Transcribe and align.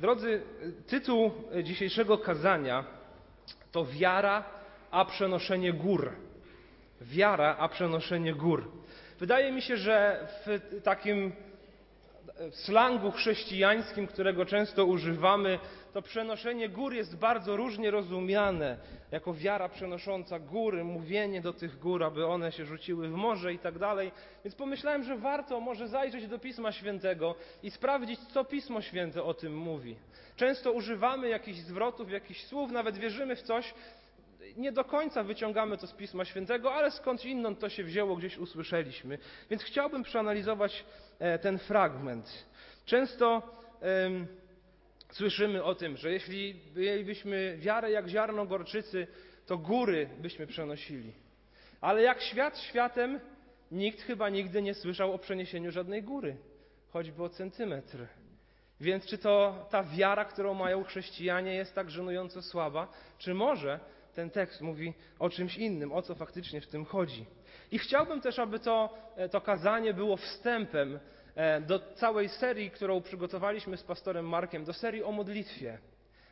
Drodzy, 0.00 0.42
tytuł 0.86 1.30
dzisiejszego 1.62 2.18
kazania 2.18 2.84
to 3.72 3.84
Wiara, 3.84 4.44
a 4.90 5.04
przenoszenie 5.04 5.72
gór. 5.72 6.12
Wiara, 7.00 7.56
a 7.58 7.68
przenoszenie 7.68 8.34
gór. 8.34 8.70
Wydaje 9.18 9.52
mi 9.52 9.62
się, 9.62 9.76
że 9.76 10.26
w 10.46 10.80
takim 10.82 11.32
slangu 12.50 13.10
chrześcijańskim, 13.10 14.06
którego 14.06 14.46
często 14.46 14.84
używamy, 14.84 15.58
to 15.92 16.02
przenoszenie 16.02 16.68
gór 16.68 16.94
jest 16.94 17.16
bardzo 17.16 17.56
różnie 17.56 17.90
rozumiane. 17.90 18.78
Jako 19.10 19.34
wiara 19.34 19.68
przenosząca 19.68 20.38
góry, 20.38 20.84
mówienie 20.84 21.40
do 21.40 21.52
tych 21.52 21.78
gór, 21.78 22.04
aby 22.04 22.26
one 22.26 22.52
się 22.52 22.64
rzuciły 22.64 23.08
w 23.08 23.12
morze 23.12 23.54
i 23.54 23.58
tak 23.58 23.78
dalej. 23.78 24.12
Więc 24.44 24.54
pomyślałem, 24.54 25.04
że 25.04 25.16
warto 25.16 25.60
może 25.60 25.88
zajrzeć 25.88 26.26
do 26.26 26.38
Pisma 26.38 26.72
Świętego 26.72 27.34
i 27.62 27.70
sprawdzić, 27.70 28.20
co 28.20 28.44
Pismo 28.44 28.80
Święte 28.80 29.22
o 29.22 29.34
tym 29.34 29.56
mówi. 29.56 29.96
Często 30.36 30.72
używamy 30.72 31.28
jakichś 31.28 31.58
zwrotów, 31.58 32.10
jakichś 32.10 32.44
słów, 32.44 32.70
nawet 32.70 32.98
wierzymy 32.98 33.36
w 33.36 33.42
coś, 33.42 33.74
nie 34.56 34.72
do 34.72 34.84
końca 34.84 35.22
wyciągamy 35.22 35.78
to 35.78 35.86
z 35.86 35.92
Pisma 35.92 36.24
Świętego, 36.24 36.74
ale 36.74 36.90
skądś 36.90 37.24
inną 37.24 37.56
to 37.56 37.68
się 37.68 37.84
wzięło, 37.84 38.16
gdzieś 38.16 38.38
usłyszeliśmy. 38.38 39.18
Więc 39.50 39.62
chciałbym 39.62 40.02
przeanalizować 40.02 40.84
e, 41.18 41.38
ten 41.38 41.58
fragment. 41.58 42.46
Często 42.84 43.42
słyszymy 45.10 45.64
o 45.64 45.74
tym, 45.74 45.96
że 45.96 46.12
jeśli 46.12 46.60
mielibyśmy 46.76 47.56
wiarę 47.58 47.90
jak 47.90 48.08
ziarno 48.08 48.46
gorczycy, 48.46 49.06
to 49.46 49.58
góry 49.58 50.08
byśmy 50.18 50.46
przenosili. 50.46 51.12
Ale 51.80 52.02
jak 52.02 52.22
świat 52.22 52.58
światem, 52.58 53.20
nikt 53.70 54.02
chyba 54.02 54.28
nigdy 54.28 54.62
nie 54.62 54.74
słyszał 54.74 55.12
o 55.12 55.18
przeniesieniu 55.18 55.72
żadnej 55.72 56.02
góry, 56.02 56.36
choćby 56.88 57.22
o 57.22 57.28
centymetr. 57.28 58.06
Więc 58.80 59.06
czy 59.06 59.18
to 59.18 59.66
ta 59.70 59.82
wiara, 59.82 60.24
którą 60.24 60.54
mają 60.54 60.84
chrześcijanie, 60.84 61.54
jest 61.54 61.74
tak 61.74 61.90
żenująco 61.90 62.42
słaba, 62.42 62.88
czy 63.18 63.34
może 63.34 63.80
ten 64.14 64.30
tekst 64.30 64.60
mówi 64.60 64.94
o 65.18 65.30
czymś 65.30 65.56
innym, 65.56 65.92
o 65.92 66.02
co 66.02 66.14
faktycznie 66.14 66.60
w 66.60 66.66
tym 66.66 66.84
chodzi. 66.84 67.26
I 67.70 67.78
chciałbym 67.78 68.20
też, 68.20 68.38
aby 68.38 68.58
to, 68.58 68.98
e, 69.16 69.28
to 69.28 69.40
kazanie 69.40 69.94
było 69.94 70.16
wstępem 70.16 70.98
do 71.60 71.78
całej 71.94 72.28
serii, 72.28 72.70
którą 72.70 73.00
przygotowaliśmy 73.02 73.76
z 73.76 73.82
pastorem 73.82 74.28
Markiem, 74.28 74.64
do 74.64 74.72
serii 74.72 75.02
o 75.02 75.12
modlitwie. 75.12 75.78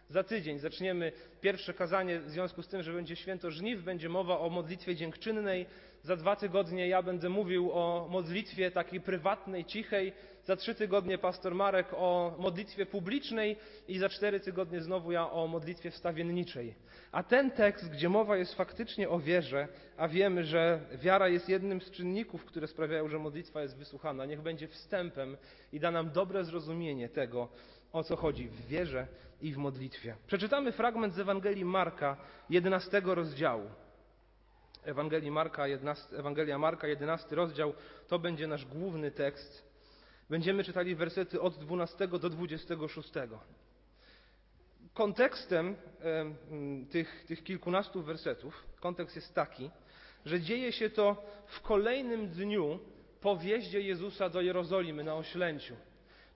Za 0.09 0.23
tydzień 0.25 0.59
zaczniemy 0.59 1.13
pierwsze 1.41 1.75
kazanie 1.75 2.21
w 2.21 2.31
związku 2.31 2.63
z 2.63 2.69
tym, 2.69 2.83
że 2.83 2.93
będzie 2.93 3.17
święto 3.17 3.51
żniw, 3.51 3.83
będzie 3.83 4.09
mowa 4.09 4.39
o 4.39 4.51
modlitwie 4.51 4.97
dziękczynnej. 4.97 5.67
Za 6.03 6.17
dwa 6.17 6.37
tygodnie 6.37 6.89
ja 6.89 7.03
będę 7.03 7.29
mówił 7.29 7.73
o 7.73 8.09
modlitwie 8.11 8.71
takiej 8.71 9.01
prywatnej, 9.01 9.65
cichej. 9.65 10.13
Za 10.45 10.57
trzy 10.57 10.75
tygodnie 10.75 11.19
pastor 11.19 11.55
Marek 11.55 11.87
o 11.93 12.37
modlitwie 12.39 12.87
publicznej 12.87 13.57
i 13.89 13.99
za 13.99 14.09
cztery 14.09 14.41
tygodnie 14.41 14.81
znowu 14.81 15.13
ja 15.13 15.31
o 15.31 15.47
modlitwie 15.47 15.91
wstawienniczej. 15.91 16.75
A 17.13 17.23
ten 17.23 17.51
tekst, 17.51 17.91
gdzie 17.91 18.09
mowa 18.09 18.37
jest 18.37 18.55
faktycznie 18.55 19.09
o 19.09 19.19
wierze, 19.19 19.69
a 19.97 20.09
wiemy, 20.09 20.45
że 20.45 20.81
wiara 20.93 21.29
jest 21.29 21.49
jednym 21.49 21.81
z 21.81 21.91
czynników, 21.91 22.45
które 22.45 22.67
sprawiają, 22.67 23.09
że 23.09 23.19
modlitwa 23.19 23.63
jest 23.63 23.79
wysłuchana, 23.79 24.27
niech 24.27 24.43
będzie 24.43 24.69
wstępem 24.69 25.37
i 25.73 25.81
da 25.81 25.91
nam 25.91 26.11
dobre 26.11 26.45
zrozumienie 26.45 27.09
tego, 27.09 27.49
o 27.99 28.05
co 28.05 28.17
chodzi 28.17 28.49
w 28.49 28.67
wierze 28.67 29.07
i 29.41 29.53
w 29.53 29.57
modlitwie. 29.57 30.17
Przeczytamy 30.27 30.73
fragment 30.73 31.15
z 31.15 31.19
Ewangelii 31.19 31.65
Marka, 31.65 32.17
11 32.51 33.01
rozdziału. 33.05 33.71
Ewangelii 34.85 35.31
Marka, 35.31 35.67
11, 35.67 36.17
Ewangelia 36.17 36.59
Marka, 36.59 36.87
11 36.87 37.37
rozdział, 37.37 37.73
to 38.09 38.19
będzie 38.19 38.47
nasz 38.47 38.65
główny 38.67 39.11
tekst. 39.11 39.69
Będziemy 40.31 40.65
czytali 40.65 40.95
wersety 40.95 41.41
od 41.41 41.55
12 41.59 42.09
do 42.09 42.19
26. 42.31 43.13
Kontekstem 44.95 45.77
tych, 46.91 47.25
tych 47.27 47.45
kilkunastu 47.45 48.03
wersetów, 48.03 48.65
kontekst 48.81 49.17
jest 49.17 49.35
taki, 49.35 49.71
że 50.25 50.41
dzieje 50.41 50.73
się 50.73 50.91
to 50.91 51.25
w 51.47 51.61
kolejnym 51.61 52.29
dniu 52.29 52.79
po 53.21 53.37
wjeździe 53.37 53.81
Jezusa 53.81 54.29
do 54.29 54.41
Jerozolimy 54.41 55.05
na 55.05 55.15
oślęciu. 55.15 55.77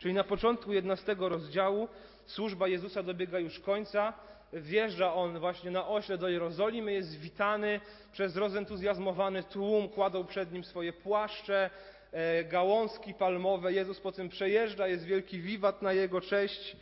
Czyli 0.03 0.15
na 0.15 0.25
początku 0.25 0.73
11 0.73 1.17
rozdziału 1.19 1.89
służba 2.27 2.69
Jezusa 2.69 3.03
dobiega 3.03 3.39
już 3.39 3.61
końca, 3.61 4.13
wjeżdża 4.53 5.15
on 5.15 5.39
właśnie 5.39 5.71
na 5.71 5.89
ośle 5.89 6.19
do 6.19 6.29
Jerozolimy, 6.29 6.93
jest 6.93 7.19
witany 7.19 7.81
przez 8.13 8.37
rozentuzjazmowany 8.37 9.43
tłum, 9.43 9.89
kładą 9.89 10.27
przed 10.27 10.53
nim 10.53 10.65
swoje 10.65 10.93
płaszcze, 10.93 11.71
e, 12.13 12.45
gałązki 12.45 13.15
palmowe. 13.15 13.73
Jezus 13.73 14.01
potem 14.01 14.29
przejeżdża, 14.29 14.89
jest 14.89 15.05
wielki 15.05 15.41
wiwat 15.41 15.83
na 15.83 15.93
jego 15.93 16.21
cześć. 16.21 16.77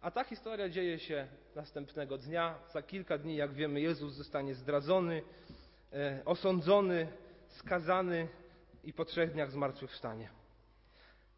A 0.00 0.10
ta 0.10 0.24
historia 0.24 0.68
dzieje 0.68 0.98
się 0.98 1.26
następnego 1.54 2.18
dnia. 2.18 2.54
Za 2.72 2.82
kilka 2.82 3.18
dni, 3.18 3.36
jak 3.36 3.52
wiemy, 3.52 3.80
Jezus 3.80 4.14
zostanie 4.14 4.54
zdradzony, 4.54 5.22
e, 5.92 6.22
osądzony, 6.24 7.08
skazany 7.48 8.28
i 8.84 8.92
po 8.92 9.04
trzech 9.04 9.32
dniach 9.32 9.50
zmartwychwstanie. 9.50 10.39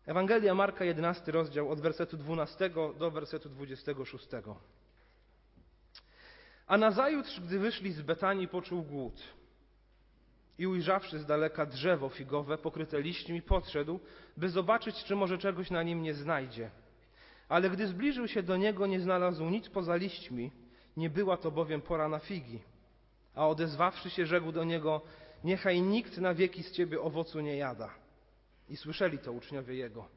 Ewangelia 0.06 0.54
Marka, 0.54 0.84
11 0.84 1.32
rozdział, 1.32 1.70
od 1.70 1.80
wersetu 1.80 2.16
12 2.16 2.70
do 2.98 3.10
wersetu 3.10 3.48
26. 3.48 4.26
A 6.66 6.76
nazajutrz, 6.76 7.40
gdy 7.40 7.58
wyszli 7.58 7.92
z 7.92 8.02
Betanii, 8.02 8.48
poczuł 8.48 8.82
głód. 8.82 9.22
I 10.58 10.66
ujrzawszy 10.66 11.18
z 11.18 11.26
daleka 11.26 11.66
drzewo 11.66 12.08
figowe 12.08 12.58
pokryte 12.58 13.02
liśćmi, 13.02 13.42
podszedł, 13.42 14.00
by 14.36 14.48
zobaczyć, 14.48 15.04
czy 15.04 15.16
może 15.16 15.38
czegoś 15.38 15.70
na 15.70 15.82
nim 15.82 16.02
nie 16.02 16.14
znajdzie. 16.14 16.70
Ale 17.48 17.70
gdy 17.70 17.86
zbliżył 17.86 18.28
się 18.28 18.42
do 18.42 18.56
niego, 18.56 18.86
nie 18.86 19.00
znalazł 19.00 19.44
nic 19.44 19.68
poza 19.68 19.96
liśćmi, 19.96 20.50
nie 20.96 21.10
była 21.10 21.36
to 21.36 21.50
bowiem 21.50 21.82
pora 21.82 22.08
na 22.08 22.18
figi. 22.18 22.62
A 23.34 23.48
odezwawszy 23.48 24.10
się, 24.10 24.26
rzekł 24.26 24.52
do 24.52 24.64
niego: 24.64 25.00
Niechaj 25.44 25.82
nikt 25.82 26.18
na 26.18 26.34
wieki 26.34 26.62
z 26.62 26.72
ciebie 26.72 27.00
owocu 27.00 27.40
nie 27.40 27.56
jada. 27.56 28.01
I 28.68 28.76
słyszeli 28.76 29.18
to 29.18 29.32
uczniowie 29.32 29.74
jego. 29.74 30.08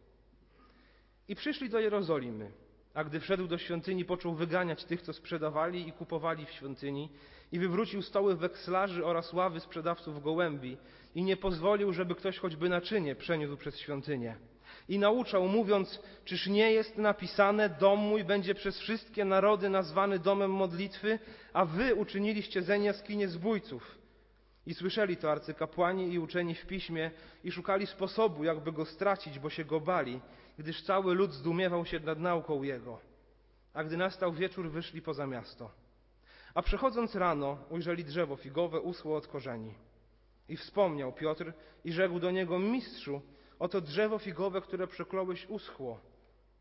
I 1.28 1.36
przyszli 1.36 1.70
do 1.70 1.80
Jerozolimy. 1.80 2.52
A 2.94 3.04
gdy 3.04 3.20
wszedł 3.20 3.48
do 3.48 3.58
świątyni, 3.58 4.06
począł 4.06 4.36
wyganiać 4.36 4.84
tych, 4.84 5.02
co 5.02 5.14
sprzedawali 5.14 5.88
i 5.88 5.92
kupowali 5.92 6.46
w 6.46 6.52
świątyni, 6.52 7.10
i 7.52 7.60
wywrócił 7.60 8.02
stoły 8.02 8.36
wekslarzy 8.36 9.06
oraz 9.06 9.34
ławy 9.34 9.60
sprzedawców 9.60 10.24
gołębi, 10.24 10.78
i 11.16 11.24
nie 11.24 11.38
pozwolił, 11.38 11.94
żeby 11.94 12.16
ktoś 12.16 12.38
choćby 12.38 12.70
naczynie 12.70 13.16
przeniósł 13.16 13.58
przez 13.58 13.80
świątynię. 13.80 14.36
I 14.90 15.00
nauczał, 15.00 15.48
mówiąc: 15.48 16.02
Czyż 16.26 16.48
nie 16.48 16.72
jest 16.72 16.98
napisane, 16.98 17.70
dom 17.70 18.00
mój 18.00 18.24
będzie 18.24 18.56
przez 18.56 18.80
wszystkie 18.80 19.26
narody 19.26 19.70
nazwany 19.70 20.20
domem 20.20 20.52
modlitwy, 20.52 21.20
a 21.54 21.66
wy 21.66 21.96
uczyniliście 21.96 22.62
zeń 22.62 22.84
jaskinie 22.84 23.28
zbójców. 23.28 24.05
I 24.66 24.74
słyszeli 24.74 25.18
to 25.18 25.32
arcykapłani 25.32 26.14
i 26.14 26.20
uczeni 26.20 26.56
w 26.56 26.66
piśmie 26.66 27.12
i 27.44 27.52
szukali 27.52 27.88
sposobu, 27.88 28.44
jakby 28.44 28.72
go 28.72 28.86
stracić, 28.86 29.40
bo 29.40 29.50
się 29.50 29.66
go 29.66 29.80
bali, 29.80 30.22
gdyż 30.58 30.84
cały 30.84 31.16
lud 31.16 31.34
zdumiewał 31.34 31.86
się 31.86 32.00
nad 32.00 32.20
nauką 32.20 32.64
jego. 32.64 33.00
A 33.74 33.84
gdy 33.84 33.98
nastał 33.98 34.34
wieczór, 34.34 34.70
wyszli 34.70 35.02
poza 35.02 35.28
miasto. 35.28 35.72
A 36.54 36.62
przechodząc 36.62 37.16
rano, 37.16 37.58
ujrzeli 37.70 38.04
drzewo 38.04 38.36
figowe 38.36 38.80
uschło 38.80 39.18
od 39.18 39.28
korzeni. 39.28 39.74
I 40.50 40.58
wspomniał 40.58 41.14
Piotr 41.14 41.54
i 41.84 41.92
rzekł 41.92 42.20
do 42.20 42.32
niego, 42.32 42.60
mistrzu, 42.60 43.22
oto 43.60 43.82
drzewo 43.82 44.20
figowe, 44.20 44.62
które 44.62 44.88
przekląłeś, 44.88 45.46
uschło. 45.50 46.00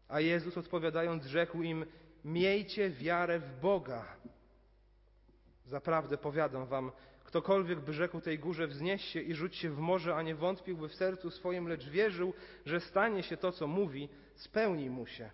A 0.08 0.20
Jezus 0.20 0.58
odpowiadając, 0.58 1.24
rzekł 1.24 1.62
im, 1.62 1.86
miejcie 2.24 2.90
wiarę 2.90 3.38
w 3.38 3.60
Boga. 3.60 4.04
Zaprawdę 5.66 6.18
powiadam 6.18 6.66
wam, 6.66 6.92
Ktokolwiek 7.34 7.80
by 7.80 7.92
rzekł 7.92 8.20
tej 8.20 8.38
górze 8.38 8.66
wznieś 8.66 9.04
się 9.04 9.20
i 9.20 9.34
rzuć 9.34 9.56
się 9.56 9.70
w 9.70 9.78
morze, 9.78 10.16
a 10.16 10.22
nie 10.22 10.34
wątpiłby 10.34 10.88
w 10.88 10.94
sercu 10.94 11.30
swoim, 11.30 11.68
lecz 11.68 11.88
wierzył, 11.88 12.34
że 12.66 12.80
stanie 12.80 13.22
się 13.22 13.36
to, 13.36 13.52
co 13.52 13.66
mówi, 13.66 14.08
spełni 14.34 14.90
mu 14.90 15.06
się. 15.06 15.30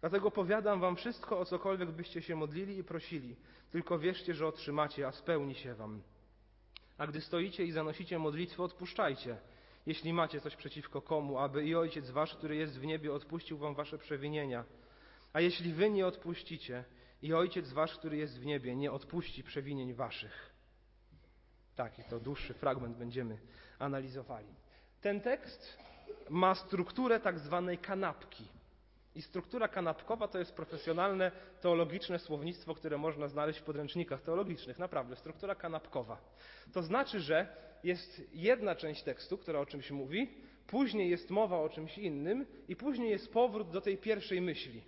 Dlatego 0.00 0.30
powiadam 0.30 0.80
wam 0.80 0.96
wszystko, 0.96 1.38
o 1.38 1.44
cokolwiek 1.44 1.90
byście 1.90 2.22
się 2.22 2.36
modlili 2.36 2.78
i 2.78 2.84
prosili. 2.84 3.36
Tylko 3.70 3.98
wierzcie, 3.98 4.34
że 4.34 4.46
otrzymacie, 4.46 5.06
a 5.06 5.12
spełni 5.12 5.54
się 5.54 5.74
wam. 5.74 6.02
A 6.98 7.06
gdy 7.06 7.20
stoicie 7.20 7.64
i 7.64 7.72
zanosicie 7.72 8.18
modlitwę, 8.18 8.62
odpuszczajcie, 8.62 9.36
jeśli 9.86 10.12
macie 10.12 10.40
coś 10.40 10.56
przeciwko 10.56 11.02
komu, 11.02 11.38
aby 11.38 11.64
i 11.64 11.74
Ojciec 11.74 12.10
wasz, 12.10 12.34
który 12.34 12.56
jest 12.56 12.78
w 12.78 12.84
niebie, 12.84 13.12
odpuścił 13.12 13.58
wam 13.58 13.74
wasze 13.74 13.98
przewinienia. 13.98 14.64
A 15.32 15.40
jeśli 15.40 15.72
wy 15.72 15.90
nie 15.90 16.06
odpuścicie, 16.06 16.84
i 17.22 17.34
Ojciec 17.34 17.72
wasz, 17.72 17.98
który 17.98 18.16
jest 18.16 18.40
w 18.40 18.46
niebie, 18.46 18.76
nie 18.76 18.92
odpuści 18.92 19.42
przewinień 19.42 19.94
waszych. 19.94 20.47
Taki 21.78 22.02
to 22.04 22.20
dłuższy 22.20 22.54
fragment 22.54 22.96
będziemy 22.96 23.38
analizowali. 23.78 24.46
Ten 25.00 25.20
tekst 25.20 25.78
ma 26.30 26.54
strukturę 26.54 27.20
tak 27.20 27.38
zwanej 27.38 27.78
kanapki. 27.78 28.44
I 29.14 29.22
struktura 29.22 29.68
kanapkowa 29.68 30.28
to 30.28 30.38
jest 30.38 30.54
profesjonalne 30.54 31.32
teologiczne 31.60 32.18
słownictwo, 32.18 32.74
które 32.74 32.98
można 32.98 33.28
znaleźć 33.28 33.58
w 33.58 33.62
podręcznikach 33.62 34.22
teologicznych. 34.22 34.78
Naprawdę, 34.78 35.16
struktura 35.16 35.54
kanapkowa. 35.54 36.18
To 36.72 36.82
znaczy, 36.82 37.20
że 37.20 37.46
jest 37.84 38.22
jedna 38.34 38.74
część 38.74 39.02
tekstu, 39.02 39.38
która 39.38 39.60
o 39.60 39.66
czymś 39.66 39.90
mówi, 39.90 40.28
później 40.66 41.10
jest 41.10 41.30
mowa 41.30 41.58
o 41.58 41.68
czymś 41.68 41.98
innym 41.98 42.46
i 42.68 42.76
później 42.76 43.10
jest 43.10 43.32
powrót 43.32 43.70
do 43.70 43.80
tej 43.80 43.98
pierwszej 43.98 44.40
myśli. 44.40 44.82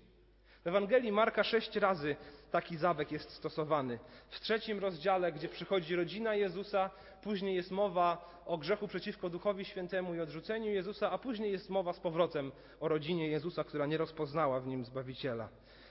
W 0.65 0.67
Ewangelii 0.67 1.13
Marka 1.13 1.45
sześć 1.45 1.77
razy 1.77 2.17
taki 2.51 2.77
zabieg 2.77 3.13
jest 3.13 3.31
stosowany. 3.31 3.99
W 4.29 4.41
trzecim 4.41 4.79
rozdziale, 4.79 5.33
gdzie 5.33 5.49
przychodzi 5.49 5.97
rodzina 5.97 6.35
Jezusa, 6.35 6.91
później 7.23 7.55
jest 7.55 7.71
mowa 7.71 8.31
o 8.47 8.59
grzechu 8.59 8.89
przeciwko 8.89 9.31
Duchowi 9.31 9.65
Świętemu 9.65 10.15
i 10.15 10.21
odrzuceniu 10.21 10.71
Jezusa, 10.71 11.11
a 11.11 11.19
później 11.19 11.53
jest 11.53 11.71
mowa 11.71 11.93
z 11.93 12.01
powrotem 12.01 12.53
o 12.81 12.89
rodzinie 12.89 13.29
Jezusa, 13.29 13.65
która 13.65 13.87
nie 13.87 13.97
rozpoznała 13.97 14.61
w 14.61 14.67
nim 14.67 14.85
Zbawiciela. 14.85 15.49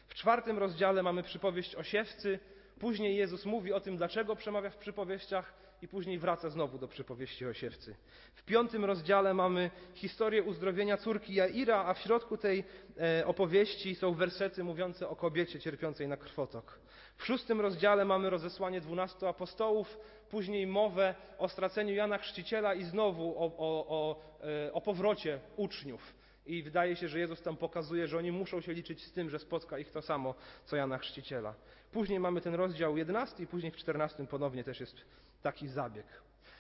W 0.07 0.13
czwartym 0.13 0.57
rozdziale 0.57 1.03
mamy 1.03 1.23
przypowieść 1.23 1.75
o 1.75 1.83
siewcy, 1.83 2.39
później 2.79 3.15
Jezus 3.15 3.45
mówi 3.45 3.73
o 3.73 3.79
tym, 3.79 3.97
dlaczego 3.97 4.35
przemawia 4.35 4.69
w 4.69 4.77
przypowieściach 4.77 5.53
i 5.81 5.87
później 5.87 6.19
wraca 6.19 6.49
znowu 6.49 6.77
do 6.77 6.87
przypowieści 6.87 7.45
o 7.45 7.53
siewcy. 7.53 7.95
W 8.33 8.43
piątym 8.43 8.85
rozdziale 8.85 9.33
mamy 9.33 9.71
historię 9.93 10.43
uzdrowienia 10.43 10.97
córki 10.97 11.33
Jaira, 11.33 11.85
a 11.85 11.93
w 11.93 11.99
środku 11.99 12.37
tej 12.37 12.63
e, 12.99 13.25
opowieści 13.25 13.95
są 13.95 14.13
wersety 14.13 14.63
mówiące 14.63 15.09
o 15.09 15.15
kobiecie 15.15 15.59
cierpiącej 15.59 16.07
na 16.07 16.17
krwotok. 16.17 16.79
W 17.17 17.25
szóstym 17.25 17.61
rozdziale 17.61 18.05
mamy 18.05 18.29
rozesłanie 18.29 18.81
dwunastu 18.81 19.27
apostołów, 19.27 19.97
później 20.29 20.67
mowę 20.67 21.15
o 21.37 21.49
straceniu 21.49 21.93
Jana 21.93 22.17
Chrzciciela 22.17 22.73
i 22.73 22.83
znowu 22.83 23.29
o, 23.37 23.45
o, 23.45 23.85
o, 23.87 24.21
e, 24.67 24.73
o 24.73 24.81
powrocie 24.81 25.39
uczniów. 25.57 26.13
I 26.45 26.63
wydaje 26.63 26.95
się, 26.95 27.07
że 27.07 27.19
Jezus 27.19 27.41
tam 27.41 27.57
pokazuje, 27.57 28.07
że 28.07 28.17
oni 28.17 28.31
muszą 28.31 28.61
się 28.61 28.73
liczyć 28.73 29.03
z 29.03 29.11
tym, 29.11 29.29
że 29.29 29.39
spotka 29.39 29.79
ich 29.79 29.91
to 29.91 30.01
samo, 30.01 30.35
co 30.65 30.75
Jana 30.75 30.97
Chrzciciela. 30.97 31.55
Później 31.91 32.19
mamy 32.19 32.41
ten 32.41 32.55
rozdział 32.55 32.97
11 32.97 33.43
i 33.43 33.47
później 33.47 33.71
w 33.71 33.75
14 33.75 34.27
ponownie 34.27 34.63
też 34.63 34.79
jest 34.79 35.05
taki 35.41 35.67
zabieg. 35.67 36.05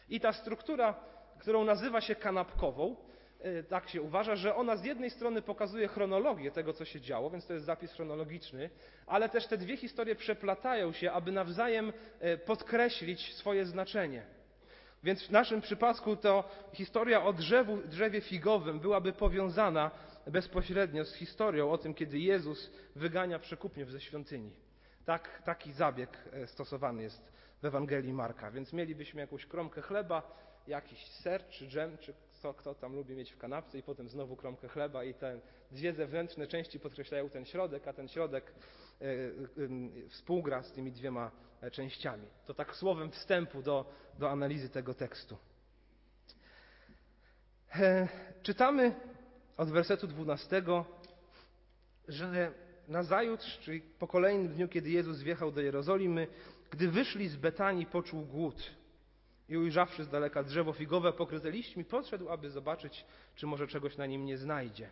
I 0.09 0.19
ta 0.19 0.33
struktura, 0.33 0.95
którą 1.39 1.63
nazywa 1.63 2.01
się 2.01 2.15
kanapkową, 2.15 2.95
y, 3.45 3.63
tak 3.63 3.89
się 3.89 4.01
uważa, 4.01 4.35
że 4.35 4.55
ona 4.55 4.75
z 4.75 4.83
jednej 4.83 5.09
strony 5.09 5.41
pokazuje 5.41 5.87
chronologię 5.87 6.51
tego, 6.51 6.73
co 6.73 6.85
się 6.85 7.01
działo, 7.01 7.29
więc 7.29 7.47
to 7.47 7.53
jest 7.53 7.65
zapis 7.65 7.93
chronologiczny, 7.93 8.69
ale 9.07 9.29
też 9.29 9.47
te 9.47 9.57
dwie 9.57 9.77
historie 9.77 10.15
przeplatają 10.15 10.91
się, 10.91 11.11
aby 11.11 11.31
nawzajem 11.31 11.93
y, 12.23 12.37
podkreślić 12.37 13.35
swoje 13.35 13.65
znaczenie. 13.65 14.25
Więc 15.03 15.27
w 15.27 15.31
naszym 15.31 15.61
przypadku 15.61 16.15
to 16.15 16.49
historia 16.73 17.23
o 17.23 17.33
drzewu, 17.33 17.77
drzewie 17.77 18.21
figowym 18.21 18.79
byłaby 18.79 19.13
powiązana 19.13 19.91
bezpośrednio 20.27 21.05
z 21.05 21.15
historią 21.15 21.71
o 21.71 21.77
tym, 21.77 21.93
kiedy 21.93 22.19
Jezus 22.19 22.71
wygania 22.95 23.39
przekupniów 23.39 23.91
ze 23.91 24.01
świątyni. 24.01 24.51
Tak, 25.05 25.41
taki 25.45 25.73
zabieg 25.73 26.17
y, 26.43 26.47
stosowany 26.47 27.03
jest 27.03 27.38
w 27.61 27.65
Ewangelii 27.65 28.13
Marka. 28.13 28.51
Więc 28.51 28.73
mielibyśmy 28.73 29.21
jakąś 29.21 29.45
kromkę 29.45 29.81
chleba, 29.81 30.31
jakiś 30.67 31.05
ser 31.05 31.47
czy 31.49 31.67
dżem, 31.67 31.97
czy 31.97 32.13
kto, 32.39 32.53
kto 32.53 32.75
tam 32.75 32.95
lubi 32.95 33.15
mieć 33.15 33.31
w 33.31 33.37
kanapce 33.37 33.77
i 33.77 33.83
potem 33.83 34.09
znowu 34.09 34.35
kromkę 34.35 34.67
chleba 34.67 35.03
i 35.03 35.13
te 35.13 35.39
dwie 35.71 35.93
zewnętrzne 35.93 36.47
części 36.47 36.79
podkreślają 36.79 37.29
ten 37.29 37.45
środek, 37.45 37.87
a 37.87 37.93
ten 37.93 38.07
środek 38.07 38.53
y, 39.01 39.05
y, 39.57 40.09
współgra 40.09 40.63
z 40.63 40.71
tymi 40.71 40.91
dwiema 40.91 41.31
e, 41.61 41.71
częściami. 41.71 42.27
To 42.45 42.53
tak 42.53 42.75
słowem 42.75 43.11
wstępu 43.11 43.61
do, 43.61 43.85
do 44.19 44.29
analizy 44.29 44.69
tego 44.69 44.93
tekstu. 44.93 45.37
E, 47.75 48.07
czytamy 48.41 48.95
od 49.57 49.69
wersetu 49.69 50.07
12, 50.07 50.63
że 52.07 52.51
nazajutrz, 52.87 53.59
czyli 53.59 53.81
po 53.81 54.07
kolejnym 54.07 54.47
dniu, 54.47 54.67
kiedy 54.67 54.89
Jezus 54.89 55.21
wjechał 55.21 55.51
do 55.51 55.61
Jerozolimy, 55.61 56.27
gdy 56.71 56.87
wyszli 56.87 57.27
z 57.27 57.35
Betanii, 57.35 57.85
poczuł 57.85 58.25
głód 58.25 58.71
i 59.49 59.57
ujrzawszy 59.57 60.03
z 60.03 60.09
daleka 60.09 60.43
drzewo 60.43 60.73
figowe 60.73 61.13
pokryte 61.13 61.51
liśćmi, 61.51 61.85
podszedł, 61.85 62.29
aby 62.29 62.49
zobaczyć, 62.49 63.05
czy 63.35 63.47
może 63.47 63.67
czegoś 63.67 63.97
na 63.97 64.05
nim 64.05 64.25
nie 64.25 64.37
znajdzie. 64.37 64.89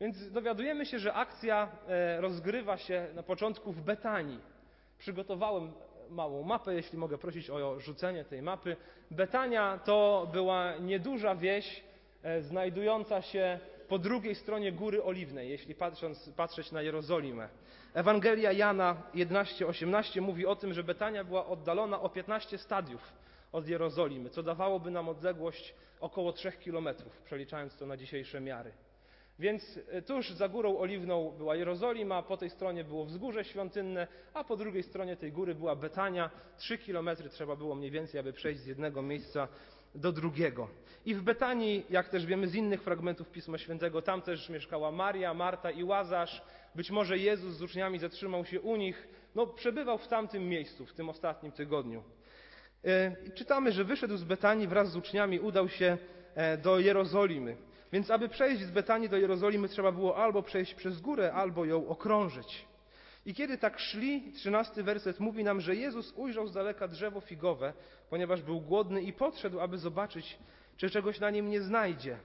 Więc 0.00 0.32
dowiadujemy 0.32 0.86
się, 0.86 0.98
że 0.98 1.14
akcja 1.14 1.68
e, 1.88 2.20
rozgrywa 2.20 2.76
się 2.76 3.08
na 3.14 3.22
początku 3.22 3.72
w 3.72 3.82
Betanii. 3.82 4.40
Przygotowałem 4.98 5.72
małą 6.10 6.42
mapę, 6.42 6.74
jeśli 6.74 6.98
mogę 6.98 7.18
prosić 7.18 7.50
o 7.50 7.80
rzucenie 7.80 8.24
tej 8.24 8.42
mapy. 8.42 8.76
Betania 9.10 9.78
to 9.84 10.28
była 10.32 10.76
nieduża 10.76 11.34
wieś 11.34 11.84
e, 12.22 12.42
znajdująca 12.42 13.22
się 13.22 13.60
po 13.88 13.98
drugiej 13.98 14.34
stronie 14.34 14.72
Góry 14.72 15.02
Oliwnej, 15.02 15.50
jeśli 15.50 15.74
patrząc, 15.74 16.30
patrzeć 16.36 16.72
na 16.72 16.82
Jerozolimę. 16.82 17.48
Ewangelia 17.94 18.52
Jana 18.52 19.02
11:18 19.14 20.20
mówi 20.20 20.46
o 20.46 20.56
tym, 20.56 20.74
że 20.74 20.84
Betania 20.84 21.24
była 21.24 21.46
oddalona 21.46 22.00
o 22.00 22.08
15 22.08 22.58
stadiów 22.58 23.12
od 23.52 23.68
Jerozolimy, 23.68 24.30
co 24.30 24.42
dawałoby 24.42 24.90
nam 24.90 25.08
odległość 25.08 25.74
około 26.00 26.32
3 26.32 26.52
kilometrów, 26.52 27.22
przeliczając 27.22 27.76
to 27.76 27.86
na 27.86 27.96
dzisiejsze 27.96 28.40
miary. 28.40 28.72
Więc 29.38 29.80
e, 29.88 30.02
tuż 30.02 30.30
za 30.30 30.48
Górą 30.48 30.78
Oliwną 30.78 31.34
była 31.38 31.56
Jerozolima, 31.56 32.22
po 32.22 32.36
tej 32.36 32.50
stronie 32.50 32.84
było 32.84 33.04
wzgórze 33.04 33.44
świątynne, 33.44 34.06
a 34.34 34.44
po 34.44 34.56
drugiej 34.56 34.82
stronie 34.82 35.16
tej 35.16 35.32
góry 35.32 35.54
była 35.54 35.76
Betania. 35.76 36.30
Trzy 36.58 36.78
kilometry 36.78 37.28
trzeba 37.28 37.56
było 37.56 37.74
mniej 37.74 37.90
więcej, 37.90 38.20
aby 38.20 38.32
przejść 38.32 38.60
z 38.60 38.66
jednego 38.66 39.02
miejsca 39.02 39.48
do 39.96 40.12
drugiego. 40.12 40.68
I 41.06 41.14
w 41.14 41.22
Betanii, 41.22 41.86
jak 41.90 42.08
też 42.08 42.26
wiemy 42.26 42.48
z 42.48 42.54
innych 42.54 42.82
fragmentów 42.82 43.30
Pisma 43.30 43.58
Świętego, 43.58 44.02
tam 44.02 44.22
też 44.22 44.48
mieszkała 44.48 44.92
Maria, 44.92 45.34
Marta 45.34 45.70
i 45.70 45.84
Łazarz. 45.84 46.42
Być 46.74 46.90
może 46.90 47.18
Jezus 47.18 47.54
z 47.54 47.62
uczniami 47.62 47.98
zatrzymał 47.98 48.44
się 48.44 48.60
u 48.60 48.76
nich, 48.76 49.08
no 49.34 49.46
przebywał 49.46 49.98
w 49.98 50.08
tamtym 50.08 50.48
miejscu, 50.48 50.86
w 50.86 50.92
tym 50.92 51.08
ostatnim 51.08 51.52
tygodniu. 51.52 52.02
E, 52.84 53.16
I 53.26 53.32
czytamy, 53.32 53.72
że 53.72 53.84
wyszedł 53.84 54.16
z 54.16 54.24
Betanii 54.24 54.66
wraz 54.66 54.90
z 54.90 54.96
uczniami, 54.96 55.40
udał 55.40 55.68
się 55.68 55.98
e, 56.34 56.58
do 56.58 56.78
Jerozolimy. 56.78 57.56
Więc 57.92 58.10
aby 58.10 58.28
przejść 58.28 58.62
z 58.62 58.70
Betanii 58.70 59.08
do 59.08 59.16
Jerozolimy, 59.16 59.68
trzeba 59.68 59.92
było 59.92 60.16
albo 60.16 60.42
przejść 60.42 60.74
przez 60.74 61.00
górę, 61.00 61.32
albo 61.32 61.64
ją 61.64 61.88
okrążyć. 61.88 62.66
I 63.26 63.34
kiedy 63.34 63.58
tak 63.58 63.78
szli, 63.78 64.32
trzynasty 64.32 64.82
werset 64.82 65.20
mówi 65.20 65.44
nam, 65.44 65.60
że 65.60 65.76
Jezus 65.76 66.12
ujrzał 66.16 66.46
z 66.46 66.52
daleka 66.52 66.88
drzewo 66.88 67.20
figowe, 67.20 67.72
ponieważ 68.10 68.42
był 68.42 68.60
głodny 68.60 69.02
i 69.02 69.12
podszedł, 69.12 69.60
aby 69.60 69.78
zobaczyć, 69.78 70.38
czy 70.76 70.90
czegoś 70.90 71.20
na 71.20 71.30
nim 71.30 71.50
nie 71.50 71.60
znajdzie. 71.60 72.18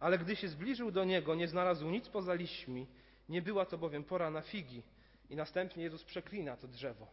Ale 0.00 0.18
gdy 0.18 0.36
się 0.36 0.48
zbliżył 0.48 0.90
do 0.90 1.04
niego, 1.04 1.34
nie 1.34 1.48
znalazł 1.48 1.86
nic 1.90 2.08
poza 2.08 2.34
liśćmi, 2.34 2.86
nie 3.28 3.42
była 3.42 3.66
to 3.66 3.78
bowiem 3.78 4.04
pora 4.04 4.30
na 4.30 4.40
figi. 4.40 4.82
I 5.30 5.36
następnie 5.36 5.82
Jezus 5.84 6.04
przeklina 6.04 6.56
to 6.56 6.68
drzewo. 6.68 7.06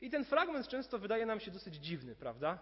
I 0.00 0.10
ten 0.10 0.24
fragment 0.24 0.68
często 0.68 0.98
wydaje 0.98 1.26
nam 1.26 1.40
się 1.40 1.50
dosyć 1.50 1.74
dziwny, 1.74 2.14
prawda? 2.14 2.58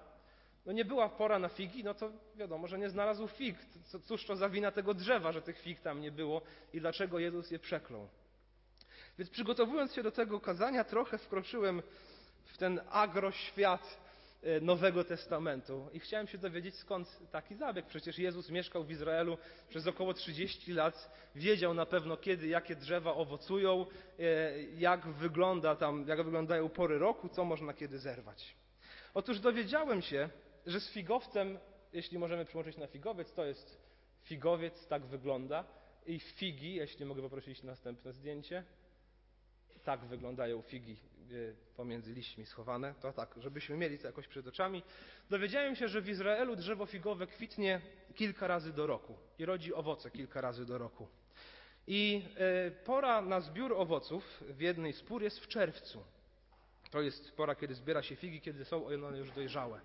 No 0.66 0.72
nie 0.72 0.84
była 0.84 1.08
pora 1.08 1.38
na 1.38 1.48
figi, 1.48 1.84
no 1.84 1.94
to 1.94 2.10
wiadomo, 2.36 2.68
że 2.68 2.78
nie 2.78 2.90
znalazł 2.90 3.28
fig. 3.28 3.56
Cóż 4.04 4.26
to 4.26 4.36
za 4.36 4.48
wina 4.48 4.70
tego 4.70 4.94
drzewa, 4.94 5.32
że 5.32 5.42
tych 5.42 5.58
fig 5.58 5.80
tam 5.80 6.00
nie 6.00 6.12
było 6.12 6.42
i 6.72 6.80
dlaczego 6.80 7.18
Jezus 7.18 7.50
je 7.50 7.58
przeklął. 7.58 8.08
Więc 9.18 9.30
przygotowując 9.30 9.94
się 9.94 10.02
do 10.02 10.12
tego 10.12 10.40
kazania, 10.40 10.84
trochę 10.84 11.18
wkroczyłem 11.18 11.82
w 12.44 12.58
ten 12.58 12.80
agroświat 12.90 14.00
e, 14.42 14.60
Nowego 14.60 15.04
Testamentu 15.04 15.88
i 15.92 16.00
chciałem 16.00 16.26
się 16.26 16.38
dowiedzieć, 16.38 16.74
skąd 16.74 17.30
taki 17.30 17.54
zabieg. 17.54 17.86
Przecież 17.86 18.18
Jezus 18.18 18.50
mieszkał 18.50 18.84
w 18.84 18.90
Izraelu 18.90 19.38
przez 19.68 19.86
około 19.86 20.14
30 20.14 20.72
lat, 20.72 21.10
wiedział 21.34 21.74
na 21.74 21.86
pewno 21.86 22.16
kiedy, 22.16 22.46
jakie 22.46 22.76
drzewa 22.76 23.14
owocują, 23.14 23.86
e, 24.18 24.62
jak 24.62 25.06
wygląda 25.06 25.76
tam, 25.76 26.08
jak 26.08 26.22
wyglądają 26.22 26.68
pory 26.68 26.98
roku, 26.98 27.28
co 27.28 27.44
można 27.44 27.74
kiedy 27.74 27.98
zerwać. 27.98 28.56
Otóż 29.14 29.40
dowiedziałem 29.40 30.02
się, 30.02 30.28
że 30.66 30.80
z 30.80 30.90
figowcem, 30.90 31.58
jeśli 31.92 32.18
możemy 32.18 32.44
przyłączyć 32.44 32.76
na 32.76 32.86
figowiec, 32.86 33.32
to 33.32 33.44
jest 33.44 33.78
figowiec, 34.22 34.86
tak 34.86 35.06
wygląda, 35.06 35.64
i 36.06 36.20
figi, 36.20 36.74
jeśli 36.74 37.04
mogę 37.04 37.22
poprosić 37.22 37.62
następne 37.62 38.12
zdjęcie, 38.12 38.64
tak 39.84 40.04
wyglądają 40.04 40.62
figi 40.62 40.92
e, 40.92 41.34
pomiędzy 41.76 42.12
liśćmi 42.12 42.46
schowane. 42.46 42.94
To 43.00 43.12
tak, 43.12 43.34
żebyśmy 43.36 43.76
mieli 43.76 43.98
to 43.98 44.06
jakoś 44.06 44.28
przed 44.28 44.46
oczami. 44.46 44.82
Dowiedziałem 45.30 45.76
się, 45.76 45.88
że 45.88 46.00
w 46.00 46.08
Izraelu 46.08 46.56
drzewo 46.56 46.86
figowe 46.86 47.26
kwitnie 47.26 47.80
kilka 48.14 48.46
razy 48.46 48.72
do 48.72 48.86
roku 48.86 49.16
i 49.38 49.44
rodzi 49.44 49.74
owoce 49.74 50.10
kilka 50.10 50.40
razy 50.40 50.66
do 50.66 50.78
roku. 50.78 51.08
I 51.86 52.22
e, 52.36 52.70
pora 52.70 53.22
na 53.22 53.40
zbiór 53.40 53.72
owoców 53.72 54.42
w 54.48 54.60
jednej 54.60 54.92
z 54.92 55.02
pór 55.02 55.22
jest 55.22 55.40
w 55.40 55.48
czerwcu. 55.48 56.04
To 56.90 57.00
jest 57.00 57.32
pora, 57.32 57.54
kiedy 57.54 57.74
zbiera 57.74 58.02
się 58.02 58.16
figi, 58.16 58.40
kiedy 58.40 58.64
są 58.64 58.86
one 58.86 59.18
już 59.18 59.30
dojrzałe. 59.30 59.80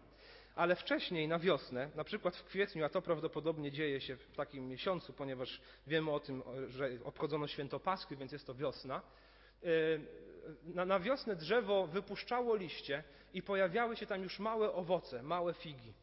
Ale 0.56 0.76
wcześniej, 0.76 1.28
na 1.28 1.40
wiosnę, 1.40 1.90
na 1.96 2.04
przykład 2.04 2.36
w 2.36 2.44
kwietniu, 2.44 2.86
a 2.86 2.90
to 2.90 3.02
prawdopodobnie 3.02 3.72
dzieje 3.72 4.02
się 4.02 4.16
w 4.16 4.36
takim 4.36 4.68
miesiącu, 4.68 5.14
ponieważ 5.14 5.62
wiemy 5.88 6.12
o 6.12 6.20
tym, 6.20 6.44
że 6.70 6.90
obchodzono 7.04 7.48
święto 7.48 7.80
Paschy, 7.80 8.16
więc 8.16 8.32
jest 8.32 8.48
to 8.48 8.56
wiosna, 8.56 9.02
na, 10.64 10.86
na 10.86 11.00
wiosnę 11.00 11.36
drzewo 11.36 11.88
wypuszczało 11.88 12.56
liście 12.56 13.04
i 13.34 13.42
pojawiały 13.42 13.96
się 13.96 14.06
tam 14.06 14.24
już 14.24 14.40
małe 14.40 14.74
owoce, 14.74 15.24
małe 15.24 15.54
figi. 15.54 15.94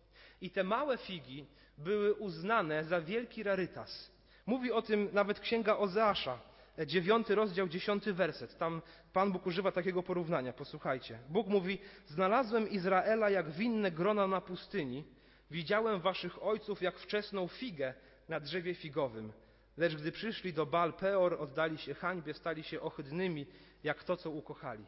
I 0.40 0.50
te 0.50 0.64
małe 0.64 0.98
figi 0.98 1.46
były 1.78 2.14
uznane 2.14 2.84
za 2.84 3.00
wielki 3.00 3.42
rarytas. 3.42 4.10
Mówi 4.46 4.72
o 4.72 4.82
tym 4.82 5.08
nawet 5.12 5.40
księga 5.40 5.76
Ozeasza, 5.76 6.38
dziewiąty 6.86 7.34
rozdział, 7.34 7.68
dziesiąty 7.68 8.12
werset. 8.12 8.58
Tam 8.58 8.82
Pan 9.12 9.32
Bóg 9.32 9.46
używa 9.46 9.72
takiego 9.72 10.02
porównania. 10.02 10.52
Posłuchajcie. 10.52 11.18
Bóg 11.28 11.46
mówi: 11.46 11.78
Znalazłem 12.06 12.70
Izraela 12.70 13.30
jak 13.30 13.50
winne 13.50 13.90
grona 13.90 14.26
na 14.26 14.40
pustyni. 14.40 15.04
Widziałem 15.50 16.00
waszych 16.00 16.42
ojców 16.42 16.82
jak 16.82 16.98
wczesną 16.98 17.48
figę 17.48 17.94
na 18.28 18.40
drzewie 18.40 18.74
figowym. 18.74 19.32
Lecz 19.76 19.94
gdy 19.94 20.12
przyszli 20.12 20.52
do 20.52 20.66
Baal 20.66 20.92
Peor, 20.92 21.36
oddali 21.40 21.78
się 21.78 21.94
hańbie, 21.94 22.34
stali 22.34 22.64
się 22.64 22.80
ohydnymi, 22.80 23.46
jak 23.84 24.04
to, 24.04 24.16
co 24.16 24.30
ukochali. 24.30 24.84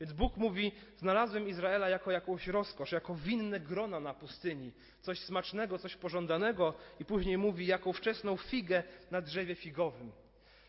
Więc 0.00 0.12
Bóg 0.12 0.36
mówi: 0.36 0.72
Znalazłem 0.96 1.48
Izraela 1.48 1.88
jako 1.88 2.10
jakąś 2.10 2.46
rozkosz, 2.46 2.92
jako 2.92 3.14
winne 3.14 3.60
grona 3.60 4.00
na 4.00 4.14
pustyni, 4.14 4.72
coś 5.00 5.20
smacznego, 5.20 5.78
coś 5.78 5.96
pożądanego, 5.96 6.74
i 7.00 7.04
później 7.04 7.38
mówi, 7.38 7.66
jaką 7.66 7.92
wczesną 7.92 8.36
figę 8.36 8.82
na 9.10 9.20
drzewie 9.20 9.54
figowym. 9.54 10.12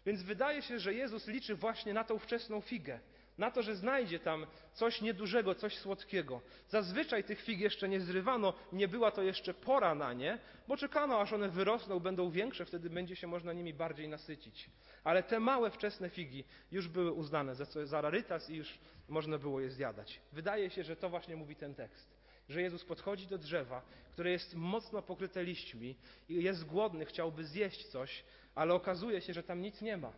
Więc 0.06 0.24
wydaje 0.24 0.62
się, 0.62 0.80
że 0.80 0.94
Jezus 0.94 1.28
liczy 1.28 1.56
właśnie 1.56 1.94
na 1.94 2.04
tą 2.04 2.20
wczesną 2.20 2.62
figę, 2.62 3.00
na 3.38 3.52
to, 3.52 3.64
że 3.64 3.76
znajdzie 3.76 4.20
tam 4.20 4.46
coś 4.74 5.02
niedużego, 5.02 5.56
coś 5.56 5.78
słodkiego. 5.78 6.42
Zazwyczaj 6.70 7.24
tych 7.24 7.42
fig 7.42 7.60
jeszcze 7.60 7.90
nie 7.90 8.00
zrywano, 8.00 8.54
nie 8.72 8.88
była 8.88 9.12
to 9.12 9.24
jeszcze 9.24 9.54
pora 9.54 9.96
na 9.96 10.14
nie, 10.14 10.40
bo 10.68 10.78
czekano, 10.78 11.20
aż 11.20 11.34
one 11.34 11.50
wyrosną, 11.50 12.00
będą 12.00 12.30
większe, 12.30 12.66
wtedy 12.66 12.90
będzie 12.90 13.16
się 13.16 13.28
można 13.28 13.54
nimi 13.54 13.74
bardziej 13.74 14.08
nasycić. 14.08 14.70
Ale 15.04 15.24
te 15.24 15.40
małe, 15.40 15.72
wczesne 15.72 16.10
figi 16.10 16.44
już 16.72 16.88
były 16.88 17.12
uznane 17.12 17.56
za, 17.56 17.86
za 17.86 18.02
rarytas 18.02 18.50
i 18.50 18.56
już 18.56 18.80
można 19.10 19.38
było 19.38 19.62
je 19.62 19.70
zjadać. 19.70 20.22
Wydaje 20.32 20.70
się, 20.70 20.84
że 20.84 20.96
to 20.96 21.10
właśnie 21.10 21.36
mówi 21.36 21.56
ten 21.56 21.76
tekst. 21.76 22.16
Że 22.50 22.62
Jezus 22.62 22.86
podchodzi 22.86 23.28
do 23.28 23.38
drzewa, 23.38 23.82
które 24.12 24.32
jest 24.32 24.56
mocno 24.56 25.02
pokryte 25.02 25.44
liśćmi 25.44 25.96
i 26.30 26.44
jest 26.44 26.66
głodny, 26.66 27.06
chciałby 27.06 27.46
zjeść 27.46 27.86
coś, 27.86 28.24
ale 28.56 28.74
okazuje 28.74 29.22
się, 29.22 29.34
że 29.34 29.44
tam 29.44 29.62
nic 29.62 29.82
nie 29.82 29.98
ma. 29.98 30.14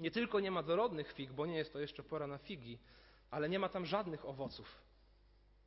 Nie 0.00 0.10
tylko 0.10 0.40
nie 0.40 0.50
ma 0.50 0.62
dorodnych 0.62 1.12
fig, 1.12 1.32
bo 1.32 1.46
nie 1.46 1.56
jest 1.56 1.72
to 1.72 1.80
jeszcze 1.80 2.02
pora 2.02 2.26
na 2.26 2.38
figi, 2.38 2.78
ale 3.30 3.48
nie 3.48 3.58
ma 3.58 3.68
tam 3.68 3.86
żadnych 3.86 4.24
owoców. 4.24 4.82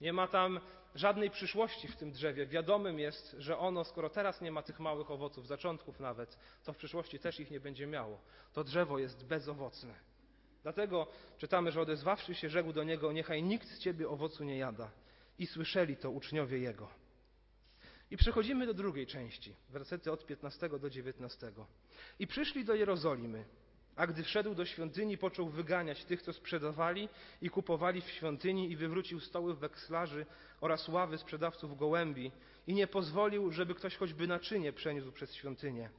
Nie 0.01 0.13
ma 0.13 0.27
tam 0.27 0.59
żadnej 0.95 1.29
przyszłości 1.29 1.87
w 1.87 1.95
tym 1.95 2.11
drzewie. 2.11 2.45
Wiadomym 2.45 2.99
jest, 2.99 3.35
że 3.39 3.57
ono, 3.57 3.83
skoro 3.83 4.09
teraz 4.09 4.41
nie 4.41 4.51
ma 4.51 4.61
tych 4.61 4.79
małych 4.79 5.11
owoców, 5.11 5.47
zaczątków 5.47 5.99
nawet, 5.99 6.37
to 6.63 6.73
w 6.73 6.77
przyszłości 6.77 7.19
też 7.19 7.39
ich 7.39 7.51
nie 7.51 7.59
będzie 7.59 7.87
miało. 7.87 8.21
To 8.53 8.63
drzewo 8.63 8.99
jest 8.99 9.25
bezowocne. 9.25 9.93
Dlatego 10.63 11.07
czytamy, 11.37 11.71
że 11.71 11.81
odezwawszy 11.81 12.35
się, 12.35 12.49
rzekł 12.49 12.73
do 12.73 12.83
niego: 12.83 13.11
Niechaj 13.11 13.43
nikt 13.43 13.67
z 13.67 13.79
ciebie 13.79 14.09
owocu 14.09 14.43
nie 14.43 14.57
jada. 14.57 14.91
I 15.39 15.47
słyszeli 15.47 15.97
to 15.97 16.11
uczniowie 16.11 16.59
jego. 16.59 16.89
I 18.11 18.17
przechodzimy 18.17 18.65
do 18.65 18.73
drugiej 18.73 19.07
części, 19.07 19.55
wersety 19.69 20.11
od 20.11 20.25
15 20.25 20.69
do 20.69 20.89
19. 20.89 21.51
I 22.19 22.27
przyszli 22.27 22.65
do 22.65 22.75
Jerozolimy. 22.75 23.45
A 23.95 24.07
gdy 24.07 24.23
wszedł 24.23 24.55
do 24.55 24.65
świątyni, 24.65 25.17
począł 25.17 25.49
wyganiać 25.49 26.05
tych, 26.05 26.21
co 26.21 26.33
sprzedawali 26.33 27.09
i 27.41 27.49
kupowali 27.49 28.01
w 28.01 28.09
świątyni 28.09 28.71
i 28.71 28.75
wywrócił 28.75 29.19
stoły 29.19 29.55
wekslarzy 29.55 30.25
oraz 30.61 30.87
ławy 30.87 31.17
sprzedawców 31.17 31.77
gołębi 31.77 32.31
i 32.67 32.73
nie 32.73 32.87
pozwolił, 32.87 33.51
żeby 33.51 33.75
ktoś 33.75 33.95
choćby 33.95 34.27
naczynie 34.27 34.73
przeniósł 34.73 35.11
przez 35.11 35.33
świątynię. 35.33 35.89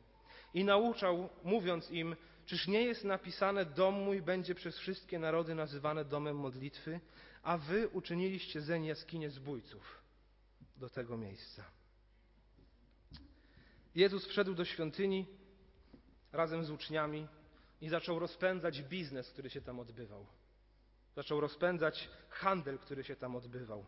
I 0.54 0.64
nauczał, 0.64 1.28
mówiąc 1.44 1.90
im, 1.90 2.16
czyż 2.46 2.68
nie 2.68 2.82
jest 2.82 3.04
napisane, 3.04 3.66
dom 3.66 3.94
mój 3.94 4.22
będzie 4.22 4.54
przez 4.54 4.78
wszystkie 4.78 5.18
narody 5.18 5.54
nazywane 5.54 6.04
domem 6.04 6.36
modlitwy, 6.36 7.00
a 7.42 7.58
wy 7.58 7.88
uczyniliście 7.88 8.60
zeń 8.60 8.84
jaskinie 8.84 9.30
zbójców 9.30 10.02
do 10.76 10.90
tego 10.90 11.16
miejsca. 11.16 11.64
Jezus 13.94 14.26
wszedł 14.26 14.54
do 14.54 14.64
świątyni 14.64 15.26
razem 16.32 16.64
z 16.64 16.70
uczniami, 16.70 17.28
i 17.84 17.88
zaczął 17.88 18.18
rozpędzać 18.18 18.82
biznes, 18.82 19.30
który 19.30 19.50
się 19.50 19.60
tam 19.60 19.80
odbywał. 19.80 20.26
Zaczął 21.16 21.40
rozpędzać 21.40 22.08
handel, 22.28 22.78
który 22.78 23.04
się 23.04 23.16
tam 23.16 23.36
odbywał. 23.36 23.84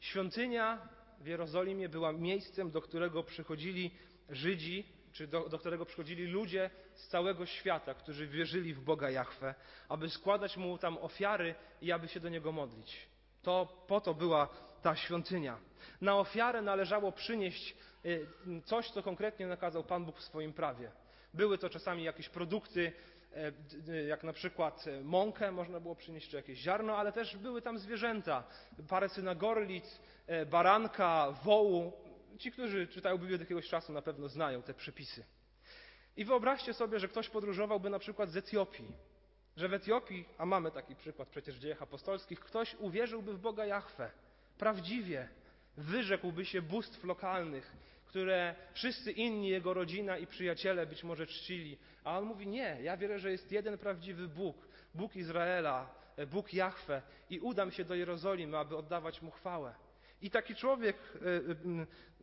Świątynia 0.00 0.88
w 1.20 1.26
Jerozolimie 1.26 1.88
była 1.88 2.12
miejscem, 2.12 2.70
do 2.70 2.80
którego 2.80 3.22
przychodzili 3.22 3.90
Żydzi, 4.28 4.86
czy 5.12 5.26
do, 5.26 5.48
do, 5.48 5.58
którego 5.58 5.86
przychodzili 5.86 6.26
ludzie 6.26 6.70
z 6.94 7.08
całego 7.08 7.46
świata, 7.46 7.94
którzy 7.94 8.26
wierzyli 8.26 8.74
w 8.74 8.80
Boga 8.80 9.10
Jahwe, 9.10 9.54
aby 9.88 10.10
składać 10.10 10.56
mu 10.56 10.78
tam 10.78 10.98
ofiary 10.98 11.54
i 11.82 11.92
aby 11.92 12.08
się 12.08 12.20
do 12.20 12.28
niego 12.28 12.52
modlić. 12.52 13.08
To 13.42 13.84
po 13.86 14.00
to 14.00 14.14
była 14.14 14.48
ta 14.82 14.96
świątynia. 14.96 15.58
Na 16.00 16.16
ofiarę 16.18 16.62
należało 16.62 17.12
przynieść 17.12 17.76
y, 18.04 18.26
coś, 18.64 18.90
co 18.90 19.02
konkretnie 19.02 19.46
nakazał 19.46 19.84
Pan 19.84 20.04
Bóg 20.04 20.18
w 20.18 20.24
swoim 20.24 20.52
prawie. 20.52 20.92
Były 21.34 21.58
to 21.58 21.70
czasami 21.70 22.04
jakieś 22.04 22.28
produkty, 22.28 22.92
jak 24.08 24.24
na 24.24 24.32
przykład 24.32 24.86
e, 24.86 25.00
mąkę 25.00 25.52
można 25.52 25.80
było 25.80 25.96
przynieść, 25.96 26.30
czy 26.30 26.36
jakieś 26.36 26.58
ziarno, 26.58 26.96
ale 26.96 27.12
też 27.12 27.36
były 27.36 27.62
tam 27.62 27.78
zwierzęta. 27.78 28.44
Parę 28.88 29.08
synagorlic, 29.08 30.00
e, 30.26 30.46
baranka, 30.46 31.32
wołu. 31.44 31.92
Ci, 32.38 32.52
którzy 32.52 32.86
czytają 32.86 33.18
Biblię 33.18 33.34
od 33.34 33.40
jakiegoś 33.40 33.68
czasu, 33.68 33.92
na 33.92 34.02
pewno 34.02 34.28
znają 34.28 34.62
te 34.62 34.74
przepisy. 34.74 35.24
I 36.16 36.24
wyobraźcie 36.24 36.74
sobie, 36.74 36.98
że 36.98 37.08
ktoś 37.08 37.28
podróżowałby 37.28 37.90
na 37.90 37.98
przykład 37.98 38.30
z 38.30 38.36
Etiopii. 38.36 38.92
Że 39.56 39.68
w 39.68 39.74
Etiopii, 39.74 40.28
a 40.38 40.46
mamy 40.46 40.70
taki 40.70 40.96
przykład 40.96 41.28
przecież 41.28 41.56
w 41.56 41.60
dziejach 41.60 41.82
apostolskich, 41.82 42.40
ktoś 42.40 42.74
uwierzyłby 42.74 43.34
w 43.34 43.38
Boga 43.38 43.66
Jahwe. 43.66 44.10
Prawdziwie. 44.58 45.28
Wyrzekłby 45.76 46.44
się 46.44 46.62
bóstw 46.62 47.04
lokalnych 47.04 47.76
które 48.06 48.54
wszyscy 48.72 49.12
inni, 49.12 49.48
jego 49.48 49.74
rodzina 49.74 50.18
i 50.18 50.26
przyjaciele 50.26 50.86
być 50.86 51.04
może 51.04 51.26
czcili. 51.26 51.78
A 52.04 52.18
on 52.18 52.24
mówi: 52.24 52.46
Nie, 52.46 52.78
ja 52.82 52.96
wierzę, 52.96 53.18
że 53.18 53.30
jest 53.30 53.52
jeden 53.52 53.78
prawdziwy 53.78 54.28
Bóg, 54.28 54.56
Bóg 54.94 55.16
Izraela, 55.16 55.94
Bóg 56.30 56.54
Jahwe, 56.54 57.02
i 57.30 57.40
udam 57.40 57.70
się 57.70 57.84
do 57.84 57.94
Jerozolimy, 57.94 58.58
aby 58.58 58.76
oddawać 58.76 59.22
mu 59.22 59.30
chwałę. 59.30 59.74
I 60.22 60.30
taki 60.30 60.54
człowiek 60.54 60.96
e, 60.96 61.26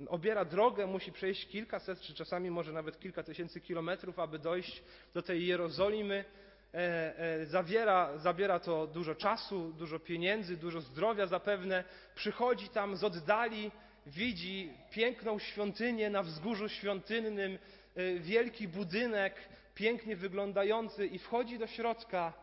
e, 0.06 0.08
obiera 0.08 0.46
drogę, 0.46 0.88
musi 0.88 1.12
przejść 1.12 1.48
kilkaset, 1.48 2.00
czy 2.02 2.14
czasami 2.14 2.52
może 2.52 2.74
nawet 2.74 3.00
kilka 3.00 3.24
tysięcy 3.24 3.62
kilometrów, 3.62 4.20
aby 4.20 4.40
dojść 4.40 4.84
do 5.14 5.22
tej 5.22 5.48
Jerozolimy. 5.48 6.26
E, 6.74 7.46
zawiera, 7.46 8.18
zabiera 8.18 8.60
to 8.60 8.88
dużo 8.88 9.16
czasu, 9.16 9.74
dużo 9.74 10.00
pieniędzy, 10.00 10.58
dużo 10.58 10.82
zdrowia 10.82 11.26
zapewne. 11.28 11.84
Przychodzi 12.16 12.70
tam 12.70 12.96
z 12.96 13.04
oddali, 13.04 13.72
widzi 14.06 14.74
piękną 14.92 15.40
świątynię 15.40 16.10
na 16.10 16.24
wzgórzu 16.24 16.70
świątynnym, 16.70 17.60
y, 17.98 18.20
wielki 18.20 18.68
budynek, 18.68 19.36
pięknie 19.76 20.16
wyglądający 20.16 21.08
i 21.08 21.20
wchodzi 21.20 21.60
do 21.60 21.68
środka, 21.68 22.34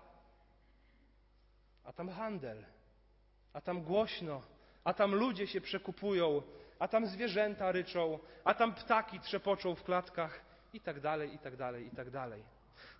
a 1.84 1.92
tam 1.92 2.08
handel, 2.08 2.64
a 3.52 3.60
tam 3.60 3.82
głośno, 3.82 4.42
a 4.84 4.94
tam 4.94 5.14
ludzie 5.14 5.46
się 5.46 5.60
przekupują, 5.60 6.42
a 6.78 6.88
tam 6.88 7.06
zwierzęta 7.06 7.72
ryczą, 7.72 8.18
a 8.44 8.54
tam 8.54 8.74
ptaki 8.74 9.20
trzepoczą 9.20 9.74
w 9.74 9.82
klatkach 9.82 10.40
i 10.72 10.80
tak 10.80 11.00
dalej, 11.00 11.34
i 11.34 11.38
tak 11.38 11.56
dalej, 11.56 11.86
i 11.86 11.90
tak 11.90 12.10
dalej. 12.10 12.42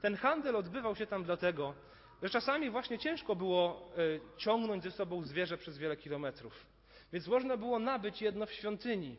Ten 0.03 0.17
handel 0.17 0.57
odbywał 0.57 0.97
się 0.97 1.07
tam 1.07 1.25
dlatego, 1.25 1.75
że 2.23 2.31
czasami 2.31 2.71
właśnie 2.71 2.99
ciężko 2.99 3.37
było 3.37 3.91
y, 3.99 4.21
ciągnąć 4.37 4.83
ze 4.83 4.91
sobą 4.91 5.25
zwierzę 5.25 5.59
przez 5.59 5.79
wiele 5.79 5.97
kilometrów. 5.97 6.67
Więc 7.13 7.27
można 7.27 7.57
było 7.57 7.79
nabyć 7.79 8.23
jedno 8.23 8.47
w 8.47 8.53
świątyni. 8.53 9.17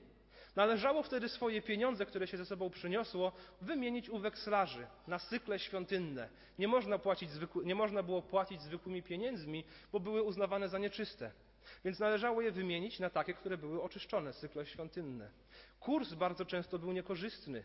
Należało 0.55 1.03
wtedy 1.03 1.29
swoje 1.29 1.61
pieniądze, 1.61 2.05
które 2.05 2.27
się 2.27 2.37
ze 2.37 2.45
sobą 2.45 2.69
przyniosło, 2.69 3.31
wymienić 3.61 4.09
u 4.09 4.19
wekslarzy 4.19 4.87
na 5.07 5.19
cykle 5.19 5.59
świątynne. 5.59 6.29
Nie 6.59 6.67
można, 6.67 6.99
zwykły, 7.27 7.65
nie 7.65 7.75
można 7.75 8.03
było 8.03 8.21
płacić 8.21 8.61
zwykłymi 8.61 9.03
pieniędzmi, 9.03 9.63
bo 9.91 9.99
były 9.99 10.23
uznawane 10.23 10.69
za 10.69 10.77
nieczyste. 10.77 11.31
Więc 11.85 11.99
należało 11.99 12.41
je 12.41 12.51
wymienić 12.51 12.99
na 12.99 13.09
takie, 13.09 13.33
które 13.33 13.57
były 13.57 13.81
oczyszczone, 13.81 14.33
cykle 14.33 14.65
świątynne. 14.65 15.29
Kurs 15.79 16.13
bardzo 16.13 16.45
często 16.45 16.79
był 16.79 16.91
niekorzystny. 16.91 17.63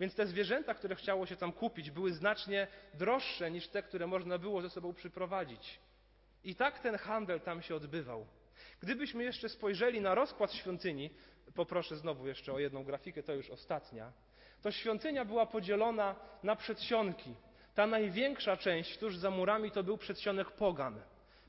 Więc 0.00 0.14
te 0.14 0.26
zwierzęta, 0.26 0.74
które 0.74 0.94
chciało 0.94 1.26
się 1.26 1.36
tam 1.36 1.52
kupić, 1.52 1.90
były 1.90 2.12
znacznie 2.12 2.66
droższe 2.94 3.50
niż 3.50 3.68
te, 3.68 3.82
które 3.82 4.06
można 4.06 4.38
było 4.38 4.62
ze 4.62 4.70
sobą 4.70 4.94
przyprowadzić. 4.94 5.80
I 6.44 6.54
tak 6.54 6.78
ten 6.78 6.96
handel 6.96 7.40
tam 7.40 7.62
się 7.62 7.74
odbywał. 7.74 8.26
Gdybyśmy 8.80 9.24
jeszcze 9.24 9.48
spojrzeli 9.48 10.00
na 10.00 10.14
rozkład 10.14 10.52
świątyni, 10.52 11.10
poproszę 11.54 11.96
znowu 11.96 12.26
jeszcze 12.26 12.52
o 12.52 12.58
jedną 12.58 12.84
grafikę, 12.84 13.22
to 13.22 13.34
już 13.34 13.50
ostatnia, 13.50 14.12
to 14.62 14.72
świątynia 14.72 15.24
była 15.24 15.46
podzielona 15.46 16.16
na 16.42 16.56
przedsionki. 16.56 17.34
Ta 17.74 17.86
największa 17.86 18.56
część 18.56 18.98
tuż 18.98 19.16
za 19.16 19.30
murami 19.30 19.70
to 19.70 19.82
był 19.82 19.98
przedsionek 19.98 20.50
pogan. 20.50 21.00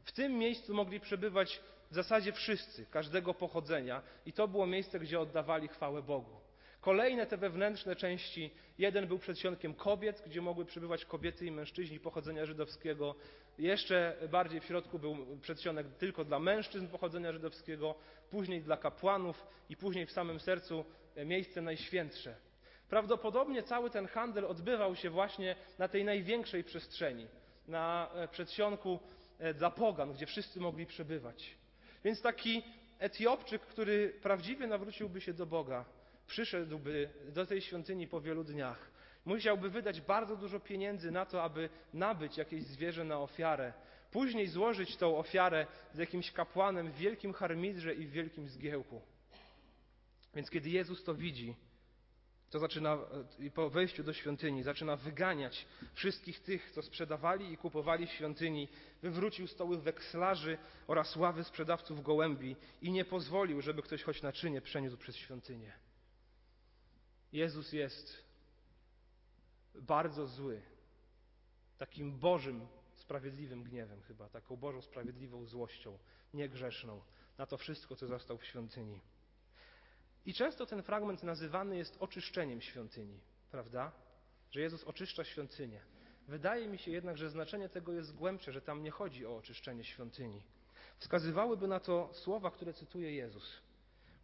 W 0.04 0.12
tym 0.12 0.38
miejscu 0.38 0.74
mogli 0.74 1.00
przebywać 1.00 1.62
w 1.92 1.94
zasadzie 1.94 2.32
wszyscy, 2.32 2.86
każdego 2.86 3.34
pochodzenia, 3.34 4.02
i 4.26 4.34
to 4.34 4.48
było 4.48 4.68
miejsce, 4.68 5.00
gdzie 5.00 5.20
oddawali 5.20 5.68
chwałę 5.68 6.02
Bogu. 6.02 6.43
Kolejne 6.84 7.26
te 7.26 7.38
wewnętrzne 7.38 7.96
części, 7.96 8.52
jeden 8.78 9.08
był 9.08 9.20
przedsionkiem 9.20 9.74
kobiet, 9.74 10.24
gdzie 10.26 10.42
mogły 10.42 10.66
przybywać 10.66 11.06
kobiety 11.06 11.46
i 11.46 11.52
mężczyźni 11.52 12.00
pochodzenia 12.00 12.46
żydowskiego. 12.46 13.16
Jeszcze 13.58 14.18
bardziej 14.32 14.60
w 14.60 14.66
środku 14.66 15.00
był 15.00 15.38
przedsionek 15.42 15.88
tylko 15.98 16.26
dla 16.26 16.40
mężczyzn 16.40 16.88
pochodzenia 16.88 17.32
żydowskiego, 17.32 17.96
później 18.30 18.62
dla 18.62 18.78
kapłanów 18.78 19.46
i 19.70 19.78
później 19.78 20.06
w 20.06 20.12
samym 20.12 20.40
sercu 20.40 20.86
miejsce 21.26 21.62
najświętsze. 21.62 22.36
Prawdopodobnie 22.90 23.64
cały 23.64 23.90
ten 23.90 24.08
handel 24.08 24.46
odbywał 24.46 24.96
się 24.96 25.10
właśnie 25.10 25.56
na 25.80 25.88
tej 25.88 26.04
największej 26.06 26.64
przestrzeni, 26.64 27.28
na 27.68 28.10
e, 28.14 28.28
przedsionku 28.28 29.00
e, 29.40 29.54
dla 29.54 29.72
pogan, 29.72 30.14
gdzie 30.14 30.26
wszyscy 30.26 30.60
mogli 30.60 30.86
przebywać. 30.86 31.58
Więc 32.04 32.22
taki 32.22 32.64
Etiopczyk, 33.00 33.62
który 33.62 34.20
prawdziwie 34.22 34.68
nawróciłby 34.68 35.22
się 35.22 35.34
do 35.34 35.46
Boga, 35.46 35.86
przyszedłby 36.34 37.10
do 37.30 37.46
tej 37.46 37.62
świątyni 37.62 38.08
po 38.08 38.22
wielu 38.22 38.44
dniach, 38.44 38.94
Musiałby 39.26 39.70
wydać 39.70 40.02
bardzo 40.02 40.36
dużo 40.36 40.60
pieniędzy 40.60 41.12
na 41.12 41.26
to, 41.26 41.44
aby 41.44 41.70
nabyć 41.94 42.38
jakieś 42.38 42.64
zwierzę 42.64 43.04
na 43.04 43.20
ofiarę, 43.20 43.74
później 44.12 44.48
złożyć 44.48 44.98
tą 44.98 45.18
ofiarę 45.18 45.68
z 45.94 45.98
jakimś 45.98 46.32
kapłanem 46.32 46.92
w 46.92 46.96
wielkim 46.96 47.34
harmidrze 47.34 47.94
i 47.94 48.06
w 48.06 48.12
wielkim 48.12 48.50
zgiełku. 48.50 49.02
Więc 50.36 50.50
kiedy 50.50 50.70
Jezus 50.70 51.04
to 51.04 51.16
widzi, 51.16 51.56
to 52.50 52.60
zaczyna 52.60 52.98
po 53.54 53.70
wejściu 53.70 54.04
do 54.04 54.14
świątyni 54.14 54.64
zaczyna 54.64 54.96
wyganiać 54.96 55.66
wszystkich 55.94 56.40
tych, 56.40 56.72
co 56.72 56.82
sprzedawali 56.82 57.52
i 57.52 57.58
kupowali 57.58 58.08
w 58.08 58.12
świątyni, 58.12 58.68
wywrócił 59.02 59.48
stoły 59.48 59.78
wekslarzy 59.78 60.58
oraz 60.88 61.16
ławy 61.16 61.44
sprzedawców 61.44 62.04
gołębi 62.04 62.56
i 62.82 62.92
nie 62.92 63.06
pozwolił, 63.06 63.62
żeby 63.62 63.82
ktoś 63.82 64.04
choć 64.04 64.22
naczynie 64.22 64.62
przeniósł 64.62 64.98
przez 64.98 65.16
świątynię. 65.16 65.74
Jezus 67.34 67.74
jest 67.74 68.24
bardzo 69.76 70.28
zły, 70.28 70.62
takim 71.78 72.20
Bożym, 72.20 72.68
sprawiedliwym 72.96 73.64
gniewem 73.64 74.02
chyba, 74.02 74.30
taką 74.30 74.56
Bożą 74.56 74.82
sprawiedliwą 74.82 75.46
złością, 75.46 75.98
niegrzeszną 76.34 77.02
na 77.38 77.46
to 77.46 77.58
wszystko, 77.58 77.96
co 77.96 78.08
został 78.08 78.38
w 78.38 78.46
świątyni. 78.46 79.00
I 80.26 80.34
często 80.34 80.66
ten 80.66 80.84
fragment 80.84 81.24
nazywany 81.24 81.78
jest 81.78 81.98
oczyszczeniem 82.00 82.62
świątyni, 82.62 83.20
prawda? 83.52 83.92
Że 84.52 84.62
Jezus 84.62 84.84
oczyszcza 84.84 85.24
świątynię. 85.24 85.82
Wydaje 86.28 86.68
mi 86.68 86.78
się 86.78 86.92
jednak, 86.92 87.18
że 87.18 87.30
znaczenie 87.30 87.70
tego 87.70 87.94
jest 87.94 88.16
głębsze, 88.16 88.52
że 88.52 88.62
tam 88.62 88.84
nie 88.84 88.92
chodzi 88.92 89.26
o 89.26 89.38
oczyszczenie 89.38 89.84
świątyni. 89.84 90.42
Wskazywałyby 90.98 91.68
na 91.68 91.80
to 91.80 92.10
słowa, 92.14 92.52
które 92.52 92.74
cytuje 92.74 93.14
Jezus. 93.14 93.62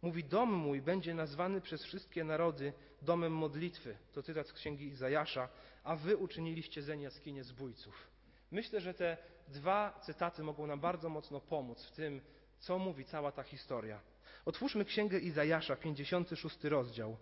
Mówi: 0.02 0.24
Dom 0.24 0.52
mój 0.52 0.82
będzie 0.82 1.14
nazwany 1.14 1.60
przez 1.60 1.84
wszystkie 1.84 2.24
narody 2.24 2.72
domem 3.02 3.32
modlitwy. 3.32 3.96
To 4.12 4.22
cytat 4.22 4.48
z 4.48 4.52
księgi 4.52 4.86
Izajasza, 4.86 5.48
a 5.84 5.96
wy 5.96 6.16
uczyniliście 6.16 6.82
zeń 6.82 7.00
jaskinie 7.00 7.44
zbójców. 7.44 8.06
Myślę, 8.50 8.80
że 8.80 8.94
te 8.94 9.16
dwa 9.48 10.00
cytaty 10.02 10.42
mogą 10.42 10.66
nam 10.66 10.80
bardzo 10.80 11.08
mocno 11.08 11.40
pomóc 11.40 11.84
w 11.84 11.92
tym, 11.92 12.20
co 12.58 12.78
mówi 12.78 13.04
cała 13.04 13.32
ta 13.32 13.42
historia. 13.42 14.00
Otwórzmy 14.44 14.84
księgę 14.84 15.18
Izajasza, 15.18 15.76
56 15.76 16.64
rozdział. 16.64 17.16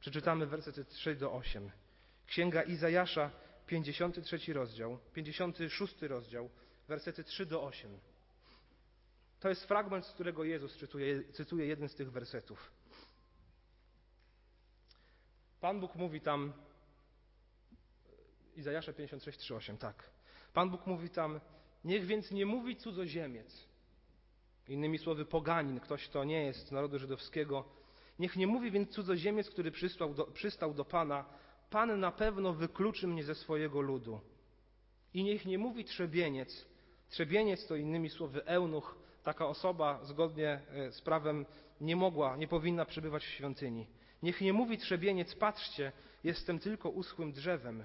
Przeczytamy 0.00 0.46
wersety 0.46 0.84
3 0.84 1.16
do 1.16 1.32
8. 1.32 1.70
Księga 2.26 2.62
Izajasza, 2.62 3.30
53 3.66 4.52
rozdział, 4.52 4.98
56 5.14 6.02
rozdział, 6.02 6.50
wersety 6.88 7.24
3 7.24 7.46
do 7.46 7.62
8. 7.62 7.98
To 9.40 9.48
jest 9.48 9.64
fragment, 9.64 10.06
z 10.06 10.12
którego 10.12 10.44
Jezus 10.44 10.76
cytuje, 10.76 11.32
cytuje 11.32 11.66
jeden 11.66 11.88
z 11.88 11.94
tych 11.94 12.12
wersetów. 12.12 12.72
Pan 15.60 15.80
Bóg 15.80 15.94
mówi 15.94 16.20
tam, 16.20 16.52
Izajasza 18.56 18.92
56, 18.92 19.38
3, 19.38 19.54
8, 19.54 19.76
tak. 19.76 20.10
Pan 20.52 20.70
Bóg 20.70 20.86
mówi 20.86 21.10
tam, 21.10 21.40
niech 21.84 22.06
więc 22.06 22.30
nie 22.30 22.46
mówi 22.46 22.76
cudzoziemiec, 22.76 23.68
innymi 24.68 24.98
słowy 24.98 25.24
poganin, 25.24 25.80
ktoś, 25.80 26.08
kto 26.08 26.24
nie 26.24 26.44
jest 26.44 26.68
z 26.68 26.72
narodu 26.72 26.98
żydowskiego, 26.98 27.64
niech 28.18 28.36
nie 28.36 28.46
mówi 28.46 28.70
więc 28.70 28.90
cudzoziemiec, 28.90 29.50
który 29.50 29.72
do, 30.14 30.24
przystał 30.26 30.74
do 30.74 30.84
Pana, 30.84 31.24
Pan 31.70 32.00
na 32.00 32.12
pewno 32.12 32.52
wykluczy 32.52 33.06
mnie 33.06 33.24
ze 33.24 33.34
swojego 33.34 33.80
ludu. 33.80 34.20
I 35.14 35.24
niech 35.24 35.46
nie 35.46 35.58
mówi 35.58 35.84
trzebieniec, 35.84 36.66
trzebieniec 37.08 37.66
to 37.66 37.76
innymi 37.76 38.10
słowy 38.10 38.44
eunuch, 38.44 38.98
taka 39.24 39.46
osoba 39.46 40.04
zgodnie 40.04 40.60
e, 40.70 40.92
z 40.92 41.00
prawem 41.00 41.46
nie 41.80 41.96
mogła, 41.96 42.36
nie 42.36 42.48
powinna 42.48 42.84
przebywać 42.84 43.24
w 43.24 43.28
świątyni. 43.28 43.86
Niech 44.22 44.40
nie 44.40 44.52
mówi 44.52 44.78
trzebieniec, 44.78 45.34
patrzcie, 45.34 45.92
jestem 46.24 46.58
tylko 46.58 46.90
uschłym 46.90 47.32
drzewem. 47.32 47.84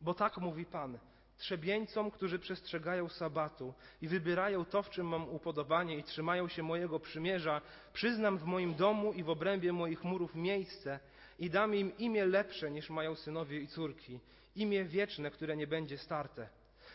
Bo 0.00 0.14
tak 0.14 0.38
mówi 0.38 0.64
Pan, 0.64 0.98
trzebieńcom, 1.36 2.10
którzy 2.10 2.38
przestrzegają 2.38 3.08
sabatu 3.08 3.74
i 4.02 4.08
wybierają 4.08 4.64
to, 4.64 4.82
w 4.82 4.90
czym 4.90 5.06
mam 5.06 5.28
upodobanie 5.28 5.96
i 5.96 6.02
trzymają 6.02 6.48
się 6.48 6.62
mojego 6.62 7.00
przymierza, 7.00 7.60
przyznam 7.92 8.38
w 8.38 8.44
moim 8.44 8.74
domu 8.74 9.12
i 9.12 9.22
w 9.22 9.30
obrębie 9.30 9.72
moich 9.72 10.04
murów 10.04 10.34
miejsce 10.34 11.00
i 11.38 11.50
dam 11.50 11.74
im 11.74 11.98
imię 11.98 12.26
lepsze 12.26 12.70
niż 12.70 12.90
mają 12.90 13.14
synowie 13.14 13.60
i 13.60 13.68
córki, 13.68 14.20
imię 14.56 14.84
wieczne, 14.84 15.30
które 15.30 15.56
nie 15.56 15.66
będzie 15.66 15.98
starte. 15.98 16.48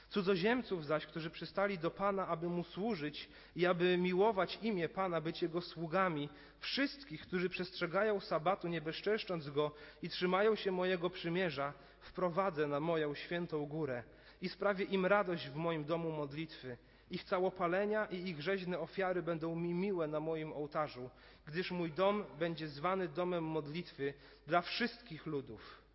Cudzoziemców 0.09 0.85
zaś, 0.85 1.05
którzy 1.05 1.29
przystali 1.29 1.77
do 1.77 1.91
Pana, 1.91 2.27
aby 2.27 2.49
Mu 2.49 2.63
służyć 2.63 3.29
i 3.55 3.65
aby 3.65 3.97
miłować 3.97 4.59
imię 4.61 4.89
Pana, 4.89 5.21
być 5.21 5.41
Jego 5.41 5.61
sługami, 5.61 6.29
wszystkich, 6.59 7.21
którzy 7.21 7.49
przestrzegają 7.49 8.19
sabatu, 8.19 8.67
nie 8.67 8.81
bezczeszcząc 8.81 9.49
Go 9.49 9.71
i 10.01 10.09
trzymają 10.09 10.55
się 10.55 10.71
mojego 10.71 11.09
przymierza, 11.09 11.73
wprowadzę 11.99 12.67
na 12.67 12.79
moją 12.79 13.15
świętą 13.15 13.65
górę 13.65 14.03
i 14.41 14.49
sprawię 14.49 14.85
im 14.85 15.05
radość 15.05 15.49
w 15.49 15.55
moim 15.55 15.85
domu 15.85 16.11
modlitwy. 16.11 16.77
Ich 17.11 17.23
całopalenia 17.23 18.05
i 18.05 18.29
ich 18.29 18.41
rzeźne 18.41 18.79
ofiary 18.79 19.23
będą 19.23 19.55
mi 19.55 19.73
miłe 19.73 20.07
na 20.07 20.19
moim 20.19 20.53
ołtarzu, 20.53 21.09
gdyż 21.45 21.71
mój 21.71 21.91
dom 21.91 22.23
będzie 22.39 22.67
zwany 22.67 23.07
domem 23.07 23.43
modlitwy 23.43 24.13
dla 24.47 24.61
wszystkich 24.61 25.25
ludów. 25.25 25.86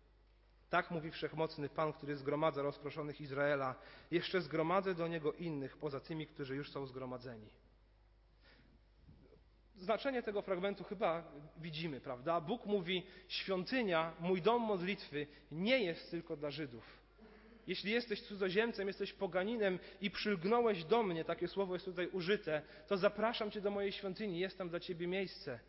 Tak 0.73 0.91
mówi 0.91 1.11
wszechmocny 1.11 1.69
Pan, 1.69 1.93
który 1.93 2.15
zgromadza 2.15 2.61
rozproszonych 2.61 3.21
Izraela. 3.21 3.75
Jeszcze 4.11 4.41
zgromadzę 4.41 4.95
do 4.95 5.07
niego 5.07 5.33
innych, 5.33 5.77
poza 5.77 5.99
tymi, 5.99 6.27
którzy 6.27 6.55
już 6.55 6.71
są 6.71 6.85
zgromadzeni. 6.85 7.49
Znaczenie 9.75 10.23
tego 10.23 10.41
fragmentu 10.41 10.83
chyba 10.83 11.31
widzimy, 11.57 12.01
prawda? 12.01 12.41
Bóg 12.41 12.65
mówi: 12.65 13.05
Świątynia, 13.27 14.13
mój 14.19 14.41
dom 14.41 14.61
modlitwy 14.61 15.27
nie 15.51 15.83
jest 15.83 16.11
tylko 16.11 16.37
dla 16.37 16.51
Żydów. 16.51 16.83
Jeśli 17.67 17.91
jesteś 17.91 18.21
cudzoziemcem, 18.21 18.87
jesteś 18.87 19.13
poganinem 19.13 19.79
i 20.01 20.11
przylgnąłeś 20.11 20.85
do 20.85 21.03
mnie, 21.03 21.25
takie 21.25 21.47
słowo 21.47 21.73
jest 21.73 21.85
tutaj 21.85 22.07
użyte, 22.07 22.61
to 22.87 22.97
zapraszam 22.97 23.51
cię 23.51 23.61
do 23.61 23.71
mojej 23.71 23.91
świątyni, 23.91 24.39
jest 24.39 24.57
tam 24.57 24.69
dla 24.69 24.79
ciebie 24.79 25.07
miejsce. 25.07 25.59